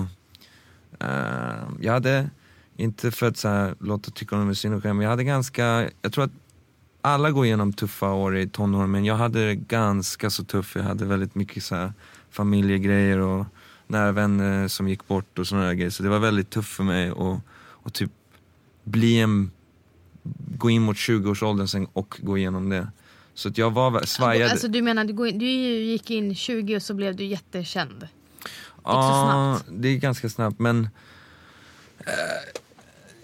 eh, 0.99 1.69
jag 1.81 1.93
hade, 1.93 2.29
inte 2.75 3.11
för 3.11 3.27
att 3.27 3.37
så 3.37 3.47
här, 3.47 3.75
låta 3.79 4.11
tycka 4.11 4.35
om 4.35 4.47
det 4.47 4.55
synd 4.55 4.75
och 4.75 4.83
skämt, 4.83 4.95
men 4.95 5.03
jag 5.03 5.09
hade 5.09 5.23
ganska, 5.23 5.89
jag 6.01 6.13
tror 6.13 6.23
att 6.23 6.31
alla 7.01 7.31
går 7.31 7.45
igenom 7.45 7.73
tuffa 7.73 8.13
år 8.13 8.37
i 8.37 8.47
tonåren 8.47 8.91
men 8.91 9.05
jag 9.05 9.15
hade 9.15 9.47
det 9.47 9.55
ganska 9.55 10.29
så 10.29 10.43
tufft. 10.43 10.75
Jag 10.75 10.83
hade 10.83 11.05
väldigt 11.05 11.35
mycket 11.35 11.63
så 11.63 11.75
här, 11.75 11.93
familjegrejer 12.29 13.17
och 13.17 13.45
nära 13.87 14.11
vänner 14.11 14.67
som 14.67 14.87
gick 14.87 15.07
bort 15.07 15.39
och 15.39 15.47
sådana 15.47 15.73
grejer. 15.73 15.89
Så 15.89 16.03
det 16.03 16.09
var 16.09 16.19
väldigt 16.19 16.49
tufft 16.49 16.69
för 16.73 16.83
mig 16.83 17.09
att 17.09 17.41
och 17.81 17.93
typ 17.93 18.11
bli 18.83 19.19
en, 19.19 19.51
gå 20.57 20.69
in 20.69 20.81
mot 20.81 20.97
20-årsåldern 20.97 21.67
sen 21.67 21.87
och 21.93 22.19
gå 22.21 22.37
igenom 22.37 22.69
det. 22.69 22.87
Så 23.39 23.49
att 23.49 23.57
jag 23.57 23.71
var 23.71 24.05
svajade. 24.05 24.51
Alltså 24.51 24.67
du 24.67 24.81
menar, 24.81 25.03
du, 25.05 25.31
du 25.31 25.45
gick 25.45 26.11
in 26.11 26.35
20 26.35 26.75
och 26.75 26.81
så 26.81 26.93
blev 26.93 27.15
du 27.15 27.25
jättekänd. 27.25 28.07
Ja, 28.83 29.59
det 29.71 29.87
är 29.87 29.95
ganska 29.97 30.29
snabbt 30.29 30.59
men 30.59 30.89
eh, 31.99 32.13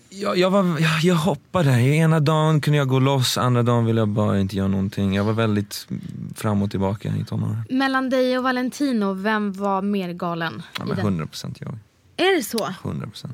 jag, 0.09 0.37
jag, 0.37 0.49
var, 0.49 0.79
jag, 0.79 1.01
jag 1.03 1.15
hoppade. 1.15 1.71
Ena 1.81 2.19
dagen 2.19 2.61
kunde 2.61 2.77
jag 2.77 2.87
gå 2.87 2.99
loss, 2.99 3.37
andra 3.37 3.63
dagen 3.63 3.85
ville 3.85 4.01
jag 4.01 4.07
bara 4.07 4.39
inte 4.39 4.55
göra 4.55 4.67
någonting. 4.67 5.15
Jag 5.15 5.23
var 5.23 5.33
väldigt 5.33 5.87
fram 6.35 6.61
och 6.61 6.71
tillbaka 6.71 7.13
i 7.21 7.25
tonåren. 7.25 7.63
Mellan 7.69 8.09
dig 8.09 8.37
och 8.37 8.43
Valentino, 8.43 9.13
vem 9.13 9.53
var 9.53 9.81
mer 9.81 10.13
galen? 10.13 10.63
Ja, 10.77 10.85
men 10.85 11.17
den? 11.17 11.27
100% 11.27 11.55
jag. 11.59 11.77
Är 12.17 12.35
det 12.35 12.43
så? 12.43 12.67
100%. 12.83 13.29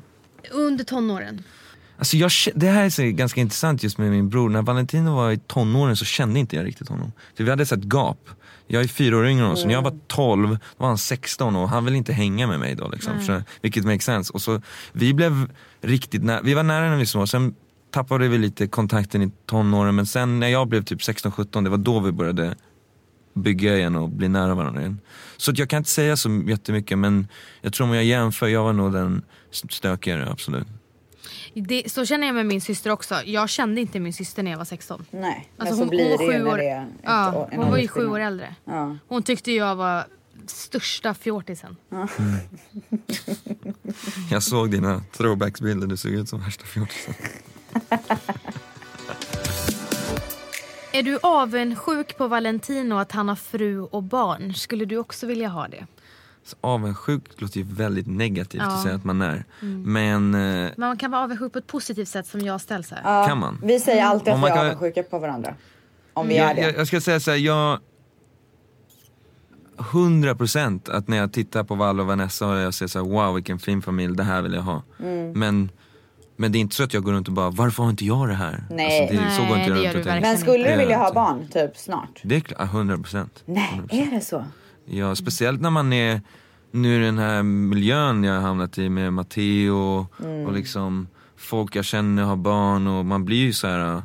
Under 0.50 0.84
tonåren? 0.84 1.42
Alltså 2.02 2.16
jag, 2.16 2.30
det 2.54 2.66
här 2.66 2.84
är 2.84 2.90
så 2.90 3.02
ganska 3.02 3.40
intressant 3.40 3.82
just 3.82 3.98
med 3.98 4.10
min 4.10 4.28
bror. 4.28 4.48
När 4.48 4.62
Valentino 4.62 5.14
var 5.14 5.30
i 5.30 5.38
tonåren 5.38 5.96
så 5.96 6.04
kände 6.04 6.40
inte 6.40 6.56
jag 6.56 6.66
riktigt 6.66 6.88
honom. 6.88 7.12
För 7.36 7.44
vi 7.44 7.50
hade 7.50 7.62
ett 7.62 7.84
gap. 7.84 8.28
Jag 8.66 8.82
är 8.82 8.88
fyra 8.88 9.16
år 9.16 9.26
yngre 9.26 9.40
än 9.40 9.42
honom, 9.42 9.56
så 9.56 9.66
när 9.66 9.74
jag 9.74 9.82
var 9.82 9.98
12 10.06 10.48
då 10.48 10.58
var 10.76 10.88
han 10.88 10.98
16 10.98 11.56
och 11.56 11.68
han 11.68 11.84
ville 11.84 11.96
inte 11.96 12.12
hänga 12.12 12.46
med 12.46 12.60
mig 12.60 12.74
då. 12.74 12.88
Liksom, 12.88 13.12
Nej. 13.16 13.26
så, 13.26 13.42
vilket 13.60 13.84
makes 13.84 14.04
sense. 14.04 14.32
Och 14.32 14.42
så, 14.42 14.62
vi 14.92 15.14
blev 15.14 15.50
riktigt 15.80 16.24
nära, 16.24 16.40
vi 16.42 16.54
var 16.54 16.62
nära 16.62 16.84
när 16.84 16.90
vi 16.90 16.96
var 16.96 17.04
små, 17.04 17.26
sen 17.26 17.54
tappade 17.90 18.28
vi 18.28 18.38
lite 18.38 18.66
kontakten 18.66 19.22
i 19.22 19.30
tonåren 19.46 19.94
men 19.94 20.06
sen 20.06 20.40
när 20.40 20.48
jag 20.48 20.68
blev 20.68 20.82
typ 20.82 21.00
16-17, 21.00 21.64
det 21.64 21.70
var 21.70 21.78
då 21.78 22.00
vi 22.00 22.12
började 22.12 22.54
bygga 23.34 23.76
igen 23.76 23.96
och 23.96 24.08
bli 24.08 24.28
nära 24.28 24.54
varandra 24.54 24.80
igen. 24.80 25.00
Så 25.36 25.50
att 25.50 25.58
jag 25.58 25.68
kan 25.68 25.78
inte 25.78 25.90
säga 25.90 26.16
så 26.16 26.42
jättemycket 26.46 26.98
men 26.98 27.28
jag 27.60 27.72
tror 27.72 27.86
om 27.86 27.94
jag 27.94 28.04
jämför, 28.04 28.48
jag 28.48 28.64
var 28.64 28.72
nog 28.72 28.92
den 28.92 29.22
stökigare 29.50 30.30
absolut. 30.30 30.66
Det, 31.54 31.92
så 31.92 32.06
känner 32.06 32.26
jag 32.26 32.34
med 32.34 32.46
min 32.46 32.60
syster 32.60 32.90
också. 32.90 33.14
Jag 33.24 33.48
kände 33.48 33.80
inte 33.80 34.00
min 34.00 34.12
syster 34.12 34.42
när 34.42 34.50
jag 34.50 34.58
var 34.58 34.64
16. 34.64 35.06
Nej, 35.10 35.48
Alltså 35.56 35.74
så 35.74 35.80
hon, 35.80 35.88
blir 35.88 36.18
hon 36.18 36.26
var 36.26 36.32
ju 36.32 36.38
sju 36.40 36.46
år, 36.48 36.56
det 36.58 36.86
ja, 37.02 37.34
år- 37.36 37.48
hon 37.56 37.70
var 37.70 37.78
ju 37.78 37.88
sju 37.88 38.06
år 38.08 38.20
äldre. 38.20 38.54
Ja. 38.64 38.96
Hon 39.08 39.22
tyckte 39.22 39.52
jag 39.52 39.76
var 39.76 40.04
största 40.46 41.14
fjortisen. 41.14 41.76
Jag 44.30 44.42
såg 44.42 44.70
dina 44.70 45.02
throwbacksbilder, 45.16 45.86
du 45.86 45.96
såg 45.96 46.10
ut 46.12 46.28
som 46.28 46.40
värsta 46.40 46.64
fjortisen. 46.64 47.14
Är 50.94 51.02
du 51.02 51.18
avundsjuk 51.22 52.16
på 52.16 52.28
Valentino 52.28 52.94
att 52.94 53.12
han 53.12 53.28
har 53.28 53.36
fru 53.36 53.80
och 53.80 54.02
barn? 54.02 54.54
Skulle 54.54 54.84
du 54.84 54.96
också 54.98 55.26
vilja 55.26 55.48
ha 55.48 55.68
det? 55.68 55.86
Så 56.44 56.56
avundsjuk 56.60 57.40
låter 57.40 57.58
ju 57.58 57.64
väldigt 57.64 58.06
negativt 58.06 58.62
Ja. 58.64 58.68
att 58.68 58.82
säga 58.82 58.94
att 58.94 59.04
man 59.04 59.22
är. 59.22 59.44
Men 59.84 60.34
eh, 60.34 60.40
Men 60.40 60.70
man 60.76 60.96
kan 60.96 61.10
vara 61.10 61.22
avundsjuk 61.24 61.52
på 61.52 61.58
ett 61.58 61.66
positivt 61.66 62.08
sätt 62.08 62.26
som 62.26 62.40
jag 62.40 62.60
ställs 62.60 62.90
här. 62.90 63.00
Ja, 63.04 63.26
Kan 63.28 63.38
man? 63.38 63.60
Vi 63.62 63.80
säger 63.80 64.04
alltid 64.04 64.28
Om 64.32 64.34
att 64.34 64.40
man 64.40 64.50
vi 64.50 64.52
är 64.52 64.56
kan- 64.56 64.66
avundsjuka 64.66 65.02
på 65.02 65.18
varandra. 65.18 65.54
Om 66.14 66.28
vi 66.28 66.36
är 66.36 66.46
jag, 66.46 66.56
det. 66.56 66.62
jag, 66.62 66.76
jag 66.76 66.86
ska 66.86 67.00
säga 67.00 67.20
såhär, 67.20 67.38
jag... 67.38 67.78
100% 69.76 70.90
att 70.90 71.08
när 71.08 71.16
jag 71.16 71.32
tittar 71.32 71.64
på 71.64 71.74
Val 71.74 72.00
och 72.00 72.06
Vanessa 72.06 72.48
och 72.48 72.56
jag 72.58 72.74
ser 72.74 72.86
såhär, 72.86 73.06
wow 73.06 73.34
vilken 73.34 73.58
fin 73.58 73.82
familj, 73.82 74.16
det 74.16 74.22
här 74.22 74.42
vill 74.42 74.52
jag 74.52 74.62
ha. 74.62 74.82
Mm. 75.00 75.32
Men, 75.38 75.70
men 76.36 76.52
det 76.52 76.58
är 76.58 76.60
inte 76.60 76.74
så 76.76 76.82
att 76.84 76.94
jag 76.94 77.02
går 77.02 77.12
runt 77.12 77.28
och 77.28 77.34
bara, 77.34 77.50
varför 77.50 77.82
har 77.82 77.90
inte 77.90 78.04
jag 78.04 78.28
det 78.28 78.34
här? 78.34 78.64
Nej. 78.70 79.00
Alltså, 79.02 79.16
det, 79.24 79.30
så 79.30 79.42
går 79.42 79.48
Nej, 79.48 79.58
inte 79.64 79.74
det 79.74 79.76
jag 79.76 79.84
gör 79.84 79.92
runt 79.92 79.94
och 79.94 79.98
du 80.04 80.10
tänker. 80.10 80.28
Men 80.28 80.38
skulle 80.38 80.64
du 80.64 80.70
är 80.70 80.78
vilja 80.78 80.98
ha 80.98 81.12
barn 81.12 81.48
typ 81.52 81.76
snart? 81.76 82.20
Det 82.22 82.36
är 82.36 82.40
klart, 82.40 82.58
100%. 82.70 83.28
Nej, 83.44 83.80
är 83.90 84.10
det 84.10 84.20
så? 84.20 84.44
Ja, 84.86 85.14
speciellt 85.14 85.60
när 85.60 85.70
man 85.70 85.92
är 85.92 86.20
nu 86.70 87.02
i 87.02 87.04
den 87.04 87.18
här 87.18 87.42
miljön 87.42 88.24
jag 88.24 88.34
har 88.34 88.40
hamnat 88.40 88.78
i 88.78 88.88
med 88.88 89.12
Matteo 89.12 90.06
Mm. 90.24 90.46
och 90.46 90.52
liksom 90.52 91.08
folk 91.36 91.76
jag 91.76 91.84
känner 91.84 92.22
har 92.22 92.36
barn 92.36 92.86
och 92.86 93.04
man 93.06 93.24
blir 93.24 93.36
ju 93.38 93.52
så 93.52 93.66
här 93.66 93.94
uh, 93.96 94.02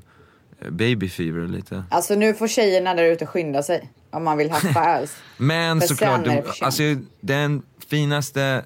baby 0.70 1.10
fever 1.10 1.48
lite. 1.48 1.84
Alltså 1.92 2.16
nu 2.16 2.34
får 2.34 2.48
tjejerna 2.48 2.94
där 2.94 3.04
ute 3.04 3.26
skynda 3.26 3.64
sig. 3.64 3.92
Om 4.12 4.24
man 4.24 4.38
vill 4.38 4.50
haffa 4.52 4.80
alls. 4.80 5.18
Men 5.38 5.82
För 5.82 5.88
såklart, 5.88 6.26
sent. 6.26 6.46
alltså, 6.62 6.84
den 7.22 7.62
finaste 7.88 8.66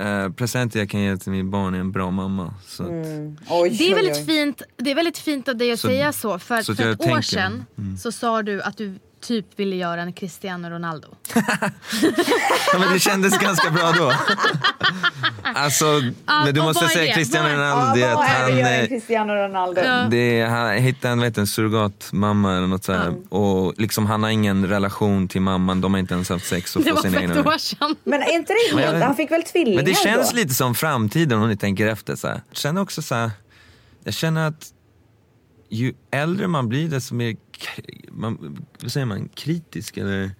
uh, 0.00 0.32
presenten 0.32 0.78
jag 0.78 0.90
kan 0.90 1.00
ge 1.00 1.16
till 1.16 1.32
min 1.32 1.50
barn 1.50 1.74
är 1.74 1.78
en 1.78 1.92
bra 1.92 2.10
mamma. 2.10 2.54
Så 2.66 2.82
att, 2.82 2.88
Mm. 2.88 3.36
Oj, 3.50 3.70
Det 3.78 3.90
är, 3.90 3.94
väldigt 3.94 4.16
oj. 4.16 4.24
fint, 4.26 4.62
det 4.76 4.90
är 4.90 4.94
väldigt 4.94 5.18
fint 5.18 5.48
av 5.48 5.56
dig 5.56 5.72
att 5.72 5.80
Så- 5.80 5.88
säga 5.88 6.12
så. 6.12 6.38
För, 6.38 6.62
så 6.62 6.72
att 6.72 6.78
för 6.78 6.90
ett 6.92 7.00
år 7.00 7.04
tänker- 7.04 7.22
sedan 7.22 7.64
så 8.02 8.12
sa 8.12 8.42
du 8.42 8.62
att 8.62 8.76
du 8.76 8.94
typ 9.26 9.46
ville 9.60 9.76
göra 9.76 10.02
en 10.02 10.12
Cristiano 10.12 10.68
Ronaldo. 10.70 11.08
ja, 12.72 12.78
men 12.78 12.92
det 12.92 13.00
kändes 13.00 13.38
ganska 13.38 13.70
bra 13.70 13.92
då. 13.92 14.12
alltså, 15.42 15.84
men 16.26 16.54
du 16.54 16.62
måste 16.62 16.84
vad 16.84 16.90
är 16.90 16.94
säga 16.94 17.06
det? 17.06 17.12
Cristiano 17.12 17.48
Vad- 17.48 17.58
Ronaldo, 17.58 17.94
det 17.94 18.02
är 18.02 18.08
Ja, 18.08 18.14
vad 18.14 18.24
att 18.24 18.30
är 18.30 18.46
det 18.56 18.62
han... 18.62 18.72
en 18.72 18.80
eh, 18.80 18.86
Cristiano 18.88 19.32
Ronaldo? 19.32 19.80
Det 20.10 20.40
är, 20.40 20.46
han 20.46 20.72
hittade 20.76 21.12
en, 21.12 21.20
vet, 21.20 21.38
en 21.38 21.46
surrogatmamma 21.46 22.56
eller 22.56 22.66
något 22.66 22.84
sådär. 22.84 23.14
Och 23.28 23.74
liksom, 23.76 24.06
han 24.06 24.22
har 24.22 24.30
ingen 24.30 24.66
relation 24.66 25.28
till 25.28 25.40
mamman, 25.40 25.80
de 25.80 25.92
har 25.94 25.98
inte 26.00 26.14
ens 26.14 26.28
haft 26.28 26.46
sex 26.46 26.76
och 26.76 26.82
Det 26.82 26.92
var 26.92 27.02
för 27.02 27.20
egna 27.22 27.40
ett 27.40 27.46
år 27.46 27.58
sedan. 27.58 27.96
Men 28.04 28.22
är 28.22 28.32
inte 28.34 28.52
det 28.72 28.80
helt... 28.80 29.04
Han 29.04 29.16
fick 29.16 29.30
väl 29.30 29.42
tvillingar 29.42 29.76
Men 29.76 29.84
det 29.84 29.98
känns 29.98 30.30
då? 30.30 30.36
lite 30.36 30.54
som 30.54 30.74
framtiden 30.74 31.42
om 31.42 31.48
ni 31.48 31.56
tänker 31.56 31.86
efter. 31.86 32.16
Så 32.16 32.28
här. 32.28 32.42
Jag 32.48 32.56
känner 32.56 32.80
också 32.82 33.02
så 33.02 33.14
här, 33.14 33.30
jag 34.04 34.14
känner 34.14 34.48
att 34.48 34.73
ju 35.74 35.94
äldre 36.10 36.48
man 36.48 36.68
blir 36.68 36.88
desto 36.88 37.14
mer, 37.14 37.36
man, 38.10 38.64
vad 38.80 38.92
säger 38.92 39.06
man, 39.06 39.28
kritisk 39.28 39.96
eller 39.96 40.30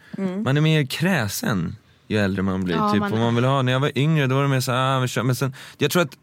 man 0.43 0.57
är 0.57 0.61
mer 0.61 0.87
kräsen 0.87 1.77
ju 2.09 2.19
äldre 2.19 2.43
man 2.43 2.65
blir. 2.65 2.75
Ja, 2.75 2.93
typ. 2.93 3.01
man 3.01 3.13
Om 3.13 3.19
är. 3.19 3.25
man 3.25 3.35
vill 3.35 3.45
ha, 3.45 3.63
när 3.63 3.73
jag 3.73 3.81
var 3.81 3.99
yngre 3.99 4.27
då 4.27 4.35
var 4.35 4.43
det 4.43 4.49
mer 4.49 4.61
så 4.61 4.73
här, 4.73 4.97
ah, 4.97 5.23
men 5.23 5.37
sen, 5.37 5.55
jag 5.79 5.91
tror 5.91 6.03
att 6.03 6.19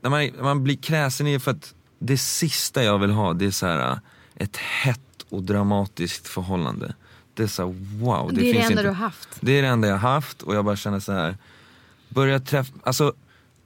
när 0.00 0.10
man, 0.10 0.30
man 0.40 0.64
blir 0.64 0.76
kräsen 0.76 1.26
är 1.26 1.38
för 1.38 1.50
att 1.50 1.74
det 1.98 2.18
sista 2.18 2.84
jag 2.84 2.98
vill 2.98 3.10
ha 3.10 3.32
det 3.32 3.46
är 3.46 3.50
så 3.50 3.66
här 3.66 4.00
ett 4.34 4.56
hett 4.56 5.00
och 5.28 5.42
dramatiskt 5.42 6.28
förhållande. 6.28 6.94
Det 7.34 7.42
är 7.42 7.46
så 7.46 7.66
här, 7.66 7.74
wow. 8.04 8.32
Det, 8.32 8.40
är 8.40 8.44
det 8.44 8.52
finns 8.52 8.56
enda 8.56 8.70
inte. 8.70 8.82
du 8.82 8.88
har 8.88 8.94
haft. 8.94 9.28
Det 9.40 9.52
är 9.52 9.62
det 9.62 9.68
enda 9.68 9.88
jag 9.88 9.98
har 9.98 10.10
haft 10.10 10.42
och 10.42 10.54
jag 10.54 10.64
bara 10.64 10.76
känner 10.76 11.00
så 11.00 11.12
här. 11.12 11.36
Börja 12.08 12.40
träffa, 12.40 12.72
alltså 12.82 13.12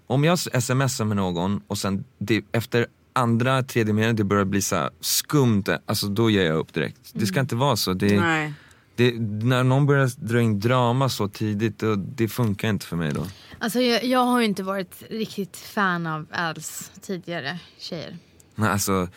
om 0.06 0.24
jag 0.24 0.38
smsar 0.38 1.04
med 1.04 1.16
någon 1.16 1.60
och 1.66 1.78
sen 1.78 2.04
det, 2.18 2.44
efter 2.52 2.86
andra, 3.16 3.62
tredje 3.62 3.94
meningen 3.94 4.16
det 4.16 4.24
börjar 4.24 4.44
bli 4.44 4.62
så 4.62 4.90
skumt, 5.00 5.64
alltså 5.86 6.06
då 6.06 6.30
ger 6.30 6.46
jag 6.46 6.56
upp 6.56 6.74
direkt. 6.74 7.00
Det 7.12 7.26
ska 7.26 7.40
inte 7.40 7.56
vara 7.56 7.76
så. 7.76 7.92
Det, 7.92 8.20
Nej. 8.20 8.52
det, 8.96 9.14
när 9.20 9.64
någon 9.64 9.86
börjar 9.86 10.10
dra 10.16 10.40
in 10.40 10.60
drama 10.60 11.08
så 11.08 11.28
tidigt, 11.28 11.78
då, 11.78 11.94
det 11.94 12.28
funkar 12.28 12.68
inte 12.68 12.86
för 12.86 12.96
mig 12.96 13.12
då. 13.12 13.26
Alltså, 13.58 13.80
jag, 13.80 14.04
jag 14.04 14.24
har 14.24 14.40
ju 14.40 14.44
inte 14.44 14.62
varit 14.62 15.02
riktigt 15.10 15.56
fan 15.56 16.06
av 16.06 16.26
alls 16.30 16.90
tidigare 17.00 17.58
tjejer. 17.78 18.16
Men 18.54 18.70
alltså, 18.70 19.08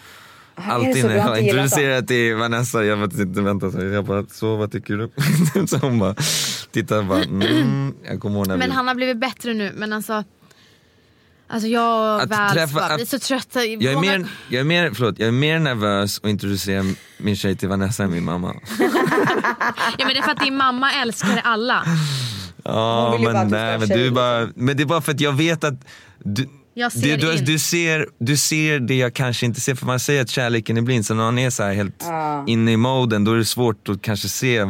alltid 0.55 1.05
när 1.05 1.15
jag 1.15 1.23
har 1.23 1.37
introducerat 1.37 2.07
till 2.07 2.35
Vanessa, 2.35 2.83
jag 2.83 2.99
bara 2.99 3.21
inte 3.21 3.41
vänta 3.41 3.71
så 3.71 3.81
jag 3.81 4.05
bara, 4.05 4.25
så 4.25 4.55
vad 4.55 4.71
tycker 4.71 4.97
du? 4.97 5.67
så 5.67 5.77
hon 5.77 5.99
bara, 5.99 6.15
tittar 6.71 6.97
och 6.97 7.05
bara, 7.05 7.23
mm, 7.23 7.93
jag 8.03 8.19
kommer 8.19 8.35
ihåg 8.35 8.47
när 8.47 8.57
Men 8.57 8.69
vi... 8.69 8.75
han 8.75 8.87
har 8.87 8.95
blivit 8.95 9.17
bättre 9.17 9.53
nu. 9.53 9.73
Men 9.75 9.93
alltså, 9.93 10.23
alltså 11.49 11.67
jag 11.67 12.15
och 12.15 12.21
Att 12.21 12.29
Vals 12.29 12.53
träffa- 12.53 12.73
bara, 12.79 12.87
vi 12.95 13.01
är 13.01 13.03
att- 13.03 13.09
så 13.09 13.19
trötta. 13.19 13.63
Jag 13.65 13.83
är, 13.83 13.95
Många- 13.95 14.11
mer, 14.17 14.25
jag, 14.49 14.59
är 14.59 14.63
mer, 14.63 14.91
förlåt, 14.95 15.19
jag 15.19 15.27
är 15.27 15.31
mer 15.31 15.59
nervös 15.59 16.19
att 16.23 16.29
introducera 16.29 16.83
min 17.17 17.35
tjej 17.35 17.55
till 17.55 17.69
Vanessa 17.69 18.03
än 18.03 18.11
min 18.11 18.23
mamma. 18.25 18.55
Ja, 19.97 20.05
men 20.05 20.07
det 20.13 20.17
är 20.17 20.21
för 20.23 20.31
att 20.31 20.39
din 20.39 20.57
mamma 20.57 20.93
älskar 20.93 21.41
alla. 21.43 21.83
Ja, 22.63 23.17
bara 23.21 23.31
men, 23.33 23.35
att 23.35 23.49
nej, 23.49 23.79
men, 23.79 23.87
du 23.87 23.93
är 23.93 23.97
liksom. 23.97 24.13
bara, 24.15 24.49
men 24.55 24.77
det 24.77 24.83
är 24.83 24.85
bara 24.85 25.01
för 25.01 25.11
att 25.11 25.21
jag 25.21 25.33
vet 25.33 25.63
att 25.63 25.73
du, 26.23 26.49
Jag 26.73 26.91
ser 26.91 27.01
det, 27.01 27.15
du, 27.17 27.37
du, 27.37 27.59
ser, 27.59 28.07
du 28.19 28.37
ser 28.37 28.79
det 28.79 28.95
jag 28.95 29.13
kanske 29.13 29.45
inte 29.45 29.61
ser, 29.61 29.75
för 29.75 29.85
man 29.85 29.99
säger 29.99 30.21
att 30.21 30.29
kärleken 30.29 30.77
är 30.77 30.81
blind, 30.81 31.05
så 31.05 31.13
när 31.13 31.23
man 31.23 31.39
är 31.39 31.49
så 31.49 31.63
här 31.63 31.73
helt 31.73 31.95
Ja. 32.07 32.43
inne 32.47 32.71
i 32.71 32.77
moden 32.77 33.23
då 33.23 33.33
är 33.33 33.37
det 33.37 33.45
svårt 33.45 33.89
att 33.89 34.01
kanske 34.01 34.29
se 34.29 34.67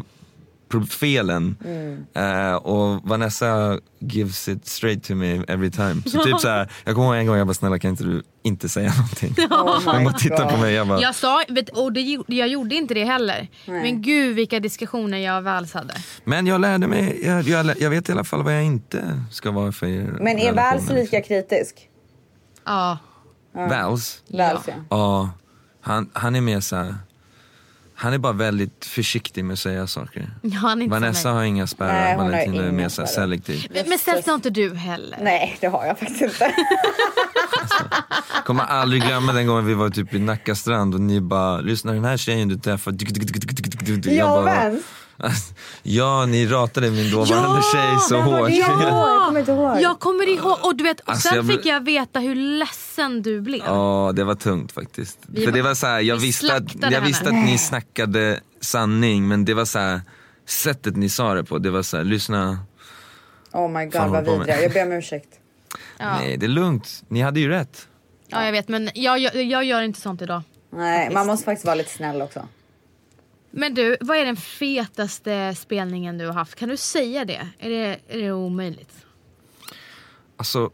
felen. 0.89 1.55
Mm. 1.65 2.05
Eh, 2.13 2.55
och 2.55 3.01
Vanessa 3.03 3.79
gives 3.99 4.47
it 4.47 4.67
straight 4.67 5.03
to 5.03 5.15
me 5.15 5.43
every 5.47 5.71
time. 5.71 6.01
Så 6.05 6.23
typ 6.23 6.39
så 6.39 6.47
här, 6.47 6.71
jag 6.85 6.95
kommer 6.95 7.07
ihåg 7.07 7.15
en 7.15 7.27
gång 7.27 7.37
jag 7.37 7.47
bara 7.47 7.53
snälla 7.53 7.79
kan 7.79 7.89
inte 7.89 8.03
du 8.03 8.23
inte 8.43 8.69
säga 8.69 8.93
någonting? 8.97 9.35
Oh 9.51 9.93
Hon 9.95 10.03
bara 10.03 10.13
tittar 10.13 10.49
på 10.49 10.57
mig, 10.57 10.73
jag 10.73 10.87
bara 10.87 11.01
Jag 11.01 11.15
sa, 11.15 11.43
vet, 11.49 11.69
och 11.69 11.93
det, 11.93 12.17
jag 12.27 12.47
gjorde 12.47 12.75
inte 12.75 12.93
det 12.93 13.03
heller. 13.05 13.47
Nej. 13.65 13.81
Men 13.81 14.01
gud 14.01 14.35
vilka 14.35 14.59
diskussioner 14.59 15.17
jag 15.17 15.41
Vals 15.41 15.73
hade. 15.73 15.93
Men 16.23 16.47
jag 16.47 16.61
lärde 16.61 16.87
mig, 16.87 17.19
jag, 17.25 17.41
jag, 17.43 17.81
jag 17.81 17.89
vet 17.89 18.09
i 18.09 18.11
alla 18.11 18.23
fall 18.23 18.43
vad 18.43 18.55
jag 18.55 18.63
inte 18.63 19.23
ska 19.31 19.51
vara 19.51 19.71
för 19.71 19.87
Men 19.87 20.27
är 20.39 20.53
Vals 20.53 20.55
relationer. 20.55 21.01
lika 21.01 21.21
kritisk? 21.21 21.89
Ja. 22.65 22.97
Vals? 23.53 24.23
Vals 24.27 24.61
ja. 24.67 24.73
Ja, 24.89 25.29
han, 25.81 26.09
han 26.13 26.35
är 26.35 26.41
mer 26.41 26.59
så 26.59 26.75
här. 26.75 26.95
Han 28.01 28.13
är 28.13 28.17
bara 28.17 28.33
väldigt 28.33 28.85
försiktig 28.85 29.45
med 29.45 29.53
att 29.53 29.59
säga 29.59 29.87
saker. 29.87 30.29
Ja, 30.41 30.57
han 30.57 30.79
är 30.79 30.83
inte 30.83 30.91
Vanessa 30.91 31.29
har 31.29 31.43
inga 31.43 31.67
spärrar, 31.67 32.17
Valentina 32.17 32.63
är 32.63 32.71
mer 32.71 32.89
selektiv. 32.89 33.67
Men 33.87 33.99
snällt 33.99 34.25
har 34.27 34.35
inte 34.35 34.49
du 34.49 34.75
heller. 34.75 35.17
Nej 35.21 35.57
det 35.61 35.67
har 35.67 35.85
jag 35.85 35.99
faktiskt 35.99 36.21
inte. 36.21 36.55
Kommer 38.45 38.63
aldrig 38.63 39.01
glömma 39.03 39.33
den 39.33 39.47
gången 39.47 39.65
vi 39.65 39.73
var 39.73 39.89
typ 39.89 40.13
i 40.13 40.19
Nacka 40.19 40.55
strand 40.55 40.93
och 40.93 41.01
ni 41.01 41.21
bara, 41.21 41.61
lyssna 41.61 41.91
den 41.91 42.05
här 42.05 42.17
tjejen 42.17 42.47
du 42.47 42.57
träffar. 42.57 42.95
Jag 44.05 44.41
Vans. 44.43 44.83
Ja, 45.83 46.25
ni 46.25 46.45
ratade 46.47 46.91
min 46.91 47.11
dåvarande 47.11 47.47
Ja, 47.47 47.63
tjej 47.73 47.99
så 48.09 48.21
hårt. 48.21 48.49
det? 48.49 48.55
Jag 48.55 48.67
kommer 49.25 49.39
inte 49.39 49.51
ihåg. 49.51 49.81
Jag 49.81 49.99
kommer 49.99 50.29
ihåg, 50.29 50.57
och 50.61 50.75
du 50.75 50.83
vet, 50.83 50.99
och 50.99 51.09
Alltså, 51.09 51.27
sen 51.29 51.35
jag 51.37 51.47
fick 51.47 51.65
jag 51.65 51.85
veta 51.85 52.19
hur 52.19 52.35
ledsen 52.35 53.21
du 53.21 53.41
blev. 53.41 53.61
Ja, 53.65 54.11
det 54.15 54.23
var 54.23 54.35
tungt 54.35 54.71
faktiskt. 54.71 55.19
Vi 55.27 55.45
För 55.45 55.51
det 55.51 55.61
var- 55.61 55.73
så 55.73 55.87
här, 55.87 55.99
jag 55.99 56.15
vi 56.15 56.21
visste, 56.25 56.55
att, 56.55 56.91
jag 56.91 57.01
visste 57.01 57.25
att 57.29 57.45
ni 57.45 57.57
snackade 57.57 58.39
sanning 58.61 59.27
men 59.27 59.45
det 59.45 59.53
var 59.53 59.65
så 59.65 59.79
här, 59.79 60.01
sättet 60.47 60.95
ni 60.95 61.09
sa 61.09 61.33
det 61.33 61.43
på, 61.43 61.57
det 61.57 61.69
var 61.69 61.81
så 61.83 61.97
här, 61.97 62.03
lyssna. 62.03 62.59
Oh 63.53 63.69
my 63.71 63.83
god 63.85 63.93
Fan, 63.93 64.11
vad 64.11 64.25
vidriga. 64.25 64.61
Jag 64.61 64.71
ber 64.73 64.85
om 64.85 64.91
ursäkt. 64.91 65.29
Ja. 65.97 66.15
Nej, 66.17 66.37
det 66.37 66.45
är 66.45 66.47
lugnt. 66.47 67.03
Ni 67.07 67.21
hade 67.21 67.39
ju 67.39 67.49
rätt. 67.49 67.87
Ja, 68.27 68.45
jag 68.45 68.51
vet, 68.51 68.67
men 68.67 68.89
jag, 68.93 69.19
jag, 69.19 69.35
jag 69.43 69.63
gör 69.63 69.81
inte 69.81 70.01
sånt 70.01 70.21
idag. 70.21 70.41
Nej 70.73 71.09
man 71.13 71.27
måste 71.27 71.45
faktiskt 71.45 71.65
vara 71.65 71.75
lite 71.75 71.89
snäll 71.91 72.21
också. 72.21 72.47
Men 73.51 73.73
du, 73.73 73.97
vad 74.01 74.17
är 74.17 74.25
den 74.25 74.35
fetaste 74.35 75.55
spelningen 75.55 76.17
du 76.17 76.25
har 76.25 76.33
haft? 76.33 76.55
Kan 76.55 76.69
du 76.69 76.77
säga 76.77 77.25
det? 77.25 77.47
Är 77.59 77.69
det, 77.69 77.99
är 78.07 78.17
det 78.17 78.31
omöjligt? 78.31 79.05
Alltså, 80.37 80.71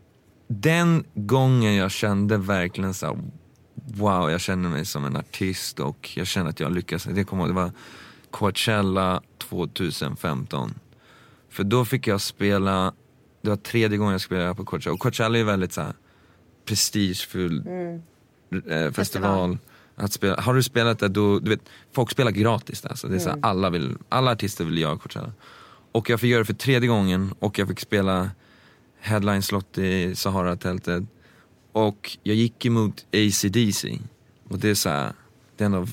den 0.47 1.05
gången 1.13 1.75
jag 1.75 1.91
kände 1.91 2.37
verkligen 2.37 2.93
så 2.93 3.05
här, 3.05 3.19
wow, 3.75 4.31
jag 4.31 4.41
känner 4.41 4.69
mig 4.69 4.85
som 4.85 5.05
en 5.05 5.15
artist 5.15 5.79
och 5.79 6.11
jag 6.15 6.27
känner 6.27 6.49
att 6.49 6.59
jag 6.59 6.71
lyckas. 6.71 7.03
Det 7.03 7.23
kommer 7.23 7.47
det 7.47 7.53
var 7.53 7.71
Coachella 8.31 9.21
2015. 9.37 10.73
För 11.49 11.63
då 11.63 11.85
fick 11.85 12.07
jag 12.07 12.21
spela, 12.21 12.93
det 13.41 13.49
var 13.49 13.57
tredje 13.57 13.97
gången 13.97 14.11
jag 14.11 14.21
spelade 14.21 14.55
på 14.55 14.65
Coachella. 14.65 14.93
Och 14.93 14.99
Coachella 14.99 15.37
är 15.37 15.43
väldigt 15.43 15.73
så 15.73 15.81
här 15.81 15.93
prestigefull 16.65 17.63
eh, 18.69 18.91
festival. 18.91 19.57
Att 19.95 20.13
spela, 20.13 20.41
har 20.41 20.53
du 20.53 20.63
spelat 20.63 20.99
där 20.99 21.09
då, 21.09 21.39
du 21.39 21.49
vet, 21.49 21.61
folk 21.93 22.11
spelar 22.11 22.31
gratis 22.31 22.81
där. 22.81 22.95
Så 22.95 23.07
det 23.07 23.15
är 23.15 23.19
så 23.19 23.29
här, 23.29 23.39
alla, 23.41 23.69
vill, 23.69 23.97
alla 24.09 24.31
artister 24.31 24.65
vill 24.65 24.77
göra 24.77 24.97
Coachella. 24.97 25.31
Och 25.91 26.09
jag 26.09 26.19
fick 26.19 26.29
göra 26.29 26.39
det 26.39 26.45
för 26.45 26.53
tredje 26.53 26.87
gången 26.89 27.33
och 27.39 27.59
jag 27.59 27.67
fick 27.67 27.79
spela 27.79 28.29
headline-slott 28.99 29.77
i 29.77 30.15
Sahara-tältet. 30.15 31.03
Och 31.71 32.17
jag 32.23 32.35
gick 32.35 32.65
emot 32.65 33.05
AC/DC 33.13 33.99
Och 34.49 34.59
det 34.59 34.69
är 34.69 34.75
så 34.75 34.89
här, 34.89 35.13
det 35.57 35.63
är 35.63 35.65
en 35.65 35.73
av, 35.73 35.89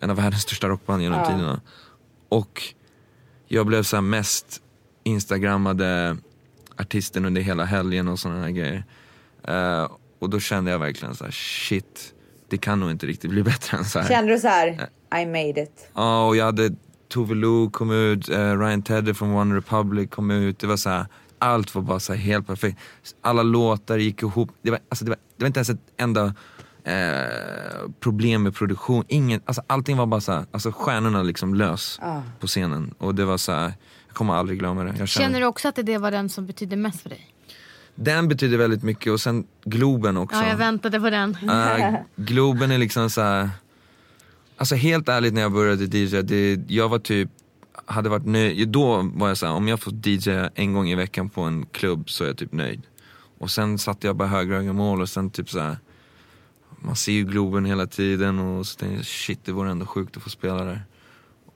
en 0.00 0.10
av 0.10 0.16
världens 0.16 0.42
största 0.42 0.68
rockband 0.68 1.02
genom 1.02 1.18
Ja. 1.18 1.26
tiderna. 1.26 1.60
Och 2.28 2.62
jag 3.48 3.66
blev 3.66 3.82
så 3.82 4.00
mest 4.00 4.62
instagrammade 5.04 6.16
artisten 6.76 7.24
under 7.24 7.40
hela 7.40 7.64
helgen 7.64 8.08
och 8.08 8.18
sådana 8.18 8.40
här 8.40 8.50
grejer. 8.50 8.84
Eh, 9.44 9.90
och 10.18 10.30
då 10.30 10.40
kände 10.40 10.70
jag 10.70 10.78
verkligen 10.78 11.14
så 11.14 11.24
här: 11.24 11.30
shit, 11.30 12.14
det 12.48 12.58
kan 12.58 12.80
nog 12.80 12.90
inte 12.90 13.06
riktigt 13.06 13.30
bli 13.30 13.42
bättre 13.52 13.76
än 13.78 13.84
så 13.84 13.98
här. 13.98 14.08
Kände 14.08 14.32
du 14.32 14.38
så 14.38 14.48
här? 14.48 14.88
I 15.22 15.26
made 15.26 15.62
it. 15.62 15.90
Ja, 15.94 16.26
och 16.26 16.36
jag 16.36 16.44
hade 16.44 16.70
Tove 17.08 17.34
Lo 17.34 17.70
kom 17.70 17.90
ut, 17.90 18.28
eh, 18.28 18.58
Ryan 18.58 18.82
Tedder 18.82 19.14
från 19.14 19.30
One 19.30 19.56
Republic 19.56 20.10
kom 20.10 20.30
ut. 20.30 20.58
Det 20.58 20.66
var 20.66 20.76
så 20.76 20.90
här, 20.90 21.06
allt 21.38 21.74
var 21.74 21.82
bara 21.82 22.00
så 22.00 22.12
här 22.12 22.20
helt 22.20 22.46
perfekt. 22.46 22.78
Alla 23.22 23.42
låtar 23.42 23.98
gick 23.98 24.22
ihop. 24.22 24.50
Det 24.62 24.70
var, 24.70 24.80
alltså 24.88 25.04
det 25.04 25.10
var, 25.10 25.18
det 25.36 25.44
var 25.44 25.46
inte 25.46 25.58
ens 25.58 25.70
ett 25.70 25.80
enda 25.96 26.34
eh, 26.84 27.88
problem 28.00 28.42
med 28.42 28.54
produktion. 28.54 29.04
Ingen, 29.08 29.40
alltså 29.44 29.62
allting 29.66 29.96
var 29.96 30.06
bara 30.06 30.20
så 30.20 30.32
här, 30.32 30.44
alltså 30.50 30.72
stjärnorna 30.72 31.22
liksom 31.22 31.54
lös 31.54 31.98
Ah. 32.02 32.20
på 32.40 32.46
scenen. 32.46 32.94
Och 32.98 33.14
det 33.14 33.24
var 33.24 33.36
så 33.36 33.52
här, 33.52 33.72
jag 34.06 34.14
kommer 34.16 34.34
aldrig 34.34 34.58
glömma 34.58 34.84
det. 34.84 34.94
Jag 34.98 35.08
Känner 35.08 35.40
du 35.40 35.46
också 35.46 35.68
att 35.68 35.78
det 35.82 35.98
var 35.98 36.10
den 36.10 36.28
som 36.28 36.46
betydde 36.46 36.76
mest 36.76 37.00
för 37.00 37.08
dig? 37.08 37.34
Den 38.00 38.28
betyder 38.28 38.58
väldigt 38.58 38.82
mycket 38.82 39.12
och 39.12 39.20
sen 39.20 39.46
Globen 39.64 40.16
också. 40.16 40.38
Ja, 40.38 40.48
jag 40.48 40.56
väntade 40.56 41.00
på 41.00 41.10
den. 41.10 41.36
Äh, 41.50 41.94
Globen 42.16 42.70
är 42.70 42.78
liksom 42.78 43.10
så 43.10 43.20
här. 43.20 43.50
Alltså 44.56 44.74
helt 44.74 45.08
ärligt 45.08 45.34
när 45.34 45.40
jag 45.40 45.52
började 45.52 45.98
DJ, 45.98 46.22
det, 46.22 46.60
jag 46.68 46.88
var 46.88 46.98
typ, 46.98 47.28
hade 47.86 48.08
varit 48.08 48.26
nöjd, 48.26 48.68
då 48.68 49.10
var 49.14 49.28
jag 49.28 49.36
så 49.36 49.46
här, 49.46 49.52
om 49.52 49.68
jag 49.68 49.80
får 49.80 49.92
DJ 50.08 50.30
en 50.54 50.72
gång 50.72 50.88
i 50.88 50.94
veckan 50.94 51.28
på 51.28 51.42
en 51.42 51.66
klubb 51.66 52.10
så 52.10 52.24
är 52.24 52.28
jag 52.28 52.36
typ 52.36 52.52
nöjd. 52.52 52.82
Och 53.38 53.50
sen 53.50 53.78
satte 53.78 54.06
jag 54.06 54.16
bara 54.16 54.28
högre 54.28 54.54
och 54.54 54.58
högre 54.60 54.72
mål 54.72 55.00
och 55.00 55.08
sen 55.08 55.30
typ 55.30 55.50
så 55.50 55.60
här. 55.60 55.76
man 56.80 56.96
ser 56.96 57.12
ju 57.12 57.24
Globen 57.24 57.64
hela 57.64 57.86
tiden 57.86 58.38
och 58.38 58.66
så 58.66 58.78
tänkte 58.78 58.96
jag 58.96 59.06
shit 59.06 59.40
det 59.44 59.52
vore 59.52 59.70
ändå 59.70 59.86
sjukt 59.86 60.16
att 60.16 60.22
få 60.22 60.30
spela 60.30 60.64
där. 60.64 60.82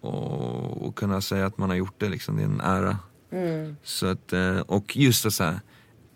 Och, 0.00 0.86
och 0.86 0.94
kunna 0.94 1.20
säga 1.20 1.46
att 1.46 1.58
man 1.58 1.70
har 1.70 1.76
gjort 1.76 1.94
det 1.98 2.08
liksom, 2.08 2.36
det 2.36 2.42
är 2.42 2.46
en 2.46 2.60
ära. 2.60 2.98
Mm. 3.32 3.76
Så 3.82 4.06
att, 4.06 4.32
eh, 4.32 4.58
och 4.58 4.96
just 4.96 5.24
det 5.24 5.30
så 5.30 5.44
här, 5.44 5.60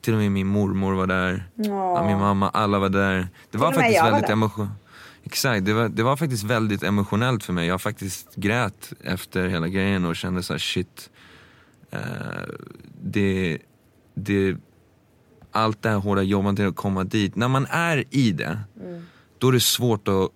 till 0.07 0.15
och 0.15 0.21
med 0.21 0.33
min 0.33 0.47
mormor 0.47 0.93
var 0.95 1.07
där, 1.07 1.49
ja, 1.55 2.07
min 2.07 2.19
mamma, 2.19 2.49
alla 2.51 2.79
var 2.79 2.89
där. 2.89 3.29
Det 3.51 3.59
var 3.59 3.73
faktiskt 3.73 4.05
väldigt 4.05 4.31
emotionellt. 4.31 4.73
Exakt, 5.25 5.65
det 5.67 5.73
var, 5.73 5.89
det 5.89 6.03
var 6.03 6.17
faktiskt 6.17 6.45
väldigt 6.45 6.83
emotionellt 6.83 7.45
för 7.45 7.53
mig. 7.53 7.67
Jag 7.67 7.83
faktiskt 7.83 8.35
grät 8.35 8.93
efter 9.05 9.49
hela 9.49 9.69
grejen 9.69 10.05
och 10.05 10.17
kände 10.17 10.43
så 10.43 10.53
här: 10.53 10.59
shit. 10.59 11.11
Eh, 11.91 11.99
det, 13.03 13.59
det, 14.15 14.57
allt 15.53 15.83
det 15.83 15.89
här 15.89 15.97
hårda 15.97 16.23
jobbandet 16.23 16.57
till 16.63 16.69
att 16.69 16.77
komma 16.77 17.05
dit. 17.05 17.37
När 17.37 17.49
man 17.49 17.67
är 17.71 18.05
i 18.11 18.33
det, 18.33 18.59
Mm. 18.81 19.03
då 19.39 19.49
är 19.49 19.53
det 19.53 19.61
svårt 19.61 20.09
att 20.09 20.29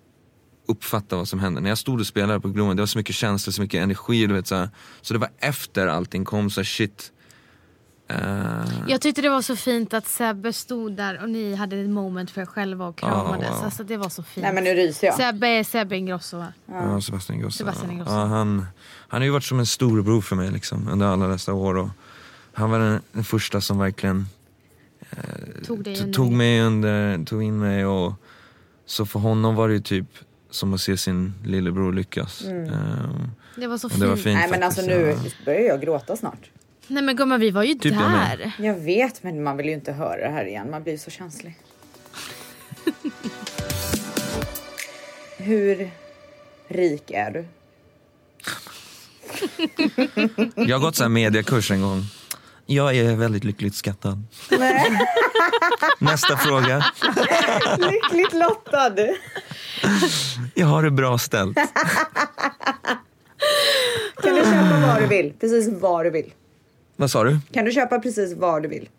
uppfatta 0.67 1.15
vad 1.15 1.27
som 1.27 1.39
händer. 1.39 1.61
När 1.61 1.69
jag 1.69 1.77
stod 1.77 1.99
och 1.99 2.07
spelade 2.07 2.39
på 2.39 2.49
Globen, 2.49 2.75
det 2.75 2.81
var 2.81 2.87
så 2.87 2.97
mycket 2.97 3.15
känslor, 3.15 3.51
så 3.51 3.61
mycket 3.61 3.83
energi. 3.83 4.27
Du 4.27 4.33
vet, 4.33 4.47
så, 4.47 4.55
här. 4.55 4.69
så 5.01 5.13
det 5.13 5.19
var 5.19 5.29
efter 5.37 5.87
allting 5.87 6.25
kom, 6.25 6.49
så 6.49 6.59
här, 6.59 6.65
shit. 6.65 7.11
Eh, 8.11 8.63
Jag 8.87 9.01
tyckte 9.01 9.21
det 9.21 9.29
var 9.29 9.41
så 9.41 9.55
fint 9.55 9.93
att 9.93 10.07
Sebbe 10.07 10.53
stod 10.53 10.91
där 10.91 11.21
och 11.23 11.29
ni 11.29 11.55
hade 11.55 11.77
ett 11.77 11.89
moment 11.89 12.31
för 12.31 12.41
er 12.41 12.45
själva 12.45 12.87
och 12.87 12.95
kramades. 12.95 13.49
wow. 13.51 13.63
Alltså 13.65 13.83
det 13.83 13.97
var 13.97 14.09
så 14.09 14.23
fint. 14.23 14.43
Nej 14.43 14.53
men 14.53 14.63
nu 14.63 14.69
ryser 14.69 15.07
jag. 15.07 15.15
Sebbe 15.15 15.47
är 15.47 15.63
Sebbe 15.63 15.97
Ingrosso. 15.97 16.37
va? 16.37 16.53
Ja, 16.65 17.01
Sebastian 17.01 17.35
Ingrosso. 17.35 17.57
Sebastian 17.57 17.91
Ingrosso. 17.91 18.11
Ja, 18.11 18.25
han, 18.25 18.65
han 19.07 19.21
har 19.21 19.25
ju 19.25 19.31
varit 19.31 19.43
som 19.43 19.59
en 19.59 19.65
storebror 19.65 20.21
för 20.21 20.35
mig 20.35 20.51
liksom, 20.51 20.87
under 20.87 21.05
alla 21.07 21.27
dessa 21.27 21.53
år. 21.53 21.77
Och 21.77 21.89
han 22.53 22.69
var 22.71 22.79
den, 22.79 23.01
den 23.11 23.23
första 23.23 23.61
som 23.61 23.77
verkligen 23.79 24.25
Tog 25.65 25.83
dig 25.83 25.95
t- 25.95 26.01
under 26.01 26.13
tog 26.13 26.31
mig 26.31 26.61
under, 26.61 27.25
tog 27.25 27.43
in 27.43 27.59
mig. 27.59 27.85
Och, 27.85 28.13
så 28.85 29.05
för 29.05 29.19
honom 29.19 29.55
var 29.55 29.67
det 29.67 29.73
ju 29.73 29.79
typ 29.81 30.05
som 30.49 30.73
att 30.73 30.81
se 30.81 30.97
sin 30.97 31.33
lillebror 31.45 31.93
lyckas. 31.93 32.43
Mm. 32.43 32.63
Ehm, 32.73 33.31
Det 33.55 33.67
var 33.67 33.77
så 33.77 33.89
fint. 33.89 34.01
det 34.01 34.07
var 34.07 34.15
fint 34.15 34.39
Nej 34.39 34.49
men 34.49 34.63
alltså 34.63 34.81
nu 34.81 35.15
ja. 35.23 35.29
börjar 35.45 35.61
jag 35.61 35.81
gråta 35.81 36.15
snart. 36.15 36.49
Nej 36.87 37.03
men 37.03 37.15
gumman 37.15 37.39
vi 37.39 37.51
var 37.51 37.63
ju 37.63 37.73
Typ 37.73 37.93
jag 37.93 38.11
där. 38.11 38.51
Jag 38.59 38.73
vet 38.73 39.23
men 39.23 39.43
man 39.43 39.57
vill 39.57 39.65
ju 39.65 39.73
inte 39.73 39.91
höra 39.91 40.17
det 40.27 40.33
här 40.33 40.45
igen. 40.45 40.71
Man 40.71 40.83
blir 40.83 40.97
så 40.97 41.11
känslig. 41.11 41.57
Hur 45.37 45.91
rik 46.67 47.11
är 47.11 47.31
du? 47.31 47.45
Jag 50.55 50.77
har 50.77 50.85
gått 50.85 50.95
så 50.95 51.03
här 51.03 51.09
mediakurs 51.09 51.71
en 51.71 51.81
gång. 51.81 52.01
Jag 52.65 52.95
är 52.95 53.15
väldigt 53.15 53.43
lyckligt 53.43 53.75
skattad. 53.75 54.23
Nej. 54.59 54.99
Nästa 55.99 56.37
fråga. 56.37 56.85
Lyckligt 57.77 58.33
lottad. 58.33 58.95
Jag 60.53 60.67
har 60.67 60.83
det 60.83 60.91
bra 60.91 61.17
ställt. 61.17 61.57
Kan 64.23 64.35
du 64.35 64.41
köpa 64.43 64.79
vad 64.87 65.01
du 65.01 65.07
vill? 65.07 65.33
Precis 65.39 65.69
vad 65.81 66.05
du 66.05 66.09
vill. 66.09 66.33
Vad 67.01 67.11
sa 67.11 67.23
du? 67.23 67.39
Kan 67.53 67.65
du 67.65 67.71
köpa 67.71 67.99
precis 67.99 68.33
vad 68.37 68.63
du 68.63 68.69
vill? 68.69 68.89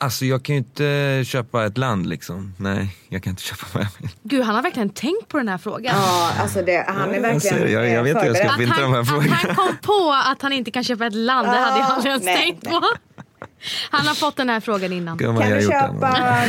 Alltså 0.00 0.24
jag 0.24 0.42
kan 0.42 0.54
ju 0.54 0.58
inte 0.58 1.22
köpa 1.26 1.66
ett 1.66 1.78
land 1.78 2.06
liksom. 2.06 2.54
Nej, 2.58 2.96
jag 3.08 3.22
kan 3.22 3.30
inte 3.30 3.42
köpa 3.42 3.66
vad 3.74 3.82
jag 3.82 3.88
vill. 3.98 4.10
Gud 4.22 4.42
han 4.44 4.54
har 4.54 4.62
verkligen 4.62 4.90
tänkt 4.90 5.28
på 5.28 5.36
den 5.38 5.48
här 5.48 5.58
frågan. 5.58 5.94
Ja, 5.96 6.32
alltså 6.40 6.62
det, 6.62 6.84
han 6.88 7.14
är 7.14 7.20
verkligen 7.20 7.56
det. 7.60 7.70
Jag- 7.70 7.88
jag 7.88 7.94
eh, 7.96 8.02
vet 8.02 8.16
hur 8.16 8.26
jag 8.26 8.36
ska 8.36 8.48
förberedd. 8.48 8.68
Inte 8.68 8.82
de 8.82 8.92
här 8.94 9.04
frågorna. 9.04 9.34
att 9.36 9.42
han 9.42 9.54
kom 9.54 9.76
på 9.82 10.12
att 10.26 10.42
han 10.42 10.52
inte 10.52 10.70
kan 10.70 10.84
köpa 10.84 11.06
ett 11.06 11.14
land, 11.14 11.48
det 11.48 11.50
hade 11.50 11.78
jag 11.80 11.88
Ja, 11.88 11.94
aldrig 11.94 12.10
ens 12.10 12.24
nej, 12.24 12.36
tänkt 12.36 12.62
nej. 12.62 12.72
på. 12.72 12.86
Han 13.90 14.06
har 14.06 14.14
fått 14.14 14.36
den 14.36 14.48
här 14.48 14.60
frågan 14.60 14.92
innan. 14.92 15.18
Kan 15.18 15.34
du 15.34 15.62
köpa... 15.62 16.44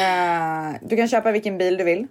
eh, 0.00 0.76
du 0.88 0.96
kan 0.96 1.08
köpa 1.08 1.32
vilken 1.32 1.58
bil 1.58 1.76
du 1.76 1.84
vill. 1.84 2.06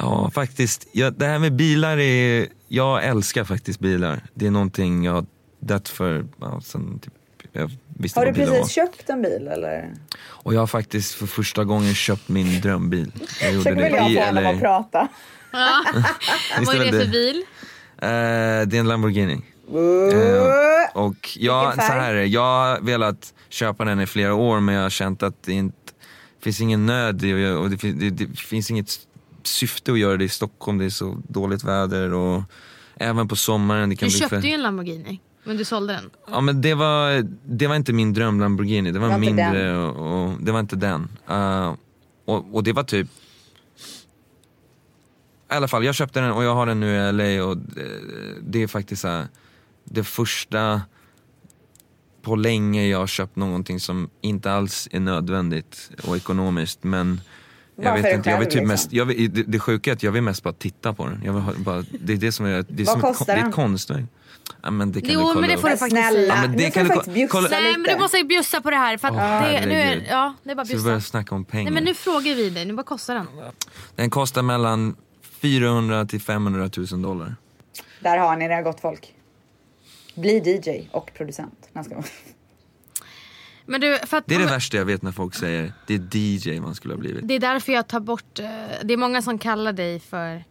Ja, 0.00 0.30
faktiskt. 0.34 0.88
Ja, 0.92 1.10
det 1.10 1.26
här 1.26 1.38
med 1.38 1.52
bilar 1.52 1.98
är... 1.98 2.48
Jag 2.68 3.04
älskar 3.04 3.44
faktiskt 3.44 3.80
bilar. 3.80 4.20
Det 4.34 4.46
är 4.46 4.50
någonting 4.50 5.04
jag 5.04 5.12
har 5.12 5.26
dött 5.60 5.88
för 5.88 6.26
ja, 6.40 6.60
sen 6.64 6.98
typ, 6.98 7.12
jag 7.52 7.70
visste 7.98 8.20
Har 8.20 8.26
du 8.26 8.32
precis 8.32 8.70
köpt 8.70 9.10
en 9.10 9.22
bil 9.22 9.48
eller? 9.48 9.94
Och 10.22 10.54
jag 10.54 10.60
har 10.60 10.66
faktiskt 10.66 11.14
för 11.14 11.26
första 11.26 11.64
gången 11.64 11.94
köpt 11.94 12.28
min 12.28 12.60
drömbil. 12.60 13.12
Jag 13.40 13.52
gjorde 13.52 13.62
Försöker 13.62 13.82
väl 13.90 14.12
jag 14.12 14.24
få 14.24 14.34
honom 14.34 14.54
att 14.54 14.60
prata. 14.60 15.08
Ja. 15.52 15.84
Vad 16.66 16.74
är 16.74 16.92
det 16.92 17.04
för 17.04 17.10
bil? 17.10 17.44
Eh, 17.98 18.08
det 18.68 18.76
är 18.76 18.80
en 18.80 18.88
Lamborghini. 18.88 19.42
Uh, 19.74 21.02
Och 21.04 21.36
jag, 21.36 21.74
så 21.74 21.80
här, 21.80 22.14
jag 22.14 22.40
har 22.40 22.80
velat 22.80 23.34
köpa 23.48 23.84
den 23.84 24.00
i 24.00 24.06
flera 24.06 24.34
år 24.34 24.60
men 24.60 24.74
jag 24.74 24.82
har 24.82 24.90
känt 24.90 25.22
att 25.22 25.42
det 25.42 25.52
inte 25.52 25.76
finns 26.42 26.60
ingen 26.60 26.86
nöd 26.86 27.14
och 27.58 27.70
det, 27.70 27.92
det, 27.92 28.10
det 28.10 28.38
finns 28.38 28.70
inget 28.70 28.90
syfte 29.46 29.92
att 29.92 29.98
göra 29.98 30.16
det 30.16 30.24
i 30.24 30.28
Stockholm. 30.28 30.78
Det 30.78 30.84
är 30.84 30.90
så 30.90 31.22
dåligt 31.28 31.64
väder 31.64 32.12
och 32.12 32.42
även 32.96 33.28
på 33.28 33.36
sommaren. 33.36 33.88
Det 33.88 33.96
kan 33.96 34.08
Du 34.08 34.12
bli 34.12 34.18
köpte 34.20 34.40
för... 34.40 34.48
ju 34.48 34.54
en 34.54 34.62
Lamborghini, 34.62 35.20
men 35.44 35.56
du 35.56 35.64
sålde 35.64 35.92
den. 35.92 36.10
Ja 36.30 36.40
men 36.40 36.60
det 36.60 36.74
var, 36.74 37.26
det 37.44 37.66
var 37.66 37.76
inte 37.76 37.92
min 37.92 38.12
dröm 38.12 38.40
Lamborghini, 38.40 38.90
det 38.92 38.98
var, 38.98 39.06
Det 39.06 39.12
var 39.12 39.18
mindre 39.18 39.76
och, 39.76 40.24
och 40.24 40.36
det 40.40 40.52
var 40.52 40.60
inte 40.60 40.76
den. 40.76 41.08
Eh, 41.28 41.74
och, 42.24 42.54
och 42.54 42.64
det 42.64 42.72
var 42.72 42.82
typ 42.82 43.08
i 45.50 45.54
alla 45.54 45.68
fall, 45.68 45.84
jag 45.84 45.94
köpte 45.94 46.20
den 46.20 46.32
och 46.32 46.44
jag 46.44 46.54
har 46.54 46.66
den 46.66 46.80
nu 46.80 46.96
i 46.96 47.12
LA 47.12 47.44
och 47.44 47.56
det, 47.56 47.88
det 48.42 48.62
är 48.62 48.66
faktiskt 48.66 49.04
här, 49.04 49.26
det 49.84 50.04
första 50.04 50.80
på 52.22 52.36
länge 52.36 52.86
jag 52.86 52.98
har 52.98 53.06
köpt 53.06 53.36
någonting 53.36 53.80
som 53.80 54.10
inte 54.20 54.52
alls 54.52 54.88
är 54.90 55.00
nödvändigt 55.00 55.90
och 56.06 56.16
ekonomiskt 56.16 56.84
men 56.84 57.20
jag 57.82 57.94
vet 57.94 58.02
dig 58.02 58.14
inte, 58.14 58.30
jag 58.30 58.38
vill 58.38 58.46
typ 58.46 58.54
liksom. 58.54 58.68
mest, 58.68 58.92
jag 58.92 59.04
vill, 59.04 59.34
det, 59.34 59.42
det 59.42 59.58
sjuka 59.58 59.90
är 59.90 59.94
att 59.94 60.02
jag 60.02 60.12
vill 60.12 60.22
mest 60.22 60.42
bara 60.42 60.54
titta 60.54 60.92
på 60.92 61.06
den. 61.06 61.22
Jag 61.24 61.32
vill 61.32 61.64
bara, 61.64 61.84
det 62.00 62.12
är 62.12 62.16
det 62.16 62.32
som 62.32 62.46
är, 62.46 62.64
det 62.68 62.82
är 62.82 62.86
Vad 62.86 63.00
som 63.00 63.10
ett, 63.10 63.18
kostar 63.18 63.32
är 63.32 63.36
den? 63.36 63.48
ett 63.48 63.54
konstverk. 63.54 64.04
Ja, 64.62 64.70
men 64.70 64.92
det 64.92 65.00
kan 65.00 65.10
Jo, 65.14 65.20
du 65.20 65.24
kolla 65.26 65.40
men 65.40 65.48
det 65.50 65.54
upp. 65.54 65.60
får 65.60 65.68
du 65.68 65.76
faktiskt 65.76 65.90
snälla, 66.02 66.10
säga. 66.10 66.26
Ja, 66.34 66.42
men 66.42 66.56
det 66.56 66.64
nu 66.64 66.70
kan 66.70 66.72
får 66.72 66.80
du 66.82 66.88
du 66.88 66.94
faktiskt 66.94 67.06
ko- 67.06 67.12
bjussa 67.14 67.32
kolla-. 67.32 67.48
Nej 67.62 67.72
men 67.78 67.82
du 67.94 67.98
måste 68.00 68.16
ju 68.18 68.24
bjussa 68.24 68.60
på 68.60 68.70
det 68.70 68.76
här 68.76 68.96
för 68.96 69.08
att 69.08 69.14
Åh, 69.14 69.42
det, 69.42 69.66
nu 69.66 69.74
är, 69.74 69.84
herregud. 69.84 70.04
ja, 70.10 70.34
det 70.44 70.50
är 70.50 70.54
bara 70.54 70.66
Ska 70.66 70.76
vi 70.76 70.82
börja 70.82 70.96
bjussa. 70.96 71.10
snacka 71.10 71.34
om 71.34 71.44
pengar? 71.44 71.64
Nej 71.64 71.72
men 71.72 71.84
nu 71.84 71.94
frågar 71.94 72.34
vi 72.34 72.50
dig, 72.50 72.64
nu 72.64 72.72
vad 72.74 72.86
kostar 72.86 73.14
den? 73.14 73.26
Den 73.96 74.10
kostar 74.10 74.42
mellan 74.42 74.96
400 75.40 76.06
till 76.06 76.20
500 76.20 76.70
000 76.92 77.02
dollar. 77.02 77.36
Där 78.00 78.18
har 78.18 78.36
ni 78.36 78.48
det 78.48 78.62
gott 78.62 78.80
folk. 78.80 79.14
Bli 80.14 80.38
DJ 80.38 80.88
och 80.92 81.10
producent. 81.16 81.68
Nej, 81.72 81.84
ska 81.84 81.94
jag- 81.94 82.04
du, 83.78 83.98
för 84.06 84.16
att, 84.16 84.24
Det 84.26 84.34
är 84.34 84.38
det 84.38 84.44
värsta 84.46 84.76
jag 84.76 84.84
vet 84.84 85.02
när 85.02 85.12
folk 85.12 85.34
säger 85.34 85.72
det 85.86 85.94
är 85.94 86.16
DJ 86.16 86.60
man 86.60 86.74
skulle 86.74 86.94
ha 86.94 86.98
blivit. 87.00 87.28
det 87.28 87.34
är 87.34 87.40
därför 87.40 87.72
jag 87.72 87.88
tar 87.88 88.00
bort, 88.00 88.38
eh, 88.38 88.44
det 88.84 88.92
är 88.94 88.96
många 88.96 89.22
som 89.22 89.38
kallar 89.38 89.72
dig 89.72 90.00
för 90.00 90.44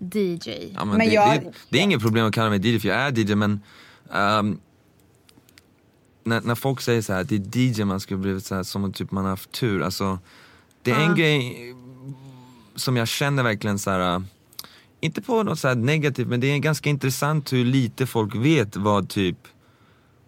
DJ. 0.00 0.50
Ja, 0.74 0.84
men 0.84 0.88
Men 0.88 0.98
det, 1.08 1.14
jag- 1.14 1.40
det, 1.42 1.52
det 1.68 1.78
är 1.78 1.82
inget 1.82 2.00
problem 2.02 2.26
att 2.26 2.34
kalla 2.34 2.50
mig 2.50 2.58
DJ 2.74 2.78
för 2.80 2.88
jag 2.88 2.96
är 2.98 3.18
DJ 3.18 3.34
men 3.34 3.60
ehm, 4.12 4.58
när, 6.24 6.40
när 6.40 6.54
folk 6.54 6.80
säger 6.80 7.02
så 7.02 7.12
här 7.12 7.24
det 7.24 7.34
är 7.34 7.58
DJ 7.58 7.84
man 7.84 8.00
skulle 8.00 8.18
ha 8.18 8.22
blivit 8.22 8.44
så 8.44 8.54
här, 8.54 8.62
som 8.62 8.84
om 8.84 8.92
typ 8.92 9.10
man 9.10 9.24
har 9.24 9.30
haft 9.30 9.52
tur. 9.52 9.82
Alltså, 9.82 10.18
det 10.82 10.90
är 10.90 11.00
en 11.00 11.14
grej 11.14 11.74
som 12.74 12.96
jag 12.96 13.08
känner 13.08 13.42
verkligen 13.42 13.78
så 13.78 13.90
här. 13.90 14.22
inte 15.00 15.22
på 15.22 15.42
något 15.42 15.58
så 15.58 15.68
här 15.68 15.74
negativt 15.74 16.28
men 16.28 16.40
det 16.40 16.46
är 16.46 16.58
ganska 16.58 16.90
intressant 16.90 17.52
hur 17.52 17.64
lite 17.64 18.06
folk 18.06 18.34
vet 18.34 18.76
vad 18.76 19.08
typ 19.08 19.38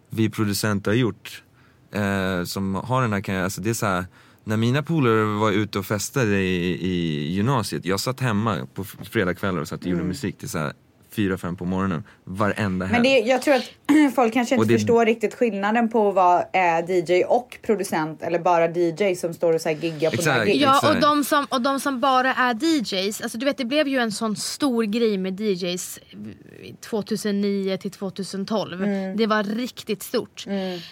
vi 0.09 0.29
producenter 0.29 0.91
har 0.91 0.95
gjort. 0.95 1.43
Eh, 1.91 2.43
som 2.43 2.75
har 2.75 3.01
den 3.01 3.13
här 3.13 3.21
karriären. 3.21 3.43
Alltså 3.43 3.61
det 3.61 3.69
är 3.69 3.73
så 3.73 3.85
här, 3.85 4.05
när 4.43 4.57
mina 4.57 4.83
polare 4.83 5.23
var 5.23 5.51
ute 5.51 5.79
och 5.79 5.85
festade 5.85 6.41
i, 6.41 6.87
i 6.87 7.31
gymnasiet, 7.31 7.85
jag 7.85 7.99
satt 7.99 8.19
hemma 8.19 8.67
på 8.73 8.83
fredagskvällar 8.83 9.61
och 9.61 9.67
satt 9.67 9.81
och 9.81 9.87
gjorde 9.87 10.03
musik 10.03 10.37
till 10.37 10.49
så 10.49 10.57
här 10.57 10.73
fyra, 11.11 11.37
fem 11.37 11.55
på 11.55 11.65
morgonen 11.65 12.03
varenda 12.29 12.85
helg. 12.85 12.91
Men 12.91 13.03
det, 13.03 13.29
jag 13.29 13.41
tror 13.41 13.53
att 13.55 13.63
folk 14.15 14.33
kanske 14.33 14.55
inte 14.55 14.67
det- 14.67 14.73
förstår 14.73 15.05
riktigt 15.05 15.35
skillnaden 15.35 15.89
på 15.89 16.11
vara 16.11 16.41
eh, 16.53 16.89
DJ 16.89 17.23
och 17.23 17.57
producent 17.61 18.21
eller 18.23 18.39
bara 18.39 18.67
DJ 18.67 19.15
som 19.15 19.33
står 19.33 19.53
och 19.53 19.61
så 19.61 19.69
här 19.69 19.75
giggar 19.75 20.09
på 20.09 20.15
Exakt. 20.15 20.27
några 20.27 20.45
gig. 20.45 20.61
Ja 20.61 20.89
och 20.89 21.01
de, 21.01 21.23
som, 21.23 21.45
och 21.49 21.61
de 21.61 21.79
som 21.79 21.99
bara 21.99 22.33
är 22.33 22.53
DJs, 22.63 23.21
alltså 23.21 23.37
du 23.37 23.45
vet 23.45 23.57
det 23.57 23.65
blev 23.65 23.87
ju 23.87 23.97
en 23.97 24.11
sån 24.11 24.35
stor 24.35 24.83
grej 24.83 25.17
med 25.17 25.39
DJs 25.39 25.99
2009 26.81 27.77
till 27.77 27.91
2012. 27.91 28.83
Mm. 28.83 29.17
Det 29.17 29.27
var 29.27 29.43
riktigt 29.43 30.03
stort. 30.03 30.45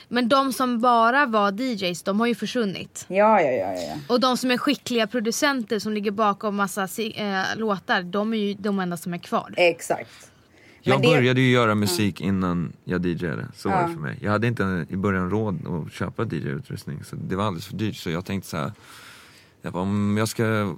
Men 0.07 0.29
de 0.29 0.53
som 0.53 0.81
bara 0.81 1.25
var 1.25 1.61
DJs 1.61 2.03
de 2.03 2.19
har 2.19 2.27
ju 2.27 2.35
försvunnit. 2.35 3.05
Ja, 3.07 3.41
ja, 3.41 3.51
ja, 3.51 3.73
ja. 3.73 3.93
Och 4.07 4.19
de 4.19 4.37
som 4.37 4.51
är 4.51 4.57
skickliga 4.57 5.07
producenter 5.07 5.79
som 5.79 5.93
ligger 5.93 6.11
bakom 6.11 6.55
massa 6.55 6.87
eh, 7.15 7.41
låtar, 7.55 8.01
de 8.01 8.33
är 8.33 8.37
ju 8.37 8.53
de 8.53 8.79
enda 8.79 8.97
som 8.97 9.13
är 9.13 9.17
kvar. 9.17 9.53
Exakt. 9.57 10.31
Jag 10.81 11.01
det- 11.01 11.07
började 11.07 11.41
ju 11.41 11.51
göra 11.51 11.75
musik 11.75 12.21
innan 12.21 12.73
jag 12.83 13.05
DJade. 13.05 13.47
Så 13.55 13.69
var 13.69 13.75
Ja. 13.81 13.87
det 13.87 13.93
för 13.93 13.99
mig. 14.01 14.17
Jag 14.21 14.31
hade 14.31 14.47
inte 14.47 14.85
i 14.89 14.95
början 14.95 15.29
råd 15.29 15.67
att 15.67 15.91
köpa 15.93 16.23
DJ-utrustning. 16.25 17.03
Så 17.03 17.15
det 17.15 17.35
var 17.35 17.43
alldeles 17.43 17.65
för 17.67 17.75
dyrt. 17.75 17.95
Så 17.95 18.09
jag 18.09 18.25
tänkte 18.25 18.49
så 18.49 18.57
här. 18.57 18.71
Jag 19.61 19.73
bara, 19.73 19.83
om, 19.83 20.17
jag 20.17 20.27
ska, 20.27 20.75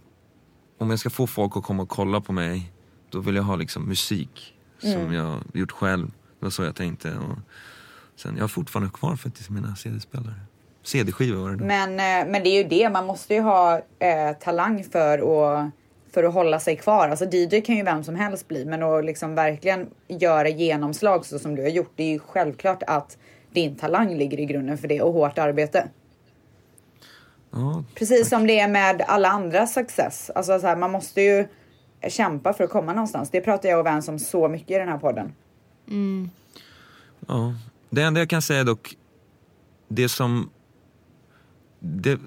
om 0.78 0.90
jag 0.90 1.00
ska 1.00 1.10
få 1.10 1.28
folk 1.28 1.58
att 1.58 1.64
komma 1.64 1.84
och 1.84 1.90
kolla 1.90 2.22
på 2.22 2.34
mig. 2.34 2.72
Då 3.10 3.20
vill 3.20 3.36
jag 3.36 3.44
ha 3.44 3.56
liksom 3.56 3.84
musik 3.84 4.56
som 4.80 4.90
Mm. 4.92 5.14
jag 5.14 5.38
gjort 5.54 5.72
själv. 5.72 6.08
Det 6.08 6.46
var 6.46 6.50
så 6.50 6.64
jag 6.64 6.76
tänkte. 6.76 7.10
Och 7.18 7.38
sen, 8.16 8.36
jag 8.36 8.44
har 8.44 8.48
fortfarande 8.48 8.92
kvar 8.94 9.16
faktiskt 9.16 9.50
mina 9.50 9.76
CD-spelare. 9.76 10.34
CD-skivor 10.84 11.42
var 11.42 11.50
det 11.50 11.56
då. 11.56 11.66
Men, 11.66 11.90
eh, 11.90 12.32
men 12.32 12.44
det 12.44 12.50
är 12.50 12.64
ju 12.64 12.70
det, 12.70 12.90
man 12.90 13.06
måste 13.06 13.34
ju 13.34 13.42
ha 13.42 13.76
eh, 13.78 14.38
talang 14.44 14.84
för 14.84 15.18
att, 15.18 15.72
för 16.14 16.24
att 16.24 16.34
hålla 16.34 16.60
sig 16.60 16.76
kvar. 16.76 17.10
Alltså 17.10 17.26
DJ 17.26 17.62
kan 17.62 17.76
ju 17.76 17.84
vem 17.84 18.04
som 18.04 18.16
helst 18.16 18.48
bli, 18.48 18.66
men 18.66 18.84
att 18.84 19.06
liksom 19.06 19.36
verkligen 19.36 19.88
göra 20.08 20.50
genomslag 20.50 21.26
så 21.26 21.40
som 21.40 21.56
du 21.56 21.62
har 21.62 21.70
gjort, 21.70 21.92
det 21.96 22.04
är 22.04 22.12
ju 22.12 22.20
självklart 22.20 22.84
att 22.88 23.18
din 23.52 23.76
talang 23.76 24.18
ligger 24.18 24.40
i 24.40 24.46
grunden 24.46 24.78
för 24.78 24.88
det 24.88 25.02
och 25.02 25.14
hårt 25.14 25.38
arbete. 25.38 25.88
Ja, 27.52 27.84
Precis 27.96 28.30
som 28.30 28.48
det 28.48 28.60
är 28.60 28.68
med 28.68 29.02
alla 29.08 29.30
andra 29.30 29.68
success. 29.68 30.32
Alltså 30.36 30.60
så 30.60 30.68
här, 30.68 30.76
man 30.76 30.92
måste 30.92 31.22
ju 31.22 31.48
kämpa 32.08 32.54
för 32.54 32.64
att 32.64 32.70
komma 32.70 32.94
någonstans. 32.94 33.30
Det 33.30 33.42
pratar 33.42 33.70
jag 33.70 33.80
och 33.80 33.86
Vans 33.86 34.08
om 34.08 34.20
så 34.20 34.48
mycket 34.48 34.72
i 34.72 34.80
den 34.80 34.90
här 34.90 34.98
podden. 34.98 35.34
Ja, 37.28 37.54
det 37.90 38.02
enda 38.02 38.20
jag 38.20 38.30
kan 38.30 38.42
säga 38.42 38.64
dock, 38.64 38.98
det 39.88 40.10
som... 40.10 40.50
Det, 41.80 42.20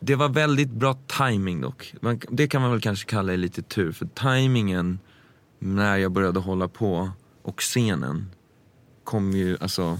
det 0.00 0.14
var 0.14 0.28
väldigt 0.28 0.70
bra 0.70 0.98
timing 1.18 1.60
dock. 1.60 1.94
Man, 2.00 2.20
det 2.30 2.48
kan 2.48 2.62
man 2.62 2.70
väl 2.70 2.80
kanske 2.80 3.10
kalla 3.10 3.32
lite 3.36 3.62
tur, 3.62 3.92
för 3.92 4.06
timingen 4.06 4.98
när 5.58 5.96
jag 5.96 6.12
började 6.12 6.40
hålla 6.40 6.68
på 6.68 7.10
och 7.42 7.60
scenen 7.60 8.30
kom 9.04 9.32
ju, 9.32 9.56
alltså... 9.60 9.98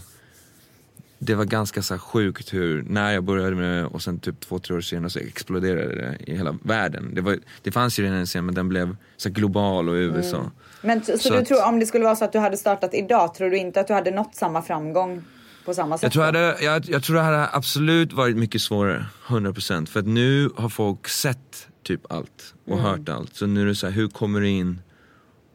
Det 1.21 1.35
var 1.35 1.45
ganska 1.45 1.83
så 1.83 1.99
sjukt 1.99 2.55
hur, 2.55 2.83
när 2.83 3.13
jag 3.13 3.25
började 3.25 3.57
med 3.57 3.79
det 3.79 3.85
och 3.85 4.03
sen 4.03 4.19
typ 4.19 4.41
två, 4.41 4.59
tre 4.59 4.77
år 4.77 4.81
senare 4.81 5.11
så 5.11 5.19
exploderade 5.19 5.95
det 5.95 6.31
i 6.31 6.37
hela 6.37 6.59
världen. 6.63 7.15
Det, 7.15 7.21
var, 7.21 7.39
det 7.63 7.73
fanns 7.73 7.99
ju 7.99 8.03
redan 8.03 8.19
en 8.19 8.27
scen 8.27 8.47
men 8.47 8.55
den 8.55 8.69
blev 8.69 8.97
så 9.17 9.31
global 9.31 9.89
och 9.89 9.97
i 9.97 9.99
USA. 10.01 10.51
Men 10.83 11.05
så, 11.05 11.13
så 11.13 11.19
Så 11.19 11.31
du 11.31 11.39
att- 11.39 11.47
tror 11.47 11.65
om 11.69 11.79
det 11.81 11.87
skulle 11.87 12.05
vara 12.05 12.17
så 12.17 12.25
att 12.25 12.33
du 12.33 12.39
hade 12.39 12.57
startat 12.57 12.95
idag, 12.95 13.35
tror 13.35 13.51
du 13.51 13.59
inte 13.59 13.81
att 13.81 13.87
du 13.87 13.93
hade 13.95 14.11
nått 14.11 14.35
samma 14.35 14.63
framgång 14.63 15.25
på 15.69 15.75
samma 15.75 15.99
sätt? 15.99 16.03
Jag 16.03 16.13
tror, 16.13 16.25
hade, 16.25 16.57
jag, 16.61 16.89
jag 16.89 17.03
tror 17.03 17.17
det 17.17 17.23
hade 17.23 17.49
absolut 17.53 18.13
varit 18.13 18.37
mycket 18.37 18.61
svårare, 18.61 19.07
100% 19.27 19.87
För 19.87 20.01
att 20.01 20.07
nu 20.07 20.51
har 20.57 20.69
folk 20.69 21.09
sett 21.09 21.69
typ 21.83 22.13
allt 22.13 22.55
och 22.67 22.79
hört 22.79 23.09
allt. 23.09 23.37
Så 23.37 23.47
nu 23.47 23.63
är 23.63 23.67
det 23.67 23.75
så 23.75 23.87
här, 23.87 23.95
hur 23.95 24.09
kommer 24.09 24.41
det 24.41 24.49
in 24.49 24.81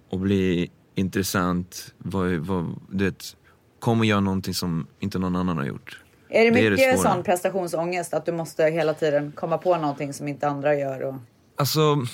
och 0.09 0.20
blir 0.20 0.68
intressant? 0.95 1.93
Vad, 1.97 2.32
vad, 2.32 2.80
det, 2.91 3.36
kommer 3.80 4.05
göra 4.05 4.20
någonting 4.20 4.53
som 4.53 4.88
inte 4.99 5.20
någon 5.20 5.36
annan 5.36 5.57
har 5.57 5.66
gjort. 5.66 5.99
Är 6.30 6.45
det 6.45 6.51
det 6.51 6.59
är 6.59 6.72
det 6.72 6.78
mycket 6.78 6.99
sån 6.99 7.24
prestationsångest 7.24 8.14
att 8.14 8.26
du 8.26 8.32
måste 8.32 8.64
hela 8.64 8.93
tiden 8.93 9.32
komma 9.32 9.57
på 9.57 9.78
någonting 9.78 10.14
som 10.14 10.28
inte 10.28 10.47
andra 10.47 10.76
gör? 10.76 11.01
Och... 11.01 11.16
Alltså, 11.55 12.05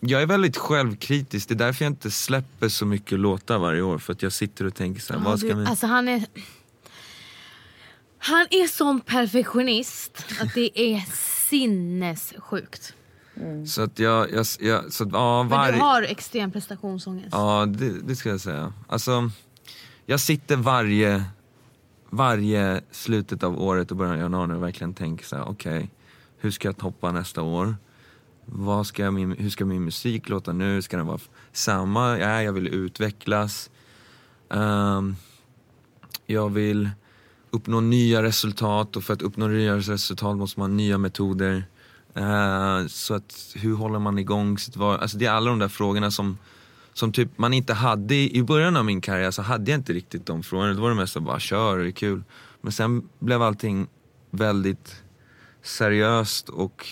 jag 0.00 0.22
är 0.22 0.26
väldigt 0.26 0.56
självkritisk. 0.56 1.48
Det 1.48 1.54
är 1.54 1.56
därför 1.56 1.84
jag 1.84 1.90
inte 1.90 2.10
släpper 2.10 2.68
så 2.68 2.86
mycket 2.86 3.18
låtar 3.18 3.58
varje 3.58 3.82
år. 3.82 3.98
För 3.98 4.12
att 4.12 4.22
jag 4.22 4.32
sitter 4.32 4.64
och 4.64 4.74
tänker 4.74 5.00
så 5.00 5.12
här, 5.12 5.20
Ja, 5.20 5.28
vad 5.28 5.38
ska 5.38 5.48
du, 5.48 5.54
vi... 5.54 5.66
Alltså 5.66 5.86
han 5.86 6.08
är... 6.08 6.24
Han 8.22 8.46
är 8.50 8.66
sån 8.66 9.00
perfektionist 9.00 10.24
att 10.40 10.54
det 10.54 10.80
är 10.80 11.04
sinnessjukt. 11.48 12.94
Så 13.66 13.82
att 13.82 13.98
jag, 13.98 14.32
jag, 14.32 14.46
jag 14.60 14.92
så 14.92 15.04
att, 15.04 15.12
ja, 15.12 15.42
Men 15.42 15.50
varje... 15.50 15.72
du 15.72 15.78
har 15.78 16.02
extrem 16.02 16.52
prestationsångest. 16.52 17.28
Ja, 17.32 17.66
det, 17.66 18.00
det 18.00 18.16
ska 18.16 18.28
jag 18.28 18.40
säga. 18.40 18.72
Alltså, 18.88 19.30
jag 20.06 20.20
sitter 20.20 20.56
varje, 20.56 21.24
varje 22.10 22.80
slutet 22.90 23.42
av 23.42 23.62
året 23.62 23.90
och 23.90 23.96
början 23.96 24.14
av 24.14 24.20
januari 24.20 24.52
och 24.52 24.62
verkligen 24.62 24.94
tänker 24.94 25.24
så 25.24 25.36
här: 25.36 25.48
okej, 25.48 25.90
hur 26.38 26.50
ska 26.50 26.68
jag 26.68 26.76
toppa 26.76 27.12
nästa 27.12 27.42
år? 27.42 27.76
Vad 28.44 28.86
ska 28.86 29.02
jag, 29.02 29.12
hur 29.38 29.50
ska 29.50 29.64
min 29.64 29.84
musik 29.84 30.28
låta 30.28 30.52
nu? 30.52 30.82
Ska 30.82 30.96
den 30.96 31.06
vara 31.06 31.20
samma? 31.52 32.18
Ja, 32.18 32.42
jag 32.42 32.52
vill 32.52 32.68
utvecklas. 32.68 33.70
Ehm, 34.50 35.16
jag 36.26 36.52
vill 36.52 36.90
uppnå 37.50 37.80
nya 37.80 38.22
resultat 38.22 38.96
och 38.96 39.04
för 39.04 39.14
att 39.14 39.22
uppnå 39.22 39.46
nya 39.48 39.76
resultat 39.76 40.36
måste 40.36 40.60
man 40.60 40.70
ha 40.70 40.76
nya 40.76 40.98
metoder. 40.98 41.64
Eh, 42.14 42.86
så 42.86 43.14
att 43.14 43.52
hur 43.54 43.74
håller 43.74 43.98
man 43.98 44.18
igång 44.18 44.58
sitt 44.58 44.76
var- 44.76 44.98
Alltså 44.98 45.18
det 45.18 45.26
är 45.26 45.30
alla 45.30 45.50
de 45.50 45.58
där 45.58 45.68
frågorna 45.68 46.10
som, 46.10 46.38
som 46.92 47.12
typ 47.12 47.28
man 47.38 47.52
inte 47.54 47.74
hade 47.74 48.14
i, 48.14 48.42
början 48.42 48.76
av 48.76 48.84
min 48.84 49.00
karriär 49.00 49.30
så 49.30 49.42
hade 49.42 49.70
jag 49.70 49.78
inte 49.80 49.92
riktigt 49.92 50.26
de 50.26 50.42
frågorna. 50.42 50.74
Det 50.74 50.80
var 50.80 50.88
det 50.90 50.96
mest 50.96 51.16
att 51.16 51.22
bara 51.22 51.40
kör, 51.40 51.78
det 51.78 51.88
är 51.88 51.90
kul. 51.90 52.22
Men 52.60 52.72
sen 52.72 53.08
blev 53.18 53.42
allting 53.42 53.86
väldigt 54.30 55.02
seriöst 55.62 56.48
och 56.48 56.86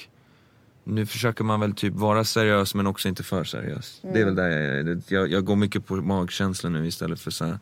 nu 0.85 1.07
försöker 1.07 1.45
man 1.45 1.61
väl 1.61 1.73
typ 1.75 1.95
vara 1.95 2.25
seriös 2.25 2.75
men 2.75 2.87
också 2.87 3.09
inte 3.09 3.23
för 3.23 3.45
seriös. 3.45 4.01
Det 4.03 4.21
är 4.21 4.25
väl 4.25 4.35
där 4.35 4.49
jag 4.49 4.79
är. 4.79 5.01
Jag, 5.09 5.31
jag 5.31 5.45
går 5.45 5.57
mycket 5.57 5.87
på 5.87 5.97
magkänsla 5.97 6.71
nu 6.71 6.87
istället 6.87 7.21
för 7.21 7.31
så 7.31 7.45
här, 7.45 7.59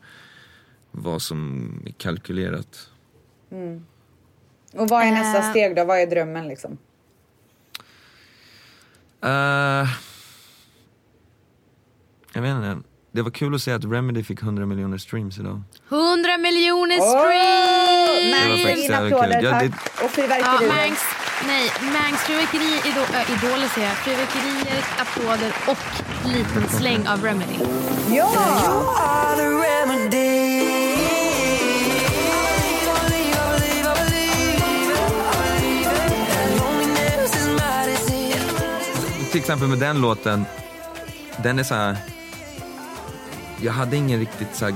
vad 0.96 1.22
som 1.22 1.70
är 1.86 1.92
kalkylerat. 1.92 2.88
och 4.74 4.88
vad 4.88 5.02
är 5.02 5.10
nästa 5.10 5.38
Eh. 5.38 5.50
steg 5.50 5.76
då? 5.76 5.84
Vad 5.84 5.98
är 6.00 6.06
drömmen 6.06 6.48
liksom? 6.48 6.78
Eh, 9.24 9.88
jag 12.32 12.42
vet 12.42 12.50
inte. 12.56 12.78
Det 13.12 13.22
var 13.22 13.30
kul 13.30 13.54
att 13.54 13.62
se 13.62 13.72
att 13.72 13.84
Remedy 13.84 14.22
fick 14.24 14.42
100 14.42 14.66
miljoner 14.66 14.98
streams 14.98 15.38
idag. 15.38 15.62
100 15.88 16.38
miljoner 16.38 16.96
streams! 16.96 18.34
Mangs, 18.34 18.62
faktiskt 18.62 18.84
in 18.84 18.90
jävligt 18.92 19.12
applåder 19.14 19.40
kul. 19.40 19.44
Ja, 19.44 19.60
det- 19.60 19.66
Och 19.66 19.72
Ja, 20.02 20.08
fyrverkerier. 20.08 20.68
Mangs, 20.74 21.00
nej, 21.46 21.70
Mangs 21.92 22.20
fyrverkeri, 22.20 22.72
idol, 22.90 23.06
äh, 23.14 23.32
idoler 23.34 23.68
säger 23.68 23.88
jag. 23.88 23.96
Fyrverkerier, 23.96 24.84
applåder 24.98 25.52
och 25.68 25.78
liten 26.34 26.68
släng 26.78 27.06
av 27.08 27.22
Remedy. 27.24 27.58
Ja! 28.10 28.26
Till 39.36 39.40
exempel 39.40 39.68
med 39.68 39.78
den 39.78 40.00
låten, 40.00 40.44
den 41.42 41.58
är 41.58 41.62
så 41.62 41.74
här. 41.74 41.96
Jag 43.62 43.72
hade 43.72 43.96
ingen 43.96 44.20
riktigt 44.20 44.54
så 44.54 44.64
här 44.64 44.74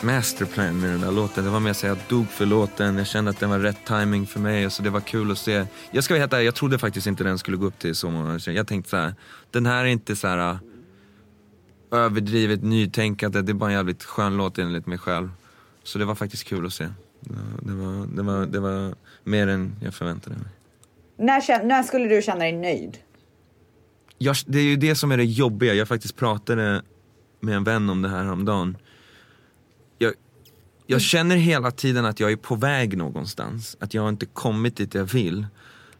masterplan 0.00 0.80
med 0.80 0.90
den 0.90 1.00
där 1.00 1.12
låten. 1.12 1.44
Det 1.44 1.50
var 1.50 1.60
mer 1.60 1.72
så 1.72 1.86
jag 1.86 1.98
dog 2.08 2.28
för 2.28 2.46
låten, 2.46 2.98
jag 2.98 3.06
kände 3.06 3.30
att 3.30 3.40
den 3.40 3.50
var 3.50 3.58
rätt 3.58 3.86
timing 3.86 4.26
för 4.26 4.40
mig. 4.40 4.70
Så 4.70 4.82
det 4.82 4.90
var 4.90 5.00
kul 5.00 5.30
att 5.30 5.38
se. 5.38 5.66
Jag 5.90 6.04
ska 6.04 6.14
vara 6.14 6.20
helt 6.20 6.32
ärlig, 6.32 6.46
jag 6.46 6.54
trodde 6.54 6.78
faktiskt 6.78 7.06
inte 7.06 7.24
den 7.24 7.38
skulle 7.38 7.56
gå 7.56 7.66
upp 7.66 7.78
till 7.78 7.94
så 7.94 8.10
många. 8.10 8.38
Jag 8.46 8.66
tänkte 8.66 8.90
så 8.90 8.96
här, 8.96 9.14
den 9.50 9.66
här 9.66 9.84
är 9.84 9.88
inte 9.88 10.16
så 10.16 10.28
här 10.28 10.50
äh, 10.50 10.58
överdrivet 11.90 12.62
nytänkande, 12.62 13.42
det 13.42 13.52
är 13.52 13.54
bara 13.54 13.70
en 13.70 13.76
jävligt 13.76 14.04
skön 14.04 14.36
låt 14.36 14.58
enligt 14.58 14.86
mig 14.86 14.98
själv. 14.98 15.30
Så 15.82 15.98
det 15.98 16.04
var 16.04 16.14
faktiskt 16.14 16.44
kul 16.44 16.66
att 16.66 16.72
se. 16.72 16.88
Det 17.60 17.72
var, 17.72 18.06
det 18.16 18.22
var, 18.22 18.46
det 18.46 18.60
var, 18.60 18.94
mer 19.24 19.46
än 19.46 19.76
jag 19.82 19.94
förväntade 19.94 20.36
mig. 20.36 20.48
När, 21.16 21.64
när 21.64 21.82
skulle 21.82 22.08
du 22.08 22.22
känna 22.22 22.38
dig 22.38 22.52
nöjd? 22.52 22.98
Jag, 24.22 24.36
det 24.46 24.58
är 24.58 24.62
ju 24.62 24.76
det 24.76 24.94
som 24.94 25.12
är 25.12 25.16
det 25.16 25.24
jobbiga. 25.24 25.74
Jag 25.74 25.88
faktiskt 25.88 26.16
pratade 26.16 26.82
med 27.40 27.56
en 27.56 27.64
vän 27.64 27.90
om 27.90 28.02
det 28.02 28.08
här 28.08 28.24
häromdagen. 28.24 28.76
Jag, 29.98 30.12
jag 30.86 31.00
känner 31.00 31.36
hela 31.36 31.70
tiden 31.70 32.04
att 32.04 32.20
jag 32.20 32.32
är 32.32 32.36
på 32.36 32.54
väg 32.54 32.96
någonstans. 32.96 33.76
Att 33.80 33.94
jag 33.94 34.02
har 34.02 34.08
inte 34.08 34.26
kommit 34.26 34.76
dit 34.76 34.94
jag 34.94 35.04
vill. 35.04 35.46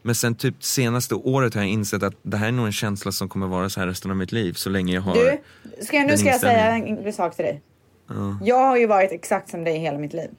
Men 0.02 0.14
sen 0.14 0.34
typ 0.34 0.64
senaste 0.64 1.14
året 1.14 1.54
har 1.54 1.60
jag 1.60 1.70
insett 1.70 2.02
att 2.02 2.14
det 2.22 2.36
här 2.36 2.48
är 2.48 2.52
nog 2.52 2.66
en 2.66 2.72
känsla 2.72 3.12
som 3.12 3.28
kommer 3.28 3.46
vara 3.46 3.68
så 3.68 3.80
här 3.80 3.86
resten 3.86 4.10
av 4.10 4.16
mitt 4.16 4.32
liv. 4.32 4.52
Så 4.52 4.70
länge 4.70 4.94
jag 4.94 5.02
har... 5.02 5.14
Du, 5.14 5.40
ska 5.84 5.96
jag, 5.96 6.06
nu 6.06 6.16
ska 6.16 6.28
jag 6.28 6.40
säga 6.40 6.76
en 6.76 7.12
sak 7.12 7.36
till 7.36 7.44
dig. 7.44 7.62
Jag 8.42 8.66
har 8.66 8.76
ju 8.76 8.86
varit 8.86 9.12
exakt 9.12 9.50
som 9.50 9.64
dig 9.64 9.78
hela 9.78 9.98
mitt 9.98 10.12
liv. 10.12 10.30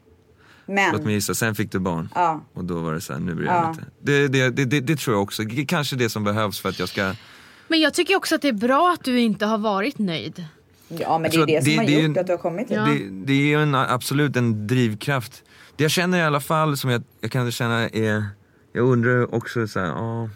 Men, 0.66 0.94
Låt 0.94 1.04
mig 1.04 1.14
gissa, 1.14 1.34
sen 1.34 1.56
fick 1.56 1.72
du 1.72 1.80
barn. 1.80 2.10
Ja. 2.16 2.46
Och 2.54 2.66
då 2.66 2.80
var 2.80 2.94
det 2.94 3.02
så 3.02 3.14
här, 3.14 3.20
nu 3.20 3.36
bryr 3.36 3.46
jag 3.46 3.56
Ja. 3.56 3.62
mig 3.62 3.70
inte. 3.70 3.84
Det, 4.00 4.28
det, 4.28 4.66
det, 4.66 4.80
det, 4.80 4.96
tror 4.96 5.16
jag 5.16 5.24
också. 5.24 5.44
Det 5.44 5.62
är 5.62 5.66
Kanske 5.66 5.96
det 5.96 6.10
som 6.10 6.24
behövs 6.24 6.60
för 6.60 6.70
att 6.70 6.80
jag 6.80 6.90
ska... 6.90 7.14
Men 7.72 7.80
jag 7.80 7.94
tycker 7.94 8.16
också 8.16 8.36
att 8.36 8.42
det 8.42 8.48
är 8.48 8.54
bra 8.54 8.92
att 8.94 9.04
du 9.04 9.20
inte 9.20 9.46
har 9.46 9.58
varit 9.58 10.00
nöjd. 10.00 10.46
Ja 10.88 11.20
men 11.20 11.32
det 11.32 11.38
är 11.38 11.46
det 11.46 11.58
att 11.58 11.64
som 11.64 11.78
har 11.78 11.86
det 11.86 11.92
gjort 11.92 12.16
ju- 12.16 12.20
att 12.20 12.28
du 12.28 12.34
har 12.34 12.38
kommit 12.38 12.72
hit. 12.72 12.78
Ja. 12.78 12.86
Det, 12.86 13.10
det 13.26 13.34
är 13.34 13.46
ju 13.46 13.64
en, 13.64 13.76
absolut 13.76 14.36
en 14.36 14.68
drivkraft. 14.68 15.44
Det 15.76 15.84
jag 15.84 15.92
känner 15.92 16.18
i 16.18 16.22
alla 16.22 16.40
fall, 16.40 16.78
som 16.78 16.90
jag, 16.90 17.04
jag 17.22 17.32
kan 17.32 17.52
känna 17.52 17.90
är, 17.90 18.26
jag 18.74 18.86
undrar 18.86 19.36
också 19.36 19.68
så 19.68 19.80
här, 19.80 19.88
ja, 19.88 20.30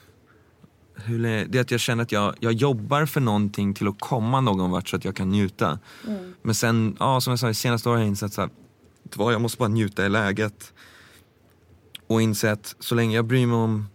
hur 0.96 1.24
det 1.48 1.58
är 1.58 1.62
att 1.62 1.72
jag 1.72 1.80
känner 1.80 2.04
att 2.04 2.12
jag, 2.12 2.36
jag 2.40 2.54
jobbar 2.54 3.06
för 3.06 3.22
någonting 3.22 3.74
till 3.74 3.88
att 3.88 4.00
komma 4.00 4.42
någon 4.42 4.72
vart 4.72 4.90
så 4.90 4.96
att 4.96 5.06
jag 5.06 5.16
kan 5.16 5.30
njuta. 5.30 5.80
Men 6.42 6.56
sen, 6.56 6.98
ja 7.00 7.22
som 7.22 7.32
jag 7.32 7.40
sa, 7.40 7.50
i 7.50 7.54
senaste 7.54 7.90
året 7.90 7.98
har 7.98 8.02
jag 8.04 8.08
insett 8.08 8.34
så 8.34 8.42
här, 8.42 8.50
jag 9.32 9.42
måste 9.42 9.58
bara 9.58 9.70
njuta 9.70 10.06
i 10.06 10.10
läget. 10.10 10.74
Och 12.08 12.22
inse 12.22 12.52
att 12.52 12.76
så 12.80 12.96
länge 12.96 13.16
jag 13.16 13.26
bryr 13.26 13.46
mig 13.48 13.56
om 13.56 13.86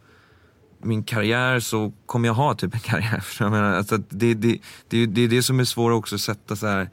min 0.83 1.03
karriär 1.03 1.61
så 1.61 1.93
kommer 2.07 2.29
jag 2.29 2.35
ha 2.35 2.55
typ 2.55 2.75
en 2.75 2.81
karriär. 2.91 3.25
Vad 3.41 3.47
jag 3.47 3.53
menar? 3.53 3.75
Alltså 3.75 3.97
det, 3.97 4.35
det, 4.35 4.61
det, 4.89 5.07
det 5.07 5.23
är 5.23 5.29
det 5.29 5.43
som 5.43 5.61
är 5.61 5.65
svårt 5.65 5.93
också 5.93 6.15
att 6.15 6.21
sätta 6.21 6.57
så 6.57 6.67
här 6.67 6.91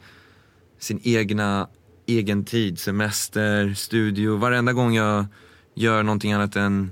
sin 0.78 1.00
egna 1.02 1.68
egen 2.06 2.44
tid, 2.44 2.78
semester, 2.78 3.74
studio. 3.74 4.36
Varenda 4.36 4.72
gång 4.72 4.94
jag 4.94 5.26
gör 5.74 6.02
någonting 6.02 6.32
annat 6.32 6.56
än, 6.56 6.90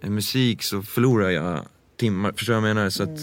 än 0.00 0.14
musik 0.14 0.62
så 0.62 0.82
förlorar 0.82 1.30
jag 1.30 1.64
timmar. 1.96 2.32
Förstår 2.32 2.54
du 2.54 2.60
vad 2.60 2.70
jag 2.70 2.76
menar? 2.76 2.90
Så 2.90 3.02
att, 3.02 3.18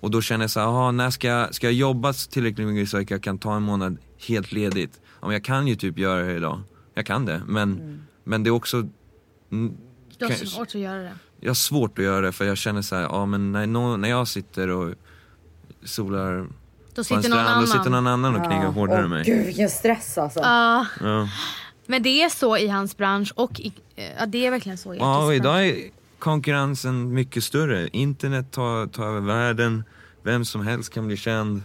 och 0.00 0.10
då 0.10 0.22
känner 0.22 0.44
jag 0.44 0.50
så 0.50 0.60
här, 0.60 0.66
aha, 0.66 0.90
när 0.90 1.10
ska 1.10 1.28
jag, 1.28 1.54
ska 1.54 1.66
jag 1.66 1.74
jobba 1.74 2.12
tillräckligt 2.12 2.68
mycket 2.68 2.88
så 2.88 2.98
att 2.98 3.10
jag 3.10 3.22
kan 3.22 3.38
ta 3.38 3.56
en 3.56 3.62
månad 3.62 3.98
helt 4.28 4.52
ledigt? 4.52 5.00
Ja, 5.20 5.26
men 5.26 5.32
jag 5.32 5.44
kan 5.44 5.66
ju 5.66 5.76
typ 5.76 5.98
göra 5.98 6.22
det 6.22 6.34
idag. 6.34 6.60
Jag 6.94 7.06
kan 7.06 7.26
det. 7.26 7.42
Men, 7.46 8.02
men 8.24 8.42
det 8.42 8.48
är 8.48 8.52
också 8.52 8.88
mm, 9.52 9.76
Du 10.18 10.24
har 10.24 10.32
svårt 10.32 10.68
att 10.68 10.74
göra 10.74 11.02
det. 11.02 11.12
Jag 11.44 11.50
har 11.50 11.54
svårt 11.54 11.98
att 11.98 12.04
göra 12.04 12.20
det 12.20 12.32
för 12.32 12.44
jag 12.44 12.56
känner 12.56 12.82
så 12.82 12.96
här, 12.96 13.02
ja 13.02 13.26
men 13.26 13.52
när, 13.52 13.96
när 13.96 14.08
jag 14.08 14.28
sitter 14.28 14.68
och 14.68 14.94
solar 15.84 16.36
Då 16.38 16.46
på 16.94 17.00
en 17.00 17.04
sitter 17.04 17.14
någon 17.14 17.22
strand, 17.22 17.48
annan. 17.48 17.60
då 17.60 17.66
sitter 17.66 17.90
någon 17.90 18.06
annan 18.06 18.36
och 18.36 18.44
knigar 18.46 18.66
hårdare 18.66 18.98
Åh, 18.98 19.04
än 19.04 19.10
mig. 19.10 19.24
Gud 19.24 19.46
vilken 19.46 19.70
stress 19.70 20.18
alltså. 20.18 20.40
Ja, 20.40 20.86
Ja. 21.00 21.28
men 21.86 22.02
det 22.02 22.22
är 22.22 22.28
så 22.28 22.56
i 22.56 22.68
hans 22.68 22.96
bransch 22.96 23.32
och 23.36 23.60
i, 23.60 23.72
ja, 24.18 24.26
det 24.26 24.46
är 24.46 24.50
verkligen 24.50 24.78
så 24.78 24.94
i 24.94 24.98
Ja, 24.98 25.24
och 25.24 25.34
idag 25.34 25.66
är 25.66 25.76
konkurrensen 26.18 27.14
mycket 27.14 27.44
större. 27.44 27.88
Internet 27.88 28.52
tar, 28.52 28.86
tar 28.86 29.04
över 29.06 29.20
världen, 29.20 29.84
vem 30.22 30.44
som 30.44 30.66
helst 30.66 30.92
kan 30.92 31.06
bli 31.06 31.16
känd, 31.16 31.62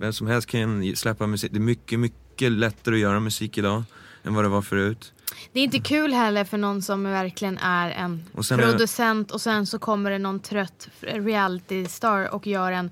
vem 0.00 0.12
som 0.12 0.26
helst 0.26 0.48
kan 0.48 0.96
släppa 0.96 1.26
musik. 1.26 1.52
Det 1.52 1.58
är 1.58 1.60
mycket, 1.60 1.98
mycket 2.00 2.52
lättare 2.52 2.94
att 2.94 3.00
göra 3.00 3.20
musik 3.20 3.58
idag 3.58 3.82
än 4.24 4.34
vad 4.34 4.44
det 4.44 4.48
var 4.48 4.62
förut. 4.62 5.12
Det 5.52 5.60
är 5.60 5.64
inte 5.64 5.78
kul 5.78 6.12
heller 6.12 6.44
för 6.44 6.58
någon 6.58 6.82
som 6.82 7.04
verkligen 7.04 7.58
är 7.58 7.90
en 7.90 8.24
Och 8.34 8.44
sen 8.44 8.60
är- 8.60 8.64
producent 8.70 9.30
och 9.30 9.40
sen 9.40 9.66
så 9.66 9.78
kommer 9.78 10.10
det 10.10 10.18
någon 10.18 10.40
trött 10.40 10.88
reality 11.00 11.86
star 11.86 12.34
och 12.34 12.46
gör 12.46 12.72
en 12.72 12.90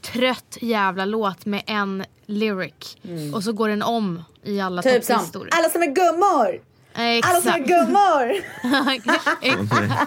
trött 0.00 0.58
jävla 0.60 1.04
låt 1.04 1.46
med 1.46 1.62
en 1.66 2.04
lyric. 2.26 2.96
Och 3.34 3.44
så 3.44 3.52
går 3.52 3.68
den 3.68 3.82
om 3.82 4.24
i 4.42 4.60
alla 4.60 4.82
typ 4.82 5.06
topplistor. 5.06 5.48
alla 5.52 5.68
som 5.68 5.82
är 5.82 5.86
gummor! 5.86 6.60
Eh, 6.94 7.28
Alla 7.30 7.40
som 7.40 7.50
är 7.50 7.60
Exakt. 7.60 7.68
gummor! 7.68 8.32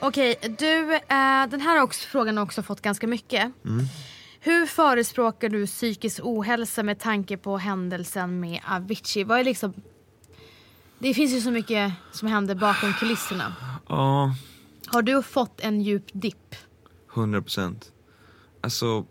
Okej, 0.00 0.36
du, 0.58 0.94
eh, 0.94 1.46
den 1.50 1.60
här 1.60 1.82
också, 1.82 2.08
frågan 2.08 2.36
har 2.36 2.44
också 2.44 2.62
fått 2.62 2.80
ganska 2.82 3.06
mycket. 3.06 3.52
Hur 4.48 4.66
förespråkar 4.66 5.48
du 5.48 5.66
psykisk 5.66 6.20
ohälsa 6.22 6.82
med 6.82 6.98
tanke 6.98 7.36
på 7.36 7.58
händelsen 7.58 8.40
med 8.40 8.60
Avicii? 8.66 9.24
Vad 9.24 9.40
är 9.40 9.44
liksom... 9.44 9.72
Det 10.98 11.14
finns 11.14 11.32
ju 11.32 11.40
så 11.40 11.50
mycket 11.50 11.92
som 12.12 12.28
händer 12.28 12.54
bakom 12.54 12.92
kulisserna. 12.92 13.54
Ja, 13.88 14.34
Har 14.86 15.02
du 15.02 15.22
fått 15.22 15.60
en 15.60 15.80
djup 15.80 16.04
dipp? 16.12 16.54
100 17.14 17.42
procent. 17.42 17.92
Alltså, 18.60 19.06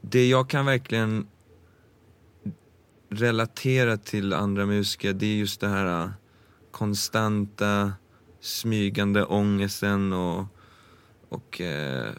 det 0.00 0.28
jag 0.28 0.50
kan 0.50 0.66
verkligen 0.66 1.28
relatera 3.10 3.96
till 3.96 4.32
andra 4.32 4.66
musiker, 4.66 5.12
det 5.12 5.26
är 5.26 5.36
just 5.36 5.60
det 5.60 5.68
här 5.68 6.02
äh, 6.02 6.10
konstanta, 6.70 7.92
smygande 8.40 9.24
ångesten 9.24 10.12
och, 10.12 10.44
och 11.28 11.60
eh, 11.60 12.12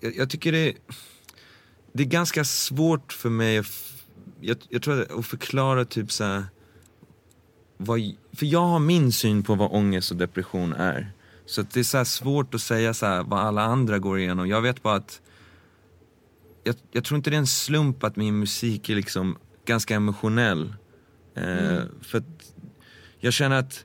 jag, 0.00 0.16
jag 0.16 0.30
tycker 0.30 0.52
det, 0.52 0.74
det 1.92 2.02
är 2.02 2.06
ganska 2.06 2.44
svårt 2.44 3.12
för 3.12 3.30
mig 3.30 3.58
att, 3.58 3.66
jag, 4.40 4.56
jag 4.68 4.82
tror 4.82 5.02
att, 5.02 5.10
att 5.10 5.26
förklara 5.26 5.84
typ 5.84 6.12
så 6.12 6.24
här, 6.24 6.44
vad, 7.76 8.00
för 8.32 8.46
jag 8.46 8.66
har 8.66 8.78
min 8.78 9.12
syn 9.12 9.42
på 9.42 9.54
vad 9.54 9.72
ångest 9.72 10.10
och 10.10 10.16
depression 10.16 10.72
är. 10.72 11.12
Så 11.46 11.62
det 11.62 11.80
är 11.80 11.84
så 11.84 12.04
svårt 12.04 12.54
att 12.54 12.60
säga 12.60 12.94
så 12.94 13.06
här 13.06 13.22
vad 13.22 13.40
alla 13.40 13.62
andra 13.62 13.98
går 13.98 14.18
igenom. 14.18 14.48
Jag 14.48 14.62
vet 14.62 14.82
bara 14.82 14.94
att 14.94 15.20
jag, 16.64 16.74
jag 16.92 17.04
tror 17.04 17.16
inte 17.16 17.30
det 17.30 17.36
är 17.36 17.38
en 17.38 17.46
slump 17.46 18.04
att 18.04 18.16
min 18.16 18.38
musik 18.38 18.88
är 18.88 18.94
liksom 18.94 19.38
ganska 19.64 19.94
emotionell. 19.94 20.74
Eh, 21.34 21.82
För 22.02 22.18
att 22.18 22.54
jag 23.20 23.32
känner 23.32 23.56
att 23.58 23.84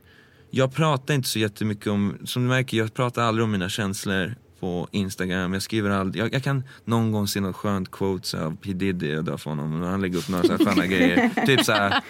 jag 0.50 0.74
pratar 0.74 1.14
inte 1.14 1.30
så 1.30 1.40
jättemycket 1.40 1.88
om, 1.88 2.18
som 2.26 2.44
du 2.44 2.50
märker, 2.50 2.78
jag 2.78 2.94
pratar 2.94 3.22
aldrig 3.22 3.44
om 3.44 3.52
mina 3.52 3.70
känslor 3.70 4.36
på 4.64 4.88
Instagram. 4.92 5.54
Jag 5.54 5.62
skriver 5.62 5.90
aldrig, 5.90 6.24
jag, 6.24 6.34
jag 6.34 6.44
kan 6.44 6.64
någon 6.86 7.12
gång 7.12 7.28
se 7.28 7.40
något 7.42 7.56
skönt 7.56 7.92
quotes 7.92 8.34
av 8.34 8.58
P 8.62 8.74
Diddy 8.74 9.16
och 9.16 9.24
dö 9.24 9.38
för 9.38 9.50
honom. 9.50 9.82
Han 9.82 10.02
lägger 10.02 10.18
upp 10.18 10.30
några 10.30 10.58
sköna 10.58 10.88
grejer. 10.94 11.46
Typ 11.46 11.66
såhär, 11.66 12.02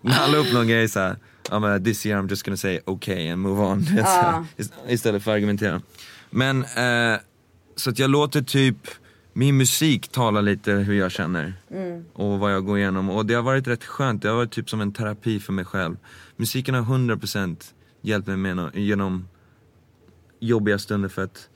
när 0.00 0.12
han 0.12 0.30
la 0.32 0.38
upp 0.38 0.52
någon 0.52 0.68
grej 0.68 0.88
såhär, 0.88 1.16
ja 1.50 1.58
men 1.58 1.84
this 1.84 2.06
year 2.06 2.22
I'm 2.22 2.28
just 2.30 2.42
gonna 2.46 2.56
say 2.56 2.80
okay 2.86 3.30
and 3.30 3.42
move 3.42 3.62
on. 3.62 3.80
Ist- 4.56 4.72
Istället 4.88 5.22
för 5.22 5.30
att 5.30 5.34
argumentera. 5.36 5.82
Men, 6.30 6.62
eh, 6.62 7.18
så 7.76 7.90
att 7.90 7.98
jag 7.98 8.10
låter 8.10 8.42
typ 8.42 8.76
min 9.32 9.56
musik 9.56 10.08
tala 10.08 10.40
lite 10.40 10.72
hur 10.72 10.94
jag 10.94 11.10
känner 11.12 11.54
och 12.12 12.38
vad 12.38 12.52
jag 12.52 12.64
går 12.64 12.78
igenom. 12.78 13.10
Och 13.10 13.26
det 13.26 13.34
har 13.34 13.42
varit 13.42 13.66
rätt 13.68 13.84
skönt, 13.84 14.22
det 14.22 14.28
har 14.28 14.36
varit 14.36 14.52
typ 14.52 14.70
som 14.70 14.80
en 14.80 14.92
terapi 14.92 15.40
för 15.40 15.52
mig 15.52 15.64
själv. 15.64 15.96
Musiken 16.36 16.74
har 16.74 16.82
100% 16.98 17.56
hjälpt 18.02 18.28
mig 18.28 18.36
med, 18.36 18.70
genom 18.74 19.28
jobbiga 20.40 20.78
stunder 20.78 21.08
för 21.08 21.22
att 21.24 21.48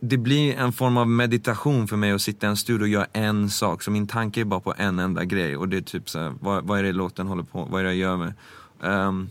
det 0.00 0.16
blir 0.16 0.54
en 0.54 0.72
form 0.72 0.96
av 0.96 1.08
meditation 1.08 1.88
för 1.88 1.96
mig 1.96 2.12
att 2.12 2.22
sitta 2.22 2.46
i 2.46 2.50
en 2.50 2.56
studio 2.56 2.84
och 2.84 2.88
göra 2.88 3.06
en 3.12 3.50
sak. 3.50 3.82
Så 3.82 3.90
min 3.90 4.06
tanke 4.06 4.40
är 4.40 4.44
bara 4.44 4.60
på 4.60 4.74
en 4.76 4.98
enda 4.98 5.24
grej 5.24 5.56
och 5.56 5.68
det 5.68 5.76
är 5.76 5.80
typ 5.80 6.10
så 6.10 6.18
här, 6.18 6.34
vad, 6.40 6.64
vad 6.64 6.78
är 6.78 6.82
det 6.82 6.92
låten 6.92 7.26
håller 7.26 7.42
på, 7.42 7.64
vad 7.70 7.80
är 7.80 7.84
det 7.84 7.94
jag 7.94 7.98
gör 7.98 8.16
med? 8.16 8.32
Um, 8.80 9.30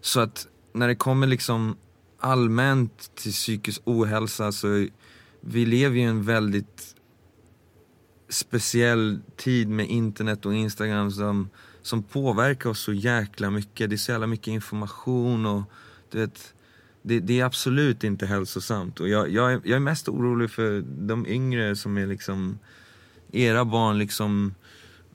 så 0.00 0.20
att 0.20 0.46
när 0.72 0.88
det 0.88 0.94
kommer 0.94 1.26
liksom 1.26 1.76
allmänt 2.20 3.10
till 3.14 3.32
psykisk 3.32 3.80
ohälsa 3.84 4.52
så 4.52 4.86
vi 5.40 5.66
lever 5.66 5.96
ju 5.96 6.02
i 6.02 6.04
en 6.04 6.22
väldigt 6.22 6.94
speciell 8.28 9.20
tid 9.36 9.68
med 9.68 9.88
internet 9.88 10.46
och 10.46 10.54
Instagram 10.54 11.10
som, 11.10 11.50
som 11.82 12.02
påverkar 12.02 12.70
oss 12.70 12.80
så 12.80 12.92
jäkla 12.92 13.50
mycket. 13.50 13.90
Det 13.90 13.96
är 13.96 13.98
så 13.98 14.12
jävla 14.12 14.26
mycket 14.26 14.48
information 14.48 15.46
och 15.46 15.62
du 16.10 16.18
vet, 16.18 16.54
det, 17.02 17.20
det 17.20 17.40
är 17.40 17.44
absolut 17.44 18.04
inte 18.04 18.26
hälsosamt. 18.26 19.00
Och 19.00 19.08
jag, 19.08 19.30
jag, 19.30 19.52
är, 19.52 19.60
jag 19.64 19.76
är 19.76 19.80
mest 19.80 20.08
orolig 20.08 20.50
för 20.50 20.80
de 20.80 21.26
yngre 21.26 21.76
som 21.76 21.98
är 21.98 22.06
liksom, 22.06 22.58
era 23.32 23.64
barn 23.64 23.98
liksom 23.98 24.54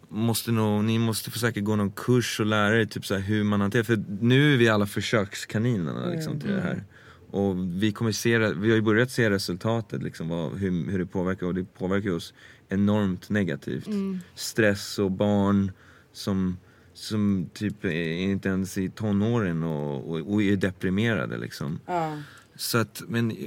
måste 0.09 0.51
nog, 0.51 0.83
ni 0.83 0.99
måste 0.99 1.31
få 1.31 1.39
säkert 1.39 1.63
gå 1.63 1.75
någon 1.75 1.91
kurs 1.91 2.39
och 2.39 2.45
lära 2.45 2.81
er 2.81 2.85
typ 2.85 3.05
så 3.05 3.15
hur 3.15 3.43
man 3.43 3.61
hanterar, 3.61 3.83
för 3.83 4.03
nu 4.21 4.53
är 4.53 4.57
vi 4.57 4.69
alla 4.69 4.85
försökskaninerna 4.85 6.05
liksom 6.05 6.39
till 6.39 6.49
det 6.49 6.61
här. 6.61 6.83
Och 7.31 7.55
vi 7.81 7.91
kommer 7.91 8.11
se, 8.11 8.37
vi 8.37 8.69
har 8.69 8.75
ju 8.75 8.81
börjat 8.81 9.11
se 9.11 9.29
resultatet 9.29 10.03
liksom, 10.03 10.29
vad, 10.29 10.53
hur, 10.53 10.91
hur 10.91 10.99
det 10.99 11.05
påverkar 11.05 11.47
och 11.47 11.55
det 11.55 11.63
påverkar 11.63 12.11
oss 12.11 12.33
enormt 12.69 13.29
negativt. 13.29 13.87
Stress 14.35 14.99
och 14.99 15.11
barn 15.11 15.71
som, 16.13 16.57
som 16.93 17.49
typ 17.53 17.85
är 17.85 18.13
inte 18.13 18.49
ens 18.49 18.77
i 18.77 18.89
tonåren 18.89 19.63
och, 19.63 20.09
och, 20.11 20.33
och 20.33 20.43
är 20.43 20.55
deprimerade 20.55 21.37
liksom. 21.37 21.79
Ja. 21.85 22.17
Så 22.55 22.77
att, 22.77 23.01
men 23.07 23.31
eh, 23.31 23.37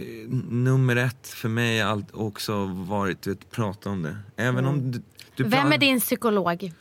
nummer 0.50 0.96
ett 0.96 1.28
för 1.28 1.48
mig 1.48 1.80
har 1.80 1.90
allt 1.90 2.14
också 2.14 2.64
varit 2.66 3.26
att 3.26 3.50
prata 3.50 3.90
om 3.90 4.02
det. 4.02 4.16
Även 4.36 4.66
om 4.66 4.92
du, 4.92 5.02
du 5.34 5.44
Vem 5.44 5.72
är 5.72 5.78
din 5.78 6.00
psykolog? 6.00 6.72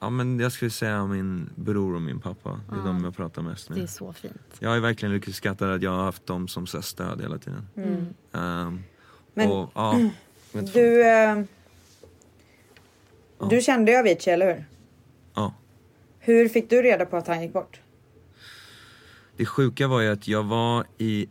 Ja 0.00 0.10
men 0.10 0.40
jag 0.40 0.52
skulle 0.52 0.70
säga 0.70 1.06
min 1.06 1.50
bror 1.54 1.94
och 1.94 2.02
min 2.02 2.20
pappa. 2.20 2.60
Det 2.68 2.74
är 2.74 2.84
de 2.86 3.04
jag 3.04 3.16
pratar 3.16 3.42
mest 3.42 3.68
med. 3.68 3.78
Det 3.78 3.82
är 3.82 3.86
så 3.86 4.12
fint. 4.12 4.40
Jag 4.58 4.70
har 4.70 4.80
verkligen 4.80 5.12
lyckats 5.14 5.36
skatta 5.36 5.72
att 5.74 5.82
jag 5.82 5.90
har 5.90 6.04
haft 6.04 6.26
dem 6.26 6.48
som 6.48 6.66
så 6.66 6.82
stöd 6.82 7.20
hela 7.20 7.38
tiden. 7.38 7.68
Ehm, 8.32 8.82
Men- 9.34 9.50
och, 9.50 9.70
ja. 9.74 10.00
Du, 10.74 11.06
eh, 11.06 11.42
du 13.50 13.60
kände 13.60 13.92
ju 13.92 13.98
Avicii, 13.98 14.32
eller 14.32 14.46
hur? 14.54 14.64
Hur 16.26 16.48
fick 16.48 16.70
du 16.70 16.82
reda 16.82 17.06
på 17.06 17.16
att 17.16 17.26
han 17.26 17.42
gick 17.42 17.52
bort? 17.52 17.80
Det 19.36 19.46
sjuka 19.46 19.88
var 19.88 20.00
ju 20.00 20.08
att 20.08 20.28
jag 20.28 20.42
var 20.42 20.84
i 20.98 21.28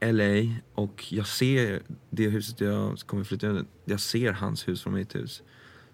LA 0.00 0.54
och 0.74 1.12
jag 1.12 1.26
ser 1.26 1.82
det 2.10 2.28
huset 2.28 2.60
jag 2.60 2.98
kommer 2.98 3.24
flytta 3.24 3.50
in 3.50 3.66
Jag 3.84 4.00
ser 4.00 4.32
hans 4.32 4.68
hus 4.68 4.82
från 4.82 4.94
mitt 4.94 5.14
hus. 5.14 5.42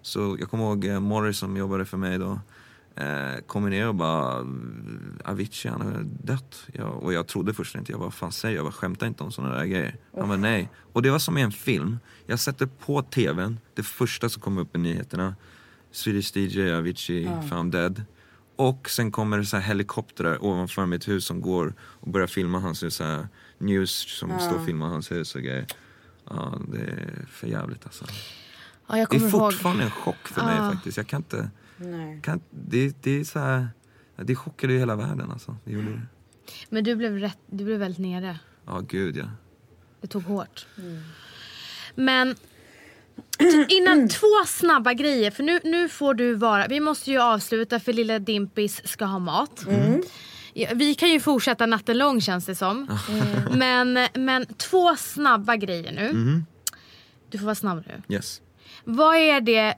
Så 0.01 0.37
jag 0.39 0.49
kommer 0.49 0.63
ihåg 0.63 0.85
eh, 0.85 0.99
Morris 0.99 1.37
som 1.37 1.57
jobbade 1.57 1.85
för 1.85 1.97
mig 1.97 2.17
då. 2.17 2.39
Eh, 2.95 3.41
kommer 3.47 3.69
ner 3.69 3.87
och 3.87 3.95
bara, 3.95 4.45
Avicii 5.23 5.71
han 5.71 5.81
har 5.81 6.05
dött. 6.23 6.67
Jag, 6.73 7.03
och 7.03 7.13
jag 7.13 7.27
trodde 7.27 7.53
först 7.53 7.75
inte, 7.75 7.91
jag 7.91 7.99
bara, 7.99 8.11
fan 8.11 8.31
säger 8.31 8.55
jag? 8.55 8.65
Jag 8.65 8.73
skämtar 8.73 9.07
inte 9.07 9.23
om 9.23 9.31
sådana 9.31 9.55
där 9.55 9.65
grejer. 9.65 9.95
Han 10.17 10.27
bara, 10.27 10.37
nej. 10.37 10.69
Och 10.93 11.01
det 11.01 11.09
var 11.09 11.19
som 11.19 11.37
i 11.37 11.41
en 11.41 11.51
film. 11.51 11.97
Jag 12.25 12.39
sätter 12.39 12.65
på 12.65 13.01
tvn, 13.01 13.59
det 13.73 13.83
första 13.83 14.29
som 14.29 14.41
kommer 14.41 14.61
upp 14.61 14.75
i 14.75 14.79
nyheterna. 14.79 15.35
Swedish 15.91 16.37
DJ 16.37 16.71
Avicii 16.71 17.29
found 17.49 17.71
dead. 17.71 18.05
Och 18.57 18.89
sen 18.89 19.11
kommer 19.11 19.37
det 19.37 19.45
så 19.45 19.57
här 19.57 19.63
helikoptrar 19.63 20.45
ovanför 20.45 20.85
mitt 20.85 21.07
hus 21.07 21.25
som 21.25 21.41
går 21.41 21.73
och 21.79 22.09
börjar 22.11 22.27
filma 22.27 22.59
hans 22.59 22.83
hus. 22.83 22.95
Så 22.95 23.03
här 23.03 23.27
news 23.57 24.17
som 24.19 24.39
står 24.39 24.59
och 24.59 24.65
filmar 24.65 24.87
hans 24.87 25.11
hus 25.11 25.35
och 25.35 25.41
grejer. 25.41 25.65
Ja, 26.29 26.59
det 26.71 26.77
är 26.81 27.25
för 27.31 27.47
jävligt 27.47 27.85
alltså. 27.85 28.05
Ja, 28.87 28.97
jag 28.97 29.09
Det 29.09 29.15
är 29.15 29.19
kommer 29.19 29.21
ihåg. 29.31 29.31
fortfarande 29.53 29.83
en 29.83 29.91
chock 29.91 30.27
för 30.27 30.43
mig 30.45 30.55
Ja. 30.57 30.71
faktiskt. 30.71 30.97
Jag 30.97 31.07
kan 31.07 31.19
inte... 31.19 31.49
Nej. 31.77 32.21
Kan, 32.23 32.41
det, 32.49 33.03
det 33.03 33.19
är 33.19 33.23
så 33.23 33.39
här... 33.39 33.67
Det 34.15 34.35
chockade 34.35 34.73
ju 34.73 34.79
hela 34.79 34.95
världen 34.95 35.31
alltså. 35.31 35.57
Det 35.65 35.71
gjorde 35.71 35.91
det. 35.91 36.01
Men 36.69 36.83
du 36.83 36.95
blev, 36.95 37.17
rätt, 37.17 37.37
du 37.47 37.63
blev 37.65 37.79
väldigt 37.79 37.99
nere. 38.01 38.39
Ja, 38.65 38.79
gud 38.87 39.17
ja. 39.17 39.25
Det 40.01 40.07
tog 40.07 40.23
hårt. 40.23 40.67
Men 41.95 42.35
t- 42.35 42.41
innan 43.69 44.09
två 44.09 44.45
snabba 44.47 44.93
grejer. 44.93 45.31
För 45.31 45.43
nu, 45.43 45.59
nu 45.63 45.89
får 45.89 46.13
du 46.13 46.33
vara... 46.35 46.67
Vi 46.67 46.79
måste 46.79 47.11
ju 47.11 47.21
avsluta 47.21 47.79
för 47.79 47.93
lilla 47.93 48.19
Dimpis 48.19 48.87
ska 48.87 49.05
ha 49.05 49.19
mat. 49.19 49.65
Ja, 50.53 50.67
Vi 50.75 50.95
kan 50.95 51.09
ju 51.09 51.19
fortsätta 51.19 51.65
natten 51.65 51.97
lång 51.97 52.21
känns 52.21 52.45
det 52.45 52.55
som. 52.55 52.97
Men, 53.51 53.99
men 54.13 54.45
två 54.45 54.95
snabba 54.95 55.55
grejer 55.55 55.91
nu. 55.91 56.41
Du 57.29 57.37
får 57.37 57.45
vara 57.45 57.55
snabb 57.55 57.83
nu. 57.87 58.15
Yes. 58.15 58.41
Vad 58.83 59.15
är 59.15 59.41
det 59.41 59.75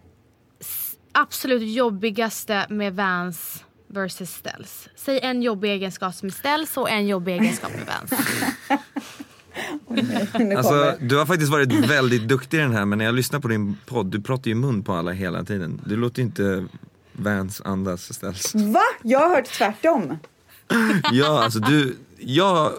absolut 1.12 1.62
jobbigaste 1.76 2.66
med 2.70 2.96
Vans 2.96 3.64
versus 3.88 4.30
Ställs? 4.30 4.90
Säg 4.96 5.20
en 5.20 5.42
jobbig 5.42 5.72
egenskap 5.72 6.24
med 6.24 6.34
Ställs 6.34 6.78
och 6.78 6.90
en 6.90 7.08
jobbig 7.08 7.34
egenskap 7.34 7.72
med 7.72 7.86
Vans. 7.86 8.12
Alltså, 10.58 10.96
du 11.00 11.18
har 11.18 11.26
faktiskt 11.26 11.52
varit 11.52 11.74
väldigt 11.74 12.28
duktig 12.28 12.58
i 12.58 12.62
den 12.62 12.74
här 12.74 12.86
men 12.86 12.98
när 12.98 13.06
jag 13.06 13.16
lyssnar 13.16 13.40
på 13.40 13.48
din 13.48 13.78
podd, 13.86 14.12
du 14.12 14.22
pratar 14.22 14.50
ju 14.50 14.56
mun 14.56 14.84
på 14.84 14.94
alla 14.94 15.12
hela 15.12 15.44
tiden. 15.44 15.82
Du 15.86 15.96
låter 15.96 16.20
ju 16.22 16.26
inte 16.26 16.66
Vans 17.14 17.62
andas 17.66 18.14
ställs. 18.14 18.56
Va? 18.56 18.82
Jag 19.04 19.20
har 19.20 19.36
hört 19.36 19.46
tvärtom. 19.46 20.18
Ja, 21.12 21.44
alltså 21.44 21.60
du, 21.60 21.96
jag 22.20 22.72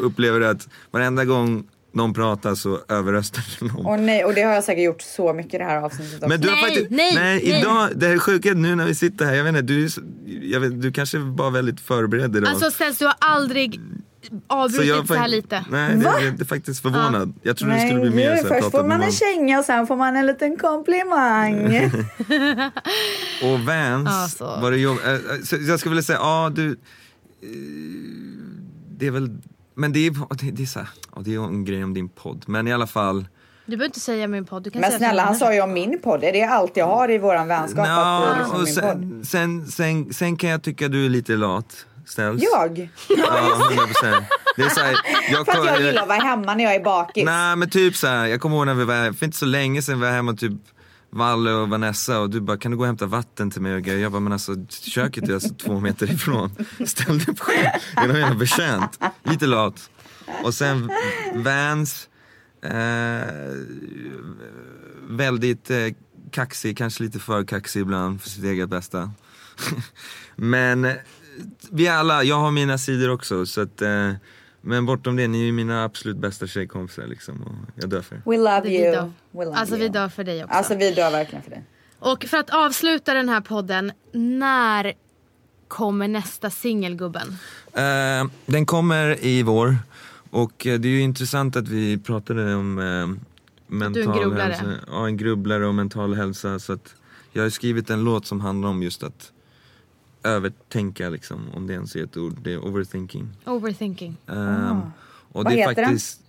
upplever 0.00 0.40
att 0.40 0.68
varenda 0.90 1.24
gång 1.24 1.64
någon 1.92 2.14
pratar 2.14 2.54
så 2.54 2.80
överröstar 2.88 3.44
du 3.58 3.66
någon. 3.66 3.86
Och 3.86 4.00
nej, 4.00 4.24
och 4.24 4.34
det 4.34 4.42
har 4.42 4.54
jag 4.54 4.64
säkert 4.64 4.84
gjort 4.84 5.02
så 5.02 5.32
mycket 5.32 5.54
i 5.54 5.58
det 5.58 5.64
här 5.64 5.76
avsnittet 5.76 6.14
också. 6.14 6.28
Men 6.28 6.40
du 6.40 6.48
har 6.48 6.54
Nej, 6.54 6.64
faktiskt, 6.64 6.90
nej, 6.90 7.14
nej. 7.14 7.42
idag, 7.42 7.88
det 7.94 8.06
här 8.06 8.14
är 8.14 8.18
sjuka 8.18 8.54
nu 8.54 8.74
när 8.74 8.86
vi 8.86 8.94
sitter 8.94 9.24
här, 9.24 9.34
jag 9.34 9.44
vet 9.44 9.54
inte, 9.56 9.62
du, 9.62 9.88
jag 10.42 10.60
vet, 10.60 10.82
du 10.82 10.92
kanske 10.92 11.18
var 11.18 11.50
väldigt 11.50 11.80
förberedd 11.80 12.36
idag. 12.36 12.48
Alltså 12.50 12.70
Ställs, 12.70 12.98
du 12.98 13.04
har 13.04 13.14
aldrig 13.18 13.80
avbrutit 14.46 14.88
så, 14.88 14.94
här 15.14 15.20
fakt- 15.20 15.30
lite. 15.30 15.64
Nej, 15.70 15.96
det, 15.96 16.04
jag 16.04 16.22
är 16.24 16.44
faktiskt 16.44 16.82
förvånad. 16.82 17.32
Jag 17.42 17.56
trodde 17.56 17.74
det 17.74 17.80
skulle 17.80 18.00
bli 18.00 18.10
mer 18.10 18.36
så 18.36 18.48
här, 18.48 18.60
först 18.60 18.70
får 18.70 18.84
man 18.84 19.02
en 19.02 19.12
känga 19.12 19.58
och 19.58 19.64
sen 19.64 19.86
får 19.86 19.96
man 19.96 20.16
en 20.16 20.26
liten 20.26 20.56
komplimang. 20.56 21.66
Och 23.42 23.60
Vans, 23.60 24.08
Alltså. 24.08 24.44
var 24.62 24.70
det 24.70 24.76
jobb... 24.78 24.98
äh, 25.04 25.12
äh, 25.12 25.18
så 25.44 25.56
jag 25.56 25.80
skulle 25.80 25.90
vilja 25.90 26.02
säga, 26.02 26.18
ja 26.18 26.50
du... 26.54 26.70
eh, 26.70 26.76
Det 28.98 29.06
är 29.06 29.10
väl... 29.10 29.30
Men 29.74 29.92
det 29.92 30.06
är, 30.06 30.10
det, 30.44 30.50
det 30.50 30.62
är 30.62 30.66
så 30.66 30.78
här, 30.78 30.88
ja, 31.14 31.22
det 31.24 31.34
är 31.34 31.44
en 31.44 31.64
grej 31.64 31.84
om 31.84 31.94
din 31.94 32.08
podd. 32.08 32.44
Men 32.46 32.68
i 32.68 32.72
alla 32.72 32.86
fall... 32.86 33.26
Du 33.66 33.70
behöver 33.76 33.84
inte 33.86 34.00
säga 34.00 34.28
min 34.28 34.44
podd. 34.44 34.62
Du 34.62 34.70
kan 34.70 34.80
Men 34.80 34.90
säga 34.90 34.98
snälla, 34.98 35.22
så 35.22 35.26
han 35.26 35.34
här. 35.34 35.38
sa 35.40 35.54
ju 35.54 35.60
om 35.60 35.72
min 35.72 35.98
podd. 36.02 36.24
Är 36.24 36.32
det 36.32 36.42
allt 36.44 36.76
jag 36.76 36.86
har 36.86 37.10
i 37.10 37.18
våran 37.18 37.48
vänskap? 37.48 37.86
att 37.88 38.52
du 38.54 38.60
liksom 38.60 38.84
sen, 38.84 39.24
sen, 39.24 39.66
sen, 39.66 40.12
sen 40.12 40.36
kan 40.36 40.50
jag 40.50 40.62
tycka 40.62 40.88
du 40.88 41.04
är 41.06 41.08
lite 41.08 41.32
lat, 41.36 41.86
ställs. 42.06 42.42
Jag? 42.42 42.90
Ja, 43.08 43.68
100%. 44.02 44.24
Det 44.56 44.62
är 44.62 44.68
så 44.68 44.80
här, 44.80 44.96
jag, 45.30 45.46
För 45.46 45.52
att 45.52 45.66
jag 45.66 45.82
gillar 45.82 46.02
att 46.02 46.08
vara 46.08 46.18
hemma 46.18 46.54
när 46.54 46.64
jag 46.64 46.74
är 46.74 46.84
bakis. 46.84 47.24
Nej 47.24 47.56
men 47.56 47.70
typ 47.70 47.96
så 47.96 48.06
här, 48.06 48.26
jag 48.26 48.40
kommer 48.40 48.56
ihåg 48.56 48.66
när 48.66 48.74
vi 48.74 48.84
var 48.84 49.12
för 49.12 49.26
inte 49.26 49.38
så 49.38 49.46
länge 49.46 49.82
sedan 49.82 50.00
vi 50.00 50.06
var 50.06 50.12
hemma 50.12 50.34
typ 50.34 50.52
Valle 51.10 51.52
och 51.52 51.68
Vanessa 51.68 52.20
och 52.20 52.30
du 52.30 52.40
bara 52.40 52.56
kan 52.56 52.70
du 52.70 52.76
gå 52.76 52.82
och 52.82 52.86
hämta 52.86 53.06
vatten 53.06 53.50
till 53.50 53.62
mig 53.62 53.74
och 53.74 53.82
grejer? 53.82 54.00
Jag 54.00 54.12
bara 54.12 54.20
men 54.20 54.32
alltså 54.32 54.54
köket 54.68 55.28
är 55.28 55.34
alltså 55.34 55.54
två 55.54 55.80
meter 55.80 56.12
ifrån. 56.12 56.50
Ställ 56.86 57.18
dig 57.18 57.26
upp 57.28 57.40
själv. 57.40 57.66
Är 57.96 58.06
någon 58.06 58.16
jävla 58.16 58.34
betjänt. 58.34 58.98
Lite 59.22 59.46
lat. 59.46 59.90
Och 60.42 60.54
sen 60.54 60.90
Vans. 61.34 62.08
Eh, 62.62 63.26
väldigt 65.08 65.70
eh, 65.70 65.86
kaxig, 66.30 66.78
kanske 66.78 67.02
lite 67.02 67.18
för 67.18 67.44
kaxig 67.44 67.80
ibland 67.80 68.22
för 68.22 68.28
sitt 68.28 68.44
eget 68.44 68.68
bästa. 68.68 69.10
men 70.36 70.84
vi 71.70 71.88
alla, 71.88 72.22
jag 72.24 72.36
har 72.38 72.50
mina 72.50 72.78
sidor 72.78 73.10
också 73.10 73.46
så 73.46 73.60
att 73.60 73.82
eh, 73.82 74.12
men 74.60 74.86
bortom 74.86 75.16
det, 75.16 75.28
ni 75.28 75.40
är 75.40 75.44
ju 75.44 75.52
mina 75.52 75.84
absolut 75.84 76.16
bästa 76.16 76.46
tjejkompisar 76.46 77.06
liksom 77.06 77.42
och 77.42 77.54
jag 77.82 77.90
dör 77.90 78.02
för 78.02 78.16
er. 78.16 78.22
We 78.24 78.36
love 78.36 78.60
Vi 78.64 78.82
you. 78.84 78.92
dör. 78.94 79.12
We 79.30 79.44
love 79.44 79.56
Alltså 79.56 79.74
you. 79.74 79.82
vi 79.82 79.88
dör 79.88 80.08
för 80.08 80.24
dig 80.24 80.44
också. 80.44 80.56
Alltså 80.56 80.74
vi 80.74 80.90
dör 80.94 81.10
verkligen 81.10 81.42
för 81.42 81.50
dig. 81.50 81.64
Och 81.98 82.24
för 82.24 82.36
att 82.36 82.50
avsluta 82.50 83.14
den 83.14 83.28
här 83.28 83.40
podden, 83.40 83.92
när 84.12 84.92
kommer 85.68 86.08
nästa 86.08 86.50
singel 86.50 86.94
gubben? 86.96 87.36
Eh, 87.72 88.30
den 88.46 88.66
kommer 88.66 89.24
i 89.24 89.42
vår 89.42 89.76
och 90.30 90.66
eh, 90.66 90.78
det 90.80 90.88
är 90.88 90.92
ju 90.92 91.00
intressant 91.00 91.56
att 91.56 91.68
vi 91.68 91.98
pratade 91.98 92.54
om 92.54 92.78
eh, 92.78 93.22
mental 93.66 94.18
grubblare. 94.20 94.52
hälsa. 94.52 94.64
Ja, 94.86 95.06
en 95.06 95.16
grubblare 95.16 95.66
och 95.66 95.74
mental 95.74 96.14
hälsa. 96.14 96.58
Så 96.58 96.72
att 96.72 96.94
jag 97.32 97.42
har 97.42 97.50
skrivit 97.50 97.90
en 97.90 98.04
låt 98.04 98.26
som 98.26 98.40
handlar 98.40 98.68
om 98.68 98.82
just 98.82 99.02
att 99.02 99.31
övertänka 100.24 101.08
liksom, 101.08 101.48
om 101.54 101.66
det 101.66 101.72
ens 101.72 101.96
är 101.96 102.04
ett 102.04 102.16
ord. 102.16 102.38
Det 102.42 102.52
är 102.52 102.58
overthinking. 102.64 103.28
Overthinking. 103.44 104.16
Ehm, 104.28 104.80
och 105.32 105.44
Vad 105.44 105.46
det 105.46 105.50
är 105.52 105.56
heter 105.68 105.74
den? 105.74 105.84
faktiskt, 105.84 106.20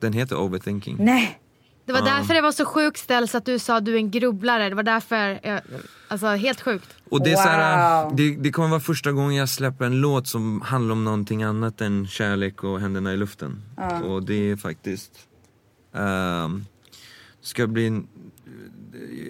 den? 0.00 0.12
heter 0.12 0.36
overthinking. 0.36 0.96
Nej. 1.00 1.36
Det 1.84 1.92
var 1.92 2.02
därför 2.02 2.34
det 2.34 2.40
var 2.40 2.52
så 2.52 2.64
sjukt 2.64 2.98
ställs 2.98 3.34
att 3.34 3.44
du 3.44 3.58
sa 3.58 3.80
du 3.80 3.92
är 3.94 3.96
en 3.96 4.10
grubblare. 4.10 4.68
Det 4.68 4.74
var 4.74 4.82
därför, 4.82 5.40
jag, 5.42 5.60
alltså 6.08 6.26
helt 6.26 6.60
sjukt. 6.60 6.88
Och 7.10 7.24
det, 7.24 7.32
är 7.32 7.36
så 7.36 7.42
här, 7.42 8.04
Wow. 8.04 8.16
det, 8.16 8.36
det 8.36 8.50
kommer 8.50 8.68
vara 8.68 8.80
första 8.80 9.12
gången 9.12 9.34
jag 9.36 9.48
släpper 9.48 9.84
en 9.84 10.00
låt 10.00 10.26
som 10.26 10.60
handlar 10.60 10.92
om 10.92 11.04
någonting 11.04 11.42
annat 11.42 11.80
än 11.80 12.06
kärlek 12.06 12.64
och 12.64 12.80
händerna 12.80 13.12
i 13.12 13.16
luften. 13.16 13.62
Och 14.04 14.22
det 14.22 14.34
är 14.50 14.56
faktiskt... 14.56 15.12
ehm, 15.94 16.64
ska 17.40 17.66
bli... 17.66 18.02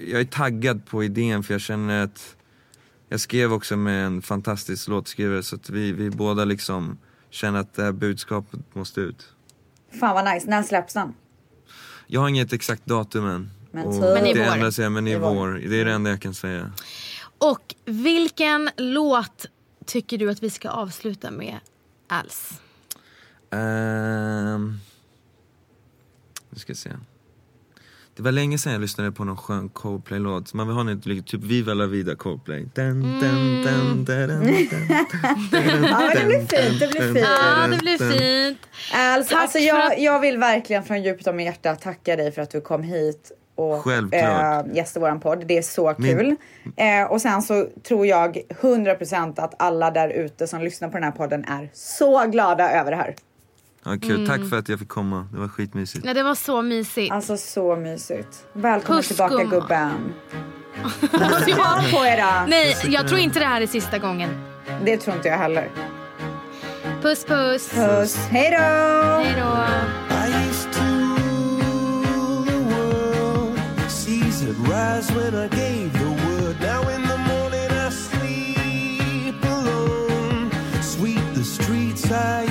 Jag 0.08 0.20
är 0.20 0.24
taggad 0.24 0.86
på 0.86 1.04
idén 1.04 1.42
för 1.42 1.54
jag 1.54 1.60
känner 1.60 2.04
att... 2.04 2.36
Jag 3.12 3.20
skrev 3.20 3.52
också 3.52 3.76
med 3.76 4.06
en 4.06 4.22
fantastisk 4.22 4.88
låtskrivare 4.88 5.42
så 5.42 5.56
att 5.56 5.70
vi, 5.70 5.92
vi 5.92 6.10
båda 6.10 6.44
liksom 6.44 6.98
känner 7.30 7.60
att 7.60 7.74
det 7.74 7.82
här 7.82 7.92
budskapet 7.92 8.60
måste 8.74 9.00
ut. 9.00 9.28
Fan 10.00 10.14
vad 10.14 10.34
nice. 10.34 10.46
När 10.50 10.62
släpps 10.62 10.94
den? 10.94 11.14
Jag 12.06 12.20
har 12.20 12.28
inget 12.28 12.52
exakt 12.52 12.86
datum 12.86 13.26
än. 13.26 13.50
Men 13.70 13.86
Och 13.86 13.92
typ. 13.94 14.02
Men 14.02 14.26
i 14.26 14.32
det 14.34 14.40
vår. 14.46 14.52
ändrar 14.54 14.70
sig, 14.70 14.90
men 14.90 15.06
i 15.08 15.12
I 15.12 15.16
vår. 15.16 15.34
vår. 15.34 15.48
Det 15.68 15.80
är 15.80 15.84
det 15.84 15.92
enda 15.92 16.10
jag 16.10 16.20
kan 16.22 16.34
säga. 16.34 16.72
Och 17.38 17.74
vilken 17.84 18.70
låt 18.76 19.46
tycker 19.86 20.18
du 20.18 20.30
att 20.30 20.42
vi 20.42 20.50
ska 20.50 20.68
avsluta 20.70 21.30
med 21.30 21.58
alls? 22.08 22.60
Ehm, 23.50 24.78
nu 26.50 26.58
ska 26.58 26.70
jag 26.70 26.76
se. 26.76 26.90
Det 28.20 28.24
var 28.24 28.32
länge 28.32 28.58
sedan 28.58 28.72
jag 28.72 28.80
lyssnade 28.80 29.12
på 29.12 29.24
någon 29.24 29.36
skön 29.36 29.68
Coldplay-låt. 29.68 30.54
Man 30.54 30.66
vill 30.66 30.76
ha 30.76 30.82
lite 30.82 31.30
typ 31.30 31.44
Viva 31.44 31.74
la 31.74 31.86
vida 31.86 32.14
Coldplay. 32.16 32.68
Dun, 32.74 33.02
dun, 33.02 33.62
dun, 33.64 34.04
dun, 34.04 34.68
Ja, 35.82 36.10
det 36.14 36.24
blir 36.26 36.38
fint. 36.38 36.80
Det 36.80 36.88
blir 36.90 37.00
fint. 37.14 37.18
Ja, 37.18 37.66
det 37.66 37.78
blir 37.78 37.98
fint. 37.98 38.58
Alltså, 38.94 39.36
alltså 39.36 39.58
jag, 39.58 39.98
jag 40.00 40.20
vill 40.20 40.38
verkligen 40.38 40.84
från 40.84 41.02
djupet 41.02 41.26
av 41.26 41.34
mitt 41.34 41.46
hjärta 41.46 41.76
tacka 41.76 42.16
dig 42.16 42.32
för 42.32 42.42
att 42.42 42.50
du 42.50 42.60
kom 42.60 42.82
hit 42.82 43.32
och 43.54 43.84
Självklart. 43.84 44.66
eh, 44.66 44.74
gästade 44.74 45.00
våran 45.04 45.20
podd. 45.20 45.46
Det 45.46 45.58
är 45.58 45.62
så 45.62 45.94
Min- 45.98 46.16
kul. 46.16 46.36
Eh, 46.76 47.10
och 47.10 47.20
sen 47.22 47.42
så 47.42 47.66
tror 47.88 48.06
jag 48.06 48.40
100% 48.60 49.40
att 49.40 49.54
alla 49.58 49.90
där 49.90 50.08
ute 50.08 50.46
som 50.46 50.60
lyssnar 50.62 50.88
på 50.88 50.94
den 50.94 51.04
här 51.04 51.10
podden 51.10 51.44
är 51.44 51.70
så 51.72 52.26
glada 52.26 52.70
över 52.80 52.90
det 52.90 52.96
här. 52.96 53.14
Ja, 53.84 53.96
kul. 54.02 54.26
Tack 54.26 54.48
för 54.50 54.58
att 54.58 54.68
jag 54.68 54.78
fick 54.78 54.88
komma. 54.88 55.28
Det 55.32 55.38
var 55.38 55.48
skitmysigt. 55.48 56.04
Ja, 56.06 56.14
det 56.14 56.22
var 56.22 56.34
så 56.34 56.62
mysigt. 56.62 57.12
Alltså 57.12 57.36
så 57.36 57.76
mysigt. 57.76 58.46
Välkommen 58.52 58.98
Puss, 58.98 59.08
tillbaka 59.08 59.34
gumman. 59.36 59.50
gubben. 59.50 60.14
Ta 61.56 61.98
på 61.98 62.06
era. 62.06 62.46
Nej, 62.46 62.76
jag 62.88 63.08
tror 63.08 63.20
inte 63.20 63.38
det 63.38 63.46
här 63.46 63.60
är 63.60 63.66
sista 63.66 63.98
gången. 63.98 64.30
Det 64.84 64.96
tror 64.96 65.16
inte 65.16 65.28
jag 65.28 65.38
heller. 65.38 65.70
Puss 67.02 67.24
puss. 67.24 67.70
Puss. 67.74 68.16
Hej 68.16 68.50
då! 68.50 68.56
Hej 69.24 69.34
då. 69.40 69.66
I 82.46 82.49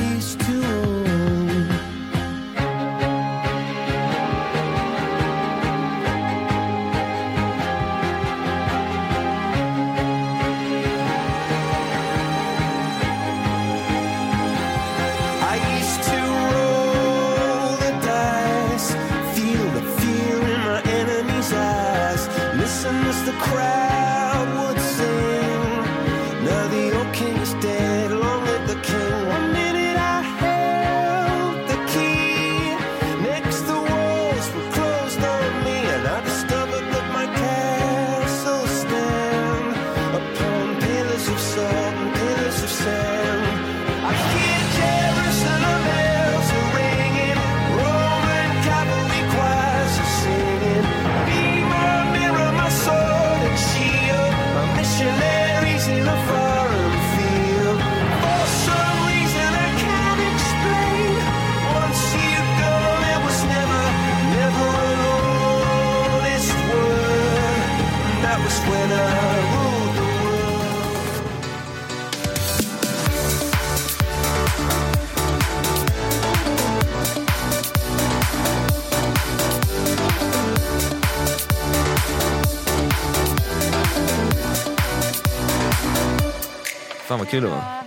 Fan 87.09 87.19
vad 87.19 87.29
kul 87.29 87.43
det 87.43 87.49
var. 87.49 87.78